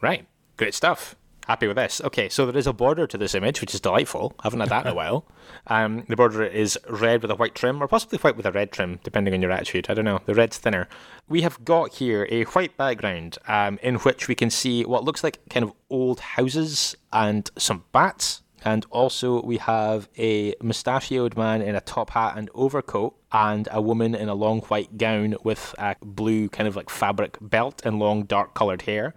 Right. 0.00 0.26
Great 0.56 0.74
stuff. 0.74 1.16
Happy 1.46 1.66
with 1.66 1.76
this. 1.76 2.00
Okay, 2.02 2.28
so 2.30 2.46
there 2.46 2.56
is 2.56 2.66
a 2.66 2.72
border 2.72 3.06
to 3.06 3.18
this 3.18 3.34
image, 3.34 3.60
which 3.60 3.74
is 3.74 3.80
delightful. 3.80 4.34
I 4.40 4.44
haven't 4.44 4.60
had 4.60 4.70
that 4.70 4.86
in 4.86 4.92
a 4.92 4.94
while. 5.02 5.26
Um, 5.66 6.04
the 6.08 6.16
border 6.16 6.42
is 6.42 6.78
red 6.88 7.20
with 7.20 7.30
a 7.30 7.34
white 7.34 7.54
trim, 7.54 7.82
or 7.82 7.88
possibly 7.88 8.18
white 8.18 8.36
with 8.36 8.46
a 8.46 8.52
red 8.52 8.72
trim, 8.72 8.98
depending 9.02 9.34
on 9.34 9.42
your 9.42 9.50
attitude. 9.50 9.90
I 9.90 9.94
don't 9.94 10.06
know. 10.06 10.20
The 10.24 10.34
red's 10.34 10.56
thinner. 10.56 10.88
We 11.28 11.42
have 11.42 11.62
got 11.64 11.94
here 11.94 12.26
a 12.30 12.44
white 12.44 12.76
background 12.76 13.36
um, 13.46 13.78
in 13.82 13.96
which 13.96 14.26
we 14.26 14.34
can 14.34 14.48
see 14.48 14.84
what 14.84 15.04
looks 15.04 15.22
like 15.22 15.40
kind 15.50 15.64
of 15.64 15.72
old 15.90 16.20
houses 16.20 16.96
and 17.12 17.50
some 17.58 17.84
bats. 17.92 18.40
And 18.64 18.86
also, 18.90 19.42
we 19.42 19.58
have 19.58 20.08
a 20.16 20.54
mustachioed 20.62 21.36
man 21.36 21.60
in 21.60 21.74
a 21.74 21.82
top 21.82 22.10
hat 22.10 22.38
and 22.38 22.48
overcoat, 22.54 23.14
and 23.30 23.68
a 23.70 23.82
woman 23.82 24.14
in 24.14 24.30
a 24.30 24.34
long 24.34 24.62
white 24.62 24.96
gown 24.96 25.36
with 25.44 25.74
a 25.76 25.96
blue 26.00 26.48
kind 26.48 26.66
of 26.66 26.74
like 26.74 26.88
fabric 26.88 27.36
belt 27.42 27.82
and 27.84 27.98
long 27.98 28.22
dark 28.22 28.54
coloured 28.54 28.82
hair. 28.82 29.12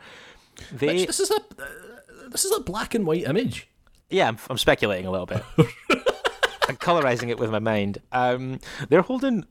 They, 0.74 0.88
Mitch, 0.88 1.08
this 1.08 1.20
is 1.22 1.32
a 1.32 1.40
this 2.32 2.46
is 2.46 2.56
a 2.56 2.60
black 2.62 2.94
and 2.94 3.06
white 3.06 3.24
image. 3.24 3.68
yeah, 4.10 4.28
I'm, 4.28 4.38
I'm 4.50 4.58
speculating 4.58 5.06
a 5.06 5.12
little 5.12 5.26
bit. 5.26 5.44
I'm 6.70 6.76
colorizing 6.78 7.30
it 7.30 7.40
with 7.40 7.50
my 7.50 7.60
mind. 7.60 8.00
Um, 8.12 8.60
they're 8.90 9.02
holding 9.02 9.46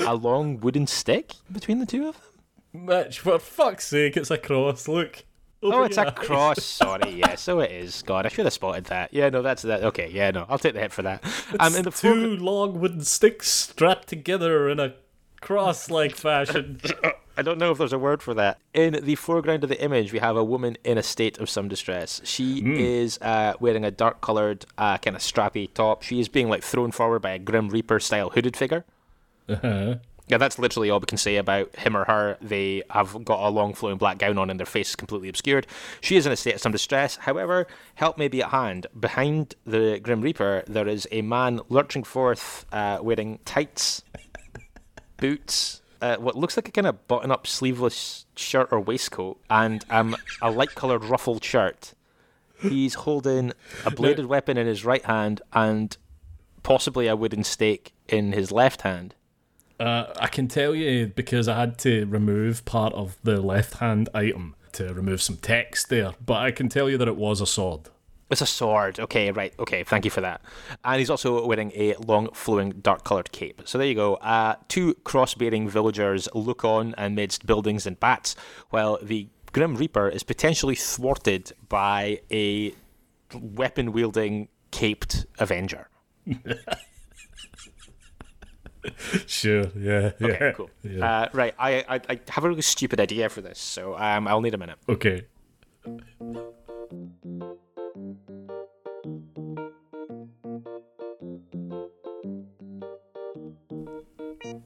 a 0.00 0.14
long 0.14 0.58
wooden 0.60 0.86
stick 0.86 1.32
between 1.52 1.78
the 1.78 1.86
two 1.86 2.08
of 2.08 2.14
them. 2.72 2.86
Mitch, 2.86 3.20
for 3.20 3.38
fuck's 3.38 3.86
sake, 3.86 4.16
it's 4.16 4.30
a 4.30 4.38
cross. 4.38 4.88
Look. 4.88 5.24
Oh, 5.62 5.84
it's 5.84 5.96
a 5.96 6.06
eyes. 6.08 6.12
cross. 6.14 6.62
Sorry, 6.64 7.10
yeah, 7.14 7.34
so 7.34 7.60
it 7.60 7.70
is. 7.70 8.02
God, 8.02 8.26
I 8.26 8.28
should 8.28 8.44
have 8.44 8.52
spotted 8.52 8.84
that. 8.86 9.12
Yeah, 9.12 9.30
no, 9.30 9.42
that's 9.42 9.62
that. 9.62 9.82
Okay, 9.84 10.10
yeah, 10.12 10.30
no, 10.30 10.44
I'll 10.48 10.58
take 10.58 10.74
the 10.74 10.80
hit 10.80 10.92
for 10.92 11.02
that. 11.02 11.24
Um, 11.58 11.74
in 11.74 11.84
the 11.84 11.90
Two 11.90 12.36
long 12.36 12.78
wooden 12.80 13.02
sticks 13.02 13.50
strapped 13.50 14.08
together 14.08 14.68
in 14.68 14.78
a 14.78 14.94
cross-like 15.46 16.16
fashion. 16.16 16.80
I 17.36 17.42
don't 17.42 17.58
know 17.58 17.70
if 17.70 17.78
there's 17.78 17.92
a 17.92 17.98
word 17.98 18.20
for 18.20 18.34
that. 18.34 18.58
In 18.74 19.04
the 19.04 19.14
foreground 19.14 19.62
of 19.62 19.68
the 19.68 19.80
image, 19.80 20.12
we 20.12 20.18
have 20.18 20.36
a 20.36 20.42
woman 20.42 20.76
in 20.82 20.98
a 20.98 21.04
state 21.04 21.38
of 21.38 21.48
some 21.48 21.68
distress. 21.68 22.20
She 22.24 22.62
is 22.64 23.18
uh, 23.22 23.54
wearing 23.60 23.84
a 23.84 23.92
dark 23.92 24.20
coloured, 24.20 24.66
uh, 24.76 24.98
kind 24.98 25.14
of 25.14 25.22
strappy 25.22 25.72
top. 25.72 26.02
She 26.02 26.18
is 26.18 26.28
being 26.28 26.48
like 26.48 26.64
thrown 26.64 26.90
forward 26.90 27.20
by 27.22 27.30
a 27.30 27.38
Grim 27.38 27.68
Reaper 27.68 28.00
style 28.00 28.30
hooded 28.30 28.56
figure. 28.56 28.84
Uh-huh. 29.48 29.96
Yeah, 30.28 30.38
that's 30.38 30.58
literally 30.58 30.90
all 30.90 30.98
we 30.98 31.06
can 31.06 31.18
say 31.18 31.36
about 31.36 31.76
him 31.76 31.96
or 31.96 32.04
her. 32.04 32.36
They 32.40 32.82
have 32.90 33.24
got 33.24 33.46
a 33.46 33.48
long 33.48 33.74
flowing 33.74 33.96
black 33.96 34.18
gown 34.18 34.38
on 34.38 34.50
and 34.50 34.58
their 34.58 34.66
face 34.66 34.90
is 34.90 34.96
completely 34.96 35.28
obscured. 35.28 35.68
She 36.00 36.16
is 36.16 36.26
in 36.26 36.32
a 36.32 36.36
state 36.36 36.56
of 36.56 36.60
some 36.60 36.72
distress. 36.72 37.16
However, 37.16 37.68
help 37.94 38.18
may 38.18 38.26
be 38.26 38.42
at 38.42 38.50
hand. 38.50 38.88
Behind 38.98 39.54
the 39.64 40.00
Grim 40.02 40.22
Reaper, 40.22 40.64
there 40.66 40.88
is 40.88 41.06
a 41.12 41.22
man 41.22 41.60
lurching 41.68 42.02
forth 42.02 42.66
uh, 42.72 42.98
wearing 43.00 43.38
tights, 43.44 44.02
boots, 45.16 45.82
uh, 46.00 46.16
what 46.16 46.36
looks 46.36 46.56
like 46.56 46.68
a 46.68 46.70
kind 46.70 46.86
of 46.86 47.06
button 47.08 47.30
up 47.30 47.46
sleeveless 47.46 48.26
shirt 48.36 48.68
or 48.70 48.80
waistcoat, 48.80 49.40
and 49.48 49.84
um, 49.90 50.16
a 50.42 50.50
light 50.50 50.74
coloured 50.74 51.04
ruffled 51.04 51.44
shirt. 51.44 51.94
He's 52.60 52.94
holding 52.94 53.52
a 53.84 53.90
bladed 53.90 54.26
weapon 54.26 54.56
in 54.56 54.66
his 54.66 54.84
right 54.84 55.04
hand 55.04 55.42
and 55.52 55.96
possibly 56.62 57.06
a 57.06 57.14
wooden 57.14 57.44
stake 57.44 57.92
in 58.08 58.32
his 58.32 58.50
left 58.50 58.82
hand. 58.82 59.14
Uh, 59.78 60.06
I 60.18 60.28
can 60.28 60.48
tell 60.48 60.74
you 60.74 61.08
because 61.08 61.48
I 61.48 61.60
had 61.60 61.78
to 61.80 62.06
remove 62.06 62.64
part 62.64 62.94
of 62.94 63.18
the 63.22 63.42
left 63.42 63.74
hand 63.74 64.08
item 64.14 64.54
to 64.72 64.92
remove 64.94 65.20
some 65.20 65.36
text 65.36 65.90
there, 65.90 66.14
but 66.24 66.36
I 66.36 66.50
can 66.50 66.68
tell 66.68 66.88
you 66.88 66.96
that 66.98 67.08
it 67.08 67.16
was 67.16 67.40
a 67.40 67.46
sword. 67.46 67.90
It's 68.28 68.40
a 68.40 68.46
sword. 68.46 68.98
Okay, 68.98 69.30
right. 69.30 69.54
Okay, 69.58 69.84
thank 69.84 70.04
you 70.04 70.10
for 70.10 70.20
that. 70.20 70.40
And 70.84 70.98
he's 70.98 71.10
also 71.10 71.46
wearing 71.46 71.70
a 71.76 71.94
long, 71.96 72.28
flowing, 72.32 72.70
dark 72.82 73.04
coloured 73.04 73.30
cape. 73.30 73.62
So 73.66 73.78
there 73.78 73.86
you 73.86 73.94
go. 73.94 74.14
Uh, 74.16 74.56
two 74.68 74.94
cross 75.04 75.34
bearing 75.34 75.68
villagers 75.68 76.28
look 76.34 76.64
on 76.64 76.94
amidst 76.98 77.46
buildings 77.46 77.86
and 77.86 78.00
bats, 78.00 78.34
while 78.70 78.98
the 79.00 79.28
Grim 79.52 79.76
Reaper 79.76 80.08
is 80.08 80.24
potentially 80.24 80.74
thwarted 80.74 81.52
by 81.68 82.20
a 82.32 82.74
weapon 83.32 83.92
wielding, 83.92 84.48
caped 84.72 85.26
Avenger. 85.38 85.88
sure, 89.26 89.66
yeah. 89.76 90.10
Okay, 90.20 90.38
yeah, 90.40 90.52
cool. 90.52 90.70
Yeah. 90.82 91.22
Uh, 91.22 91.28
right, 91.32 91.54
I, 91.58 91.84
I, 91.88 92.00
I 92.08 92.20
have 92.28 92.44
a 92.44 92.48
really 92.48 92.62
stupid 92.62 93.00
idea 93.00 93.28
for 93.28 93.40
this, 93.40 93.58
so 93.58 93.96
um, 93.96 94.26
I'll 94.26 94.40
need 94.40 94.54
a 94.54 94.58
minute. 94.58 94.78
okay. 94.88 95.26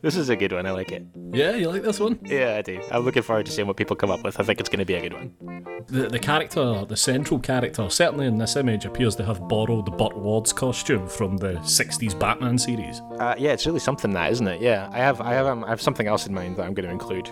This 0.03 0.17
is 0.17 0.31
a 0.31 0.37
good 0.37 0.53
one. 0.53 0.67
I 0.67 0.71
like 0.71 0.93
it. 0.93 1.05
Yeah, 1.33 1.55
you 1.57 1.69
like 1.69 1.83
this 1.83 2.01
one? 2.01 2.19
Yeah, 2.25 2.57
I 2.57 2.63
do. 2.63 2.81
I'm 2.91 3.05
looking 3.05 3.23
forward 3.23 3.47
to 3.47 3.53
seeing 3.53 3.69
what 3.69 3.77
people 3.77 3.95
come 3.97 4.11
up 4.11 4.25
with. 4.25 4.41
I 4.41 4.43
think 4.43 4.59
it's 4.59 4.69
going 4.69 4.79
to 4.79 4.85
be 4.85 4.95
a 4.95 5.01
good 5.01 5.13
one. 5.13 5.85
The, 5.89 6.09
the 6.09 6.19
character, 6.19 6.85
the 6.87 6.97
central 6.97 7.39
character, 7.39 7.89
certainly 7.91 8.27
in 8.27 8.39
this 8.39 8.57
image, 8.57 8.87
appears 8.87 9.15
to 9.17 9.25
have 9.25 9.47
borrowed 9.47 9.85
the 9.87 9.91
Burt 9.91 10.17
Ward's 10.17 10.53
costume 10.53 11.07
from 11.07 11.37
the 11.37 11.53
60s 11.57 12.19
Batman 12.19 12.57
series. 12.57 13.01
Uh, 13.19 13.35
yeah, 13.39 13.53
it's 13.53 13.67
really 13.67 13.81
something 13.81 14.13
that, 14.13 14.33
isn't 14.33 14.49
it? 14.49 14.63
Yeah, 14.63 14.89
I 14.91 14.99
have, 14.99 15.21
I 15.21 15.35
have, 15.35 15.47
um, 15.47 15.65
I 15.65 15.69
have 15.69 15.83
something 15.83 16.07
else 16.07 16.27
in 16.27 16.33
mind 16.35 16.57
that 16.57 16.65
I'm 16.65 16.75
going 16.75 16.87
to 16.87 16.93
include. 16.93 17.31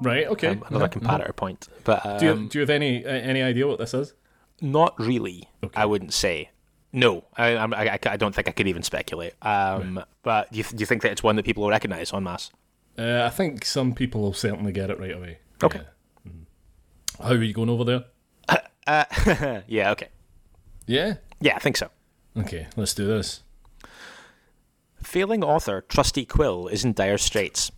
Right, 0.00 0.26
okay. 0.28 0.48
Um, 0.48 0.64
another 0.68 0.88
comparator 0.88 1.34
point, 1.36 1.68
but 1.84 2.04
um, 2.06 2.18
Do 2.18 2.24
you, 2.26 2.48
do 2.48 2.58
you 2.58 2.60
have 2.60 2.70
any 2.70 3.04
uh, 3.04 3.10
any 3.10 3.42
idea 3.42 3.66
what 3.66 3.78
this 3.80 3.94
is? 3.94 4.14
Not 4.60 4.98
really. 4.98 5.48
I 5.74 5.86
wouldn't 5.86 6.12
say. 6.12 6.50
No, 6.92 7.24
I, 7.36 7.56
I, 7.56 7.84
I, 7.94 7.98
I 8.06 8.16
don't 8.16 8.34
think 8.34 8.48
I 8.48 8.52
could 8.52 8.66
even 8.66 8.82
speculate. 8.82 9.34
Um, 9.42 10.02
But 10.22 10.50
do 10.52 10.58
you, 10.58 10.64
do 10.64 10.76
you 10.78 10.86
think 10.86 11.02
that 11.02 11.12
it's 11.12 11.22
one 11.22 11.36
that 11.36 11.44
people 11.44 11.62
will 11.64 11.70
recognise 11.70 12.12
en 12.14 12.22
masse? 12.24 12.50
Uh, 12.98 13.22
I 13.24 13.30
think 13.30 13.64
some 13.64 13.94
people 13.94 14.22
will 14.22 14.32
certainly 14.32 14.72
get 14.72 14.90
it 14.90 14.98
right 14.98 15.14
away. 15.14 15.38
Okay. 15.62 15.80
Yeah. 15.80 16.30
Mm. 16.32 17.22
How 17.22 17.30
are 17.34 17.42
you 17.42 17.52
going 17.54 17.70
over 17.70 17.84
there? 17.84 18.04
Uh, 18.86 19.04
yeah, 19.68 19.90
okay. 19.90 20.08
Yeah? 20.86 21.16
Yeah, 21.42 21.56
I 21.56 21.58
think 21.58 21.76
so. 21.76 21.90
Okay, 22.38 22.68
let's 22.74 22.94
do 22.94 23.06
this. 23.06 23.42
Failing 25.02 25.44
author 25.44 25.82
Trusty 25.82 26.24
Quill 26.24 26.68
is 26.68 26.86
in 26.86 26.94
dire 26.94 27.18
straits. 27.18 27.70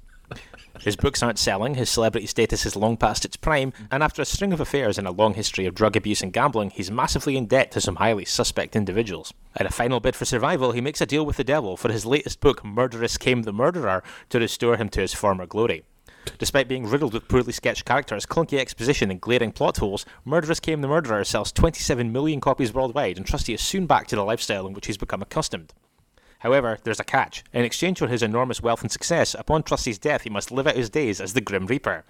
His 0.81 0.97
books 0.97 1.23
aren't 1.23 1.39
selling, 1.39 1.75
his 1.75 1.91
celebrity 1.91 2.27
status 2.27 2.65
is 2.65 2.75
long 2.75 2.97
past 2.97 3.27
its 3.27 3.37
prime, 3.37 3.75
and 3.91 4.03
after 4.03 4.23
a 4.23 4.25
string 4.25 4.55
of 4.55 4.61
affairs 4.61 4.97
and 4.97 5.07
a 5.07 5.11
long 5.11 5.35
history 5.35 5.67
of 5.67 5.75
drug 5.75 5.95
abuse 5.95 6.23
and 6.23 6.33
gambling, 6.33 6.71
he's 6.71 6.91
massively 6.91 7.37
in 7.37 7.45
debt 7.45 7.71
to 7.73 7.83
some 7.83 7.97
highly 7.97 8.25
suspect 8.25 8.75
individuals. 8.75 9.35
In 9.59 9.67
a 9.67 9.71
final 9.71 10.01
bid 10.01 10.17
for 10.17 10.25
survival, 10.25 10.73
he 10.73 10.81
makes 10.81 11.03
a 11.03 11.07
deal 11.07 11.27
with 11.27 11.37
the 11.37 11.45
devil 11.45 11.77
for 11.77 11.93
his 11.93 12.07
latest 12.07 12.41
book, 12.41 12.65
Murderous 12.65 13.19
Came 13.19 13.43
the 13.43 13.53
Murderer, 13.53 14.03
to 14.31 14.39
restore 14.39 14.79
him 14.79 14.89
to 14.89 15.01
his 15.03 15.13
former 15.13 15.45
glory. 15.45 15.83
Despite 16.39 16.69
being 16.69 16.87
riddled 16.87 17.13
with 17.13 17.29
poorly 17.29 17.53
sketched 17.53 17.85
characters, 17.85 18.25
clunky 18.25 18.59
exposition, 18.59 19.11
and 19.11 19.21
glaring 19.21 19.53
plot 19.53 19.77
holes, 19.77 20.07
Murderous 20.25 20.61
Came 20.61 20.81
the 20.81 20.89
Murderer 20.89 21.25
sells 21.25 21.53
27 21.53 22.11
million 22.11 22.41
copies 22.41 22.73
worldwide, 22.73 23.19
and 23.19 23.27
Trusty 23.27 23.53
is 23.53 23.61
soon 23.61 23.85
back 23.87 24.07
to 24.07 24.17
the 24.17 24.25
lifestyle 24.25 24.67
in 24.67 24.73
which 24.73 24.87
he's 24.87 24.97
become 24.97 25.21
accustomed. 25.21 25.75
However, 26.41 26.79
there's 26.83 27.01
a 27.01 27.05
catch. 27.05 27.45
In 27.53 27.65
exchange 27.65 27.99
for 27.99 28.09
his 28.09 28.23
enormous 28.23 28.63
wealth 28.63 28.83
and 28.83 28.91
success, 28.91 29.35
upon 29.39 29.63
Trusty's 29.63 29.99
death, 29.99 30.23
he 30.23 30.31
must 30.31 30.51
live 30.51 30.67
out 30.67 30.77
his 30.77 30.91
days 30.91 31.21
as 31.21 31.33
the 31.33 31.41
Grim 31.41 31.67
Reaper. 31.67 32.05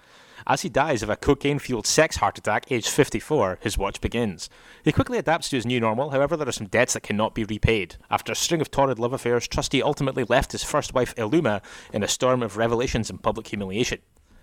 As 0.46 0.62
he 0.62 0.68
dies 0.68 1.02
of 1.02 1.10
a 1.10 1.16
cocaine 1.16 1.58
fueled 1.58 1.86
sex 1.86 2.16
heart 2.16 2.38
attack 2.38 2.70
aged 2.70 2.88
54, 2.88 3.58
his 3.60 3.76
watch 3.76 4.00
begins. 4.00 4.48
He 4.84 4.92
quickly 4.92 5.18
adapts 5.18 5.48
to 5.50 5.56
his 5.56 5.66
new 5.66 5.80
normal, 5.80 6.10
however, 6.10 6.36
there 6.36 6.48
are 6.48 6.52
some 6.52 6.68
debts 6.68 6.94
that 6.94 7.02
cannot 7.02 7.34
be 7.34 7.44
repaid. 7.44 7.96
After 8.10 8.32
a 8.32 8.36
string 8.36 8.60
of 8.60 8.70
torrid 8.70 8.98
love 8.98 9.12
affairs, 9.12 9.46
Trusty 9.46 9.82
ultimately 9.82 10.24
left 10.24 10.52
his 10.52 10.64
first 10.64 10.94
wife, 10.94 11.14
Illuma, 11.16 11.60
in 11.92 12.02
a 12.02 12.08
storm 12.08 12.42
of 12.42 12.56
revelations 12.56 13.10
and 13.10 13.22
public 13.22 13.48
humiliation. 13.48 13.98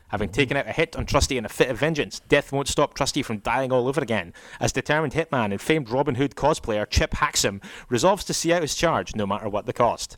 Having 0.10 0.30
taken 0.30 0.56
out 0.56 0.68
a 0.68 0.72
hit 0.72 0.96
on 0.96 1.06
Trusty 1.06 1.38
in 1.38 1.46
a 1.46 1.50
fit 1.50 1.70
of 1.70 1.80
vengeance, 1.80 2.22
death 2.30 2.52
won't 2.52 2.70
stop 2.70 2.94
Trusty 2.94 3.22
from 3.22 3.40
dying 3.40 3.72
all 3.72 3.88
over 3.88 4.02
again, 4.02 4.34
as 4.60 4.72
determined 4.72 5.14
hitman 5.14 5.52
and 5.52 5.60
famed 5.60 5.90
Robin 5.90 6.16
Hood 6.16 6.36
cosplayer 6.36 6.90
Chip 6.90 7.12
Haxum 7.12 7.62
resolves 7.90 8.24
to 8.26 8.34
see 8.34 8.54
out 8.54 8.62
his 8.62 8.76
charge 8.76 9.16
no 9.16 9.28
matter 9.28 9.50
what 9.50 9.66
the 9.66 9.74
cost. 9.74 10.18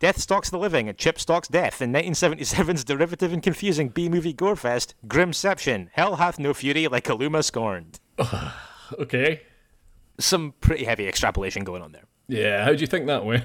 Death 0.00 0.18
stalks 0.18 0.50
the 0.50 0.58
living 0.58 0.88
and 0.88 0.98
Chip 0.98 1.20
stalks 1.20 1.46
death 1.46 1.80
in 1.80 1.92
1977's 1.92 2.82
derivative 2.82 3.32
and 3.32 3.40
confusing 3.40 3.88
B-movie 3.88 4.34
gorefest, 4.34 4.94
Grimception, 5.06 5.88
Hell 5.92 6.16
Hath 6.16 6.40
No 6.40 6.52
Fury 6.52 6.88
Like 6.88 7.04
Illuma 7.04 7.44
Scorned. 7.44 8.00
Okay. 8.98 9.40
Some 10.20 10.52
pretty 10.60 10.84
heavy 10.84 11.08
extrapolation 11.08 11.64
going 11.64 11.80
on 11.80 11.92
there. 11.92 12.02
Yeah, 12.28 12.62
how 12.62 12.72
do 12.74 12.80
you 12.80 12.86
think 12.86 13.06
that 13.06 13.24
went? 13.24 13.44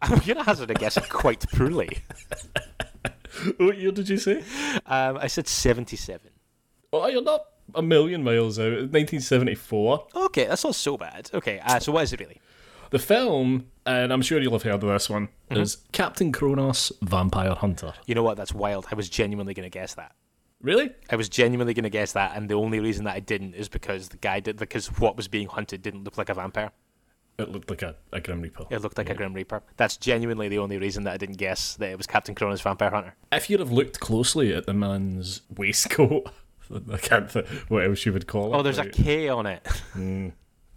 I'm 0.00 0.18
going 0.20 0.38
to 0.38 0.42
hazard 0.42 0.70
a 0.70 0.74
guess 0.74 0.96
quite 1.08 1.46
poorly. 1.50 1.98
what 3.58 3.78
year 3.78 3.92
did 3.92 4.08
you 4.08 4.18
say? 4.18 4.42
Um, 4.86 5.18
I 5.18 5.26
said 5.26 5.48
77. 5.48 6.30
Oh, 6.92 7.06
you're 7.06 7.22
not 7.22 7.42
a 7.74 7.82
million 7.82 8.22
miles 8.22 8.58
out. 8.58 8.72
1974. 8.72 10.08
Okay, 10.14 10.46
that's 10.46 10.64
not 10.64 10.74
so 10.74 10.96
bad. 10.96 11.30
Okay, 11.34 11.60
uh, 11.60 11.78
so 11.78 11.92
what 11.92 12.04
is 12.04 12.12
it 12.12 12.20
really? 12.20 12.40
The 12.90 12.98
film, 12.98 13.66
and 13.84 14.12
I'm 14.12 14.22
sure 14.22 14.40
you'll 14.40 14.52
have 14.52 14.62
heard 14.62 14.82
of 14.82 14.88
this 14.88 15.10
one, 15.10 15.28
is 15.50 15.76
Captain 15.92 16.32
Kronos 16.32 16.90
Vampire 17.02 17.54
Hunter. 17.54 17.92
You 18.06 18.14
know 18.14 18.22
what? 18.22 18.38
That's 18.38 18.54
wild. 18.54 18.86
I 18.90 18.94
was 18.94 19.10
genuinely 19.10 19.52
going 19.52 19.70
to 19.70 19.78
guess 19.78 19.94
that. 19.94 20.14
Really? 20.62 20.90
I 21.10 21.16
was 21.16 21.28
genuinely 21.28 21.74
going 21.74 21.84
to 21.84 21.90
guess 21.90 22.12
that, 22.12 22.34
and 22.34 22.48
the 22.48 22.54
only 22.54 22.80
reason 22.80 23.04
that 23.04 23.14
I 23.14 23.20
didn't 23.20 23.54
is 23.54 23.68
because 23.68 24.08
the 24.08 24.16
guy 24.16 24.40
did 24.40 24.56
because 24.56 24.86
what 24.98 25.16
was 25.16 25.28
being 25.28 25.48
hunted 25.48 25.82
didn't 25.82 26.04
look 26.04 26.16
like 26.16 26.30
a 26.30 26.34
vampire. 26.34 26.72
It 27.38 27.50
looked 27.52 27.70
like 27.70 27.82
a, 27.82 27.94
a 28.12 28.20
Grim 28.20 28.40
Reaper. 28.42 28.64
It 28.68 28.82
looked 28.82 28.98
like 28.98 29.08
a 29.10 29.14
Grim 29.14 29.32
Reaper. 29.32 29.62
That's 29.76 29.96
genuinely 29.96 30.48
the 30.48 30.58
only 30.58 30.76
reason 30.76 31.04
that 31.04 31.14
I 31.14 31.16
didn't 31.16 31.36
guess 31.36 31.76
that 31.76 31.88
it 31.90 31.96
was 31.96 32.06
Captain 32.08 32.34
Kronos 32.34 32.60
Vampire 32.60 32.90
Hunter. 32.90 33.14
If 33.30 33.48
you'd 33.48 33.60
have 33.60 33.70
looked 33.70 34.00
closely 34.00 34.52
at 34.52 34.66
the 34.66 34.74
man's 34.74 35.42
waistcoat, 35.56 36.28
I 36.92 36.96
can't 36.96 37.30
think 37.30 37.46
what 37.68 37.84
else 37.84 38.04
you 38.04 38.12
would 38.12 38.26
call 38.26 38.52
it. 38.52 38.56
Oh, 38.58 38.62
there's 38.62 38.78
a 38.78 38.82
Like, 38.82 38.92
K 38.92 39.28
on 39.28 39.46
it. 39.46 39.64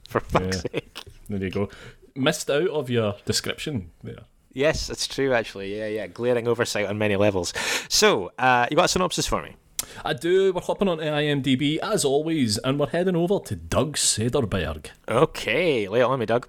For 0.08 0.20
fuck's 0.20 0.58
Yeah. 0.66 0.72
sake. 0.74 1.02
There 1.30 1.44
you 1.44 1.50
go. 1.50 1.70
Missed 2.16 2.52
out 2.52 2.68
of 2.70 2.92
your 2.92 3.16
description 3.26 3.90
there. 4.04 4.26
Yes, 4.54 4.90
it's 4.92 5.08
true. 5.08 5.34
Actually, 5.34 5.76
yeah, 5.76 5.88
yeah. 5.88 6.08
Glaring 6.08 6.48
oversight 6.48 6.86
on 6.86 6.98
many 7.00 7.16
levels. 7.16 7.54
So, 7.90 8.34
uh, 8.38 8.68
you 8.70 8.76
got 8.76 8.86
a 8.86 8.90
synopsis 8.90 9.26
for 9.26 9.42
me? 9.42 9.56
I 10.04 10.14
do. 10.14 10.54
We're 10.54 10.62
hopping 10.62 10.88
on 10.88 10.98
to 10.98 11.04
IMDb 11.04 11.78
as 11.78 12.06
always, 12.06 12.58
and 12.60 12.80
we're 12.80 12.88
heading 12.88 13.16
over 13.16 13.40
to 13.40 13.56
Doug 13.56 13.98
Sederberg. 13.98 14.88
Okay, 15.08 15.88
lay 15.88 16.02
it 16.02 16.04
on 16.04 16.20
me, 16.20 16.26
Doug. 16.26 16.48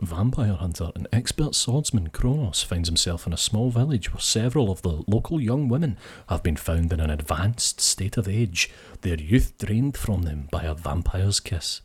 Vampire 0.00 0.54
hunter 0.54 0.90
and 0.94 1.06
expert 1.12 1.54
swordsman 1.54 2.08
Kronos 2.08 2.62
finds 2.62 2.88
himself 2.88 3.26
in 3.26 3.32
a 3.32 3.38
small 3.38 3.70
village 3.70 4.12
where 4.12 4.20
several 4.20 4.70
of 4.70 4.82
the 4.82 5.04
local 5.06 5.40
young 5.40 5.68
women 5.68 5.96
have 6.28 6.42
been 6.42 6.56
found 6.56 6.92
in 6.92 7.00
an 7.00 7.10
advanced 7.10 7.80
state 7.80 8.16
of 8.16 8.28
age, 8.28 8.70
their 9.02 9.16
youth 9.16 9.56
drained 9.58 9.96
from 9.96 10.22
them 10.22 10.48
by 10.50 10.64
a 10.64 10.74
vampire's 10.74 11.40
kiss. 11.40 11.80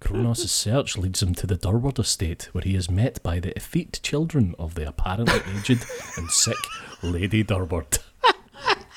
Kronos' 0.00 0.50
search 0.52 0.96
leads 0.96 1.22
him 1.22 1.34
to 1.34 1.46
the 1.46 1.56
Durward 1.56 1.98
estate, 1.98 2.48
where 2.52 2.64
he 2.64 2.74
is 2.74 2.90
met 2.90 3.22
by 3.22 3.40
the 3.40 3.56
effete 3.56 4.00
children 4.02 4.54
of 4.58 4.74
the 4.74 4.86
apparently 4.86 5.40
aged 5.56 5.84
and 6.16 6.30
sick 6.30 6.58
Lady 7.02 7.42
Durward. 7.42 7.98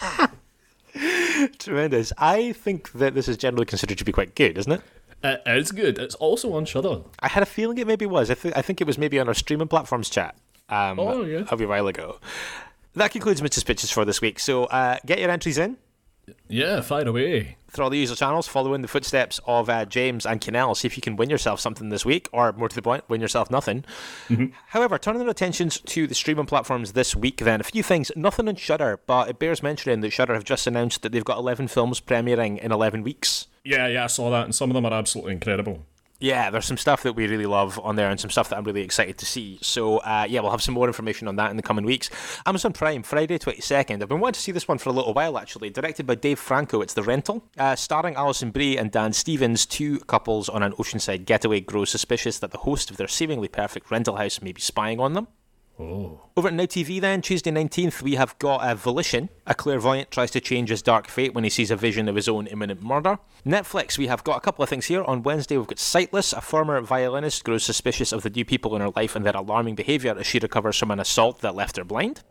Tremendous. 1.60 2.14
I 2.18 2.52
think 2.54 2.92
that 2.94 3.16
this 3.16 3.28
is 3.28 3.38
generally 3.38 3.66
considered 3.66 3.98
to 3.98 4.06
be 4.06 4.12
quite 4.12 4.36
good, 4.36 4.58
isn't 4.58 4.72
it? 4.72 4.82
It 5.24 5.42
is 5.48 5.72
good. 5.72 5.98
It's 6.00 6.16
also 6.16 6.54
on 6.54 6.66
Shudder. 6.66 7.02
I 7.20 7.30
had 7.30 7.44
a 7.44 7.46
feeling 7.46 7.78
it 7.78 7.88
maybe 7.88 8.06
was. 8.06 8.30
I, 8.30 8.34
th- 8.36 8.54
I 8.58 8.62
think 8.62 8.82
it 8.82 8.88
was 8.88 8.98
maybe 8.98 9.20
on 9.20 9.28
our 9.28 9.34
streaming 9.34 9.68
platforms 9.70 10.10
chat. 10.10 10.36
Um, 10.70 11.00
Oh, 11.00 11.24
yeah. 11.24 11.46
A 11.50 11.56
wee 11.56 11.66
while 11.66 11.88
ago. 11.88 12.20
That 12.96 13.12
concludes 13.12 13.42
Mr. 13.42 13.66
Pitches 13.66 13.90
for 13.90 14.06
this 14.06 14.22
week. 14.22 14.38
So 14.40 14.66
uh, 14.66 14.98
get 15.06 15.20
your 15.20 15.32
entries 15.32 15.58
in 15.58 15.78
Yeah, 16.48 16.82
fire 16.82 17.08
away. 17.08 17.58
through 17.70 17.84
all 17.86 17.90
the 17.90 17.98
usual 17.98 18.16
channels. 18.16 18.48
Follow 18.48 18.74
in 18.74 18.82
the 18.82 18.88
footsteps 18.88 19.40
of 19.46 19.70
uh, 19.70 19.86
James 19.86 20.26
and 20.26 20.40
Kinnell. 20.40 20.78
See 20.78 20.86
if 20.88 20.96
you 20.96 21.02
can 21.02 21.16
win 21.16 21.30
yourself 21.30 21.60
something 21.60 21.90
this 21.90 22.06
week, 22.06 22.30
or 22.32 22.52
more 22.54 22.70
to 22.70 22.76
the 22.76 22.82
point, 22.82 23.04
win 23.10 23.20
yourself 23.20 23.50
nothing. 23.50 23.84
However, 24.68 24.98
turning 24.98 25.24
our 25.24 25.30
attentions 25.30 25.80
to 25.82 26.08
the 26.08 26.16
streaming 26.16 26.46
platforms 26.46 26.94
this 26.94 27.16
week, 27.16 27.38
then 27.38 27.60
a 27.60 27.64
few 27.64 27.84
things. 27.84 28.12
Nothing 28.16 28.48
on 28.48 28.56
Shudder, 28.56 29.00
but 29.06 29.30
it 29.30 29.40
bears 29.40 29.64
mentioning 29.64 30.02
that 30.02 30.12
Shudder 30.12 30.34
have 30.34 30.44
just 30.44 30.68
announced 30.68 31.02
that 31.02 31.12
they've 31.12 31.26
got 31.26 31.40
11 31.40 31.68
films 31.68 32.00
premiering 32.00 32.60
in 32.60 32.72
11 32.72 33.04
weeks. 33.04 33.48
Yeah, 33.64 33.88
yeah, 33.88 34.04
I 34.04 34.08
saw 34.08 34.30
that, 34.32 34.46
and 34.46 34.54
some 34.54 34.70
of 34.70 34.76
them 34.76 34.86
are 34.86 34.94
absolutely 34.94 35.34
incredible. 35.34 35.86
Yeah, 36.24 36.52
there's 36.52 36.64
some 36.64 36.78
stuff 36.78 37.04
that 37.04 37.18
we 37.18 37.28
really 37.28 37.46
love 37.46 37.78
on 37.84 37.98
there 37.98 38.10
and 38.10 38.18
some 38.18 38.30
stuff 38.30 38.48
that 38.48 38.58
I'm 38.58 38.64
really 38.64 38.82
excited 38.82 39.18
to 39.18 39.26
see. 39.26 39.60
So, 39.62 39.98
uh, 39.98 40.26
yeah, 40.30 40.40
we'll 40.40 40.52
have 40.52 40.62
some 40.62 40.74
more 40.74 40.88
information 40.88 41.28
on 41.28 41.36
that 41.36 41.52
in 41.52 41.58
the 41.58 41.62
coming 41.62 41.84
weeks. 41.84 42.10
Amazon 42.46 42.72
Prime, 42.72 43.04
Friday 43.04 43.38
22nd. 43.38 44.02
I've 44.02 44.08
been 44.08 44.22
wanting 44.22 44.36
to 44.36 44.40
see 44.40 44.54
this 44.54 44.66
one 44.66 44.78
for 44.78 44.88
a 44.88 44.94
little 44.94 45.14
while, 45.14 45.38
actually. 45.38 45.70
Directed 45.70 46.08
by 46.08 46.16
Dave 46.16 46.40
Franco, 46.40 46.80
it's 46.80 46.94
The 46.94 47.04
Rental. 47.04 47.44
Uh, 47.58 47.76
starring 47.76 48.16
Alison 48.16 48.52
Brie 48.52 48.78
and 48.78 48.90
Dan 48.90 49.12
Stevens, 49.12 49.66
two 49.66 50.00
couples 50.00 50.48
on 50.48 50.64
an 50.64 50.72
oceanside 50.74 51.26
getaway 51.26 51.60
grow 51.60 51.84
suspicious 51.84 52.40
that 52.40 52.52
the 52.52 52.60
host 52.60 52.90
of 52.90 52.96
their 52.96 53.10
seemingly 53.10 53.50
perfect 53.50 53.92
rental 53.92 54.16
house 54.16 54.42
may 54.42 54.54
be 54.54 54.62
spying 54.62 55.02
on 55.02 55.16
them. 55.16 55.28
Oh. 55.80 56.22
Over 56.38 56.50
at 56.50 56.54
Now 56.54 56.66
TV 56.66 57.02
then, 57.02 57.22
Tuesday 57.22 57.52
19th, 57.52 58.02
we 58.04 58.16
have 58.16 58.38
got 58.38 58.60
a 58.70 58.76
Volition. 58.76 59.30
A 59.48 59.56
clairvoyant 59.56 60.12
tries 60.12 60.30
to 60.32 60.40
change 60.40 60.70
his 60.70 60.82
dark 60.84 61.08
fate 61.08 61.34
when 61.34 61.44
he 61.44 61.50
sees 61.50 61.72
a 61.72 61.76
vision 61.76 62.08
of 62.08 62.16
his 62.16 62.28
own 62.28 62.46
imminent 62.48 62.84
murder. 62.84 63.18
Netflix, 63.46 63.98
we 63.98 64.08
have 64.08 64.24
got 64.24 64.38
a 64.38 64.42
couple 64.42 64.64
of 64.64 64.70
things 64.70 64.86
here. 64.86 65.04
On 65.04 65.24
Wednesday, 65.24 65.58
we've 65.58 65.68
got 65.68 65.80
Sightless. 65.80 66.32
A 66.32 66.42
former 66.42 66.80
violinist 66.82 67.44
grows 67.44 67.64
suspicious 67.64 68.12
of 68.12 68.22
the 68.22 68.30
new 68.30 68.46
people 68.46 68.76
in 68.76 68.82
her 68.82 68.92
life 68.96 69.16
and 69.16 69.26
their 69.26 69.36
alarming 69.36 69.76
behaviour 69.76 70.16
as 70.18 70.28
she 70.28 70.40
recovers 70.40 70.78
from 70.78 70.92
an 70.92 71.00
assault 71.00 71.42
that 71.42 71.56
left 71.56 71.78
her 71.78 71.84
blind. 71.84 72.24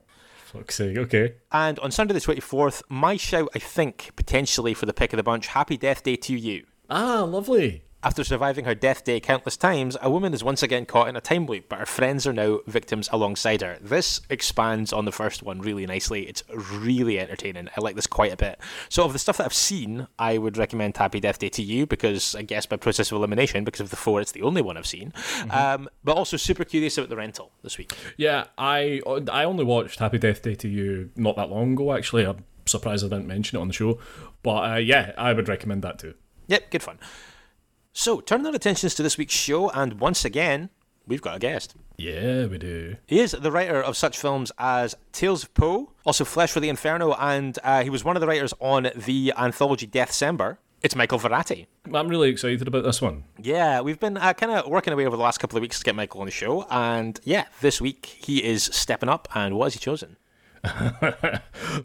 Fuck's 0.44 0.76
sake, 0.76 0.98
okay. 0.98 1.34
And 1.50 1.78
on 1.80 1.90
Sunday 1.90 2.14
the 2.14 2.20
24th, 2.20 2.82
my 2.88 3.16
shout, 3.16 3.48
I 3.54 3.58
think, 3.58 4.10
potentially 4.16 4.74
for 4.74 4.86
the 4.86 4.92
pick 4.92 5.12
of 5.12 5.16
the 5.16 5.22
bunch, 5.22 5.48
Happy 5.48 5.76
Death 5.76 6.02
Day 6.02 6.16
to 6.16 6.36
You. 6.36 6.66
Ah, 6.90 7.22
lovely. 7.22 7.84
After 8.04 8.24
surviving 8.24 8.64
her 8.64 8.74
death 8.74 9.04
day 9.04 9.20
countless 9.20 9.56
times, 9.56 9.96
a 10.02 10.10
woman 10.10 10.34
is 10.34 10.42
once 10.42 10.62
again 10.62 10.86
caught 10.86 11.06
in 11.06 11.14
a 11.14 11.20
time 11.20 11.46
loop, 11.46 11.68
but 11.68 11.78
her 11.78 11.86
friends 11.86 12.26
are 12.26 12.32
now 12.32 12.58
victims 12.66 13.08
alongside 13.12 13.60
her. 13.60 13.78
This 13.80 14.20
expands 14.28 14.92
on 14.92 15.04
the 15.04 15.12
first 15.12 15.44
one 15.44 15.60
really 15.60 15.86
nicely. 15.86 16.26
It's 16.26 16.42
really 16.50 17.20
entertaining. 17.20 17.68
I 17.76 17.80
like 17.80 17.94
this 17.94 18.08
quite 18.08 18.32
a 18.32 18.36
bit. 18.36 18.58
So, 18.88 19.04
of 19.04 19.12
the 19.12 19.20
stuff 19.20 19.36
that 19.36 19.44
I've 19.44 19.54
seen, 19.54 20.08
I 20.18 20.36
would 20.36 20.56
recommend 20.56 20.96
Happy 20.96 21.20
Death 21.20 21.38
Day 21.38 21.48
to 21.50 21.62
you 21.62 21.86
because 21.86 22.34
I 22.34 22.42
guess 22.42 22.66
by 22.66 22.76
process 22.76 23.12
of 23.12 23.18
elimination, 23.18 23.62
because 23.62 23.80
of 23.80 23.90
the 23.90 23.96
four, 23.96 24.20
it's 24.20 24.32
the 24.32 24.42
only 24.42 24.62
one 24.62 24.76
I've 24.76 24.86
seen. 24.86 25.12
Mm-hmm. 25.12 25.50
Um, 25.52 25.88
but 26.02 26.16
also 26.16 26.36
super 26.36 26.64
curious 26.64 26.98
about 26.98 27.08
the 27.08 27.16
rental 27.16 27.52
this 27.62 27.78
week. 27.78 27.92
Yeah, 28.16 28.46
I 28.58 29.00
I 29.30 29.44
only 29.44 29.64
watched 29.64 30.00
Happy 30.00 30.18
Death 30.18 30.42
Day 30.42 30.56
to 30.56 30.68
you 30.68 31.10
not 31.14 31.36
that 31.36 31.50
long 31.50 31.74
ago. 31.74 31.92
Actually, 31.92 32.26
I'm 32.26 32.44
surprised 32.66 33.04
I 33.04 33.08
didn't 33.08 33.28
mention 33.28 33.58
it 33.58 33.60
on 33.60 33.68
the 33.68 33.74
show. 33.74 34.00
But 34.42 34.72
uh, 34.72 34.76
yeah, 34.78 35.12
I 35.16 35.32
would 35.32 35.48
recommend 35.48 35.82
that 35.82 36.00
too. 36.00 36.14
Yep, 36.48 36.70
good 36.70 36.82
fun. 36.82 36.98
So, 37.94 38.20
turning 38.20 38.46
our 38.46 38.54
attentions 38.54 38.94
to 38.94 39.02
this 39.02 39.18
week's 39.18 39.34
show, 39.34 39.68
and 39.68 40.00
once 40.00 40.24
again, 40.24 40.70
we've 41.06 41.20
got 41.20 41.36
a 41.36 41.38
guest. 41.38 41.74
Yeah, 41.98 42.46
we 42.46 42.56
do. 42.56 42.96
He 43.06 43.20
is 43.20 43.32
the 43.32 43.52
writer 43.52 43.82
of 43.82 43.98
such 43.98 44.18
films 44.18 44.50
as 44.56 44.96
Tales 45.12 45.42
of 45.42 45.52
Poe, 45.52 45.92
also 46.06 46.24
Flesh 46.24 46.50
for 46.50 46.60
the 46.60 46.70
Inferno, 46.70 47.12
and 47.12 47.58
uh, 47.62 47.82
he 47.82 47.90
was 47.90 48.02
one 48.02 48.16
of 48.16 48.22
the 48.22 48.26
writers 48.26 48.54
on 48.60 48.88
the 48.96 49.34
anthology 49.36 49.86
Death 49.86 50.10
Deathcember. 50.10 50.56
It's 50.80 50.96
Michael 50.96 51.18
Varrati. 51.18 51.66
I'm 51.92 52.08
really 52.08 52.30
excited 52.30 52.66
about 52.66 52.82
this 52.82 53.02
one. 53.02 53.24
Yeah, 53.38 53.82
we've 53.82 54.00
been 54.00 54.16
uh, 54.16 54.32
kind 54.32 54.52
of 54.52 54.68
working 54.68 54.94
away 54.94 55.04
over 55.04 55.16
the 55.16 55.22
last 55.22 55.38
couple 55.38 55.58
of 55.58 55.60
weeks 55.60 55.78
to 55.78 55.84
get 55.84 55.94
Michael 55.94 56.22
on 56.22 56.26
the 56.26 56.32
show, 56.32 56.66
and 56.70 57.20
yeah, 57.24 57.44
this 57.60 57.78
week 57.78 58.06
he 58.06 58.42
is 58.42 58.64
stepping 58.72 59.10
up. 59.10 59.28
And 59.34 59.54
what 59.58 59.66
has 59.66 59.74
he 59.74 59.80
chosen? 59.80 60.16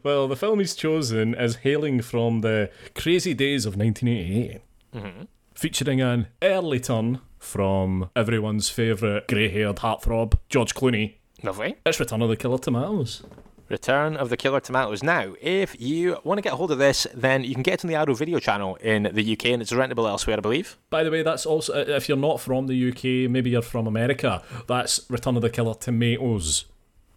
well, 0.04 0.30
the 0.30 0.38
film 0.38 0.60
he's 0.60 0.74
chosen 0.74 1.36
is 1.36 1.58
hailing 1.58 2.02
from 2.02 2.42
the 2.42 2.72
crazy 2.96 3.34
days 3.34 3.66
of 3.66 3.76
1988. 3.76 4.62
Mm-hmm 4.96 5.24
featuring 5.58 6.00
an 6.00 6.28
early 6.44 6.80
turn 6.80 7.20
from 7.40 8.12
everyone's 8.16 8.70
favourite 8.70 9.28
grey 9.28 9.50
haired 9.50 9.78
heartthrob, 9.78 10.36
George 10.50 10.76
Clooney. 10.76 11.16
Lovely. 11.42 11.76
It's 11.84 12.00
Return 12.00 12.22
of 12.22 12.30
the 12.30 12.36
Killer 12.36 12.60
Tomatoes. 12.60 13.24
Return 13.68 14.16
of 14.16 14.30
the 14.30 14.38
Killer 14.38 14.60
Tomatoes. 14.60 15.02
Now, 15.02 15.34
if 15.42 15.80
you 15.82 16.18
want 16.24 16.38
to 16.38 16.44
get 16.44 16.54
a 16.54 16.56
hold 16.56 16.72
of 16.72 16.78
this, 16.78 17.08
then 17.14 17.44
you 17.44 17.56
can 17.56 17.64
get 17.64 17.74
it 17.74 17.86
on 17.86 17.90
the 17.90 17.96
Arrow 17.96 18.14
video 18.14 18.38
channel 18.38 18.76
in 18.76 19.10
the 19.12 19.34
UK 19.34 19.48
and 19.48 19.62
it's 19.62 19.74
rentable 19.74 20.08
elsewhere, 20.08 20.38
I 20.38 20.42
believe. 20.42 20.78
By 20.92 21.04
the 21.04 21.10
way, 21.10 21.24
that's 21.24 21.46
also, 21.46 21.74
uh, 21.74 21.86
if 21.88 22.08
you're 22.08 22.18
not 22.18 22.40
from 22.40 22.68
the 22.68 22.90
UK, 22.90 23.30
maybe 23.30 23.50
you're 23.50 23.64
from 23.64 23.88
America, 23.88 24.44
that's 24.68 25.10
Return 25.10 25.36
of 25.36 25.42
the 25.42 25.50
Killer 25.50 25.74
Tomatoes. 25.74 26.66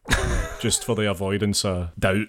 Just 0.61 0.83
for 0.85 0.95
the 0.95 1.11
avoidance 1.11 1.63
of 1.65 1.91
doubt. 1.99 2.29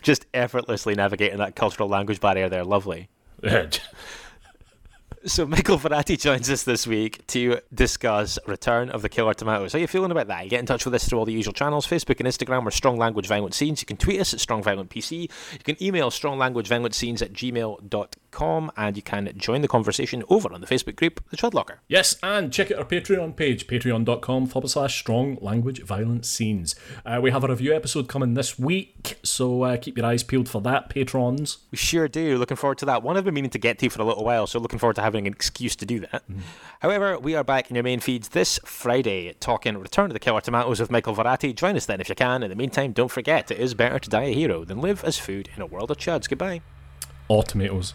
Just 0.00 0.24
effortlessly 0.32 0.94
navigating 0.94 1.38
that 1.38 1.54
cultural 1.54 1.88
language 1.88 2.20
barrier 2.20 2.48
there. 2.48 2.64
Lovely. 2.64 3.10
So 5.24 5.46
Michael 5.46 5.78
Varrati 5.78 6.18
joins 6.18 6.50
us 6.50 6.64
this 6.64 6.86
week 6.86 7.24
to 7.28 7.60
discuss 7.72 8.38
Return 8.46 8.90
of 8.90 9.02
the 9.02 9.08
Killer 9.08 9.34
Tomatoes. 9.34 9.72
How 9.72 9.78
are 9.78 9.80
you 9.80 9.86
feeling 9.86 10.10
about 10.10 10.26
that? 10.26 10.42
You 10.42 10.50
get 10.50 10.60
in 10.60 10.66
touch 10.66 10.84
with 10.84 10.94
us 10.94 11.08
through 11.08 11.18
all 11.18 11.24
the 11.24 11.32
usual 11.32 11.52
channels, 11.52 11.86
Facebook 11.86 12.18
and 12.18 12.28
Instagram. 12.28 12.64
We're 12.64 12.72
Strong 12.72 12.98
Language 12.98 13.28
Violent 13.28 13.54
Scenes. 13.54 13.80
You 13.80 13.86
can 13.86 13.96
tweet 13.96 14.20
us 14.20 14.34
at 14.34 14.40
Strong 14.40 14.64
Violent 14.64 14.90
PC. 14.90 15.22
You 15.22 15.58
can 15.64 15.80
email 15.82 16.10
stronglanguageviolentscenes 16.10 17.22
at 17.22 17.32
gmail.com 17.32 18.21
and 18.40 18.96
you 18.96 19.02
can 19.02 19.32
join 19.36 19.60
the 19.60 19.68
conversation 19.68 20.24
over 20.28 20.52
on 20.52 20.60
the 20.60 20.66
Facebook 20.66 20.96
group, 20.96 21.22
The 21.30 21.36
Chud 21.36 21.54
Locker. 21.54 21.80
Yes, 21.88 22.16
and 22.22 22.52
check 22.52 22.70
out 22.70 22.78
our 22.78 22.84
Patreon 22.84 23.36
page, 23.36 23.66
patreon.com 23.66 24.46
forward 24.46 24.68
slash 24.68 24.98
Strong 24.98 25.38
Language 25.40 25.82
Violent 25.82 26.24
Scenes. 26.24 26.74
Uh, 27.04 27.20
we 27.22 27.30
have 27.30 27.44
a 27.44 27.48
review 27.48 27.74
episode 27.74 28.08
coming 28.08 28.34
this 28.34 28.58
week, 28.58 29.18
so 29.22 29.62
uh, 29.62 29.76
keep 29.76 29.96
your 29.96 30.06
eyes 30.06 30.22
peeled 30.22 30.48
for 30.48 30.60
that, 30.62 30.88
patrons. 30.88 31.58
We 31.70 31.78
sure 31.78 32.08
do. 32.08 32.38
Looking 32.38 32.56
forward 32.56 32.78
to 32.78 32.86
that. 32.86 33.02
One 33.02 33.16
I've 33.16 33.24
been 33.24 33.34
meaning 33.34 33.50
to 33.50 33.58
get 33.58 33.78
to 33.80 33.88
for 33.90 34.02
a 34.02 34.04
little 34.04 34.24
while, 34.24 34.46
so 34.46 34.58
looking 34.58 34.78
forward 34.78 34.96
to 34.96 35.02
having 35.02 35.26
an 35.26 35.32
excuse 35.32 35.76
to 35.76 35.86
do 35.86 36.00
that. 36.00 36.22
Mm. 36.30 36.40
However, 36.80 37.18
we 37.18 37.34
are 37.34 37.44
back 37.44 37.70
in 37.70 37.76
your 37.76 37.84
main 37.84 38.00
feeds 38.00 38.30
this 38.30 38.58
Friday 38.64 39.34
talking 39.40 39.76
Return 39.78 40.08
to 40.08 40.12
the 40.12 40.18
Killer 40.18 40.40
Tomatoes 40.40 40.80
with 40.80 40.90
Michael 40.90 41.14
Varrati. 41.14 41.54
Join 41.54 41.76
us 41.76 41.86
then 41.86 42.00
if 42.00 42.08
you 42.08 42.14
can. 42.14 42.42
In 42.42 42.50
the 42.50 42.56
meantime, 42.56 42.92
don't 42.92 43.10
forget 43.10 43.50
it 43.50 43.58
is 43.58 43.74
better 43.74 43.98
to 43.98 44.10
die 44.10 44.24
a 44.24 44.34
hero 44.34 44.64
than 44.64 44.80
live 44.80 45.04
as 45.04 45.18
food 45.18 45.50
in 45.54 45.62
a 45.62 45.66
world 45.66 45.90
of 45.90 45.98
chuds. 45.98 46.28
Goodbye. 46.28 46.62
Or 47.28 47.42
tomatoes. 47.42 47.94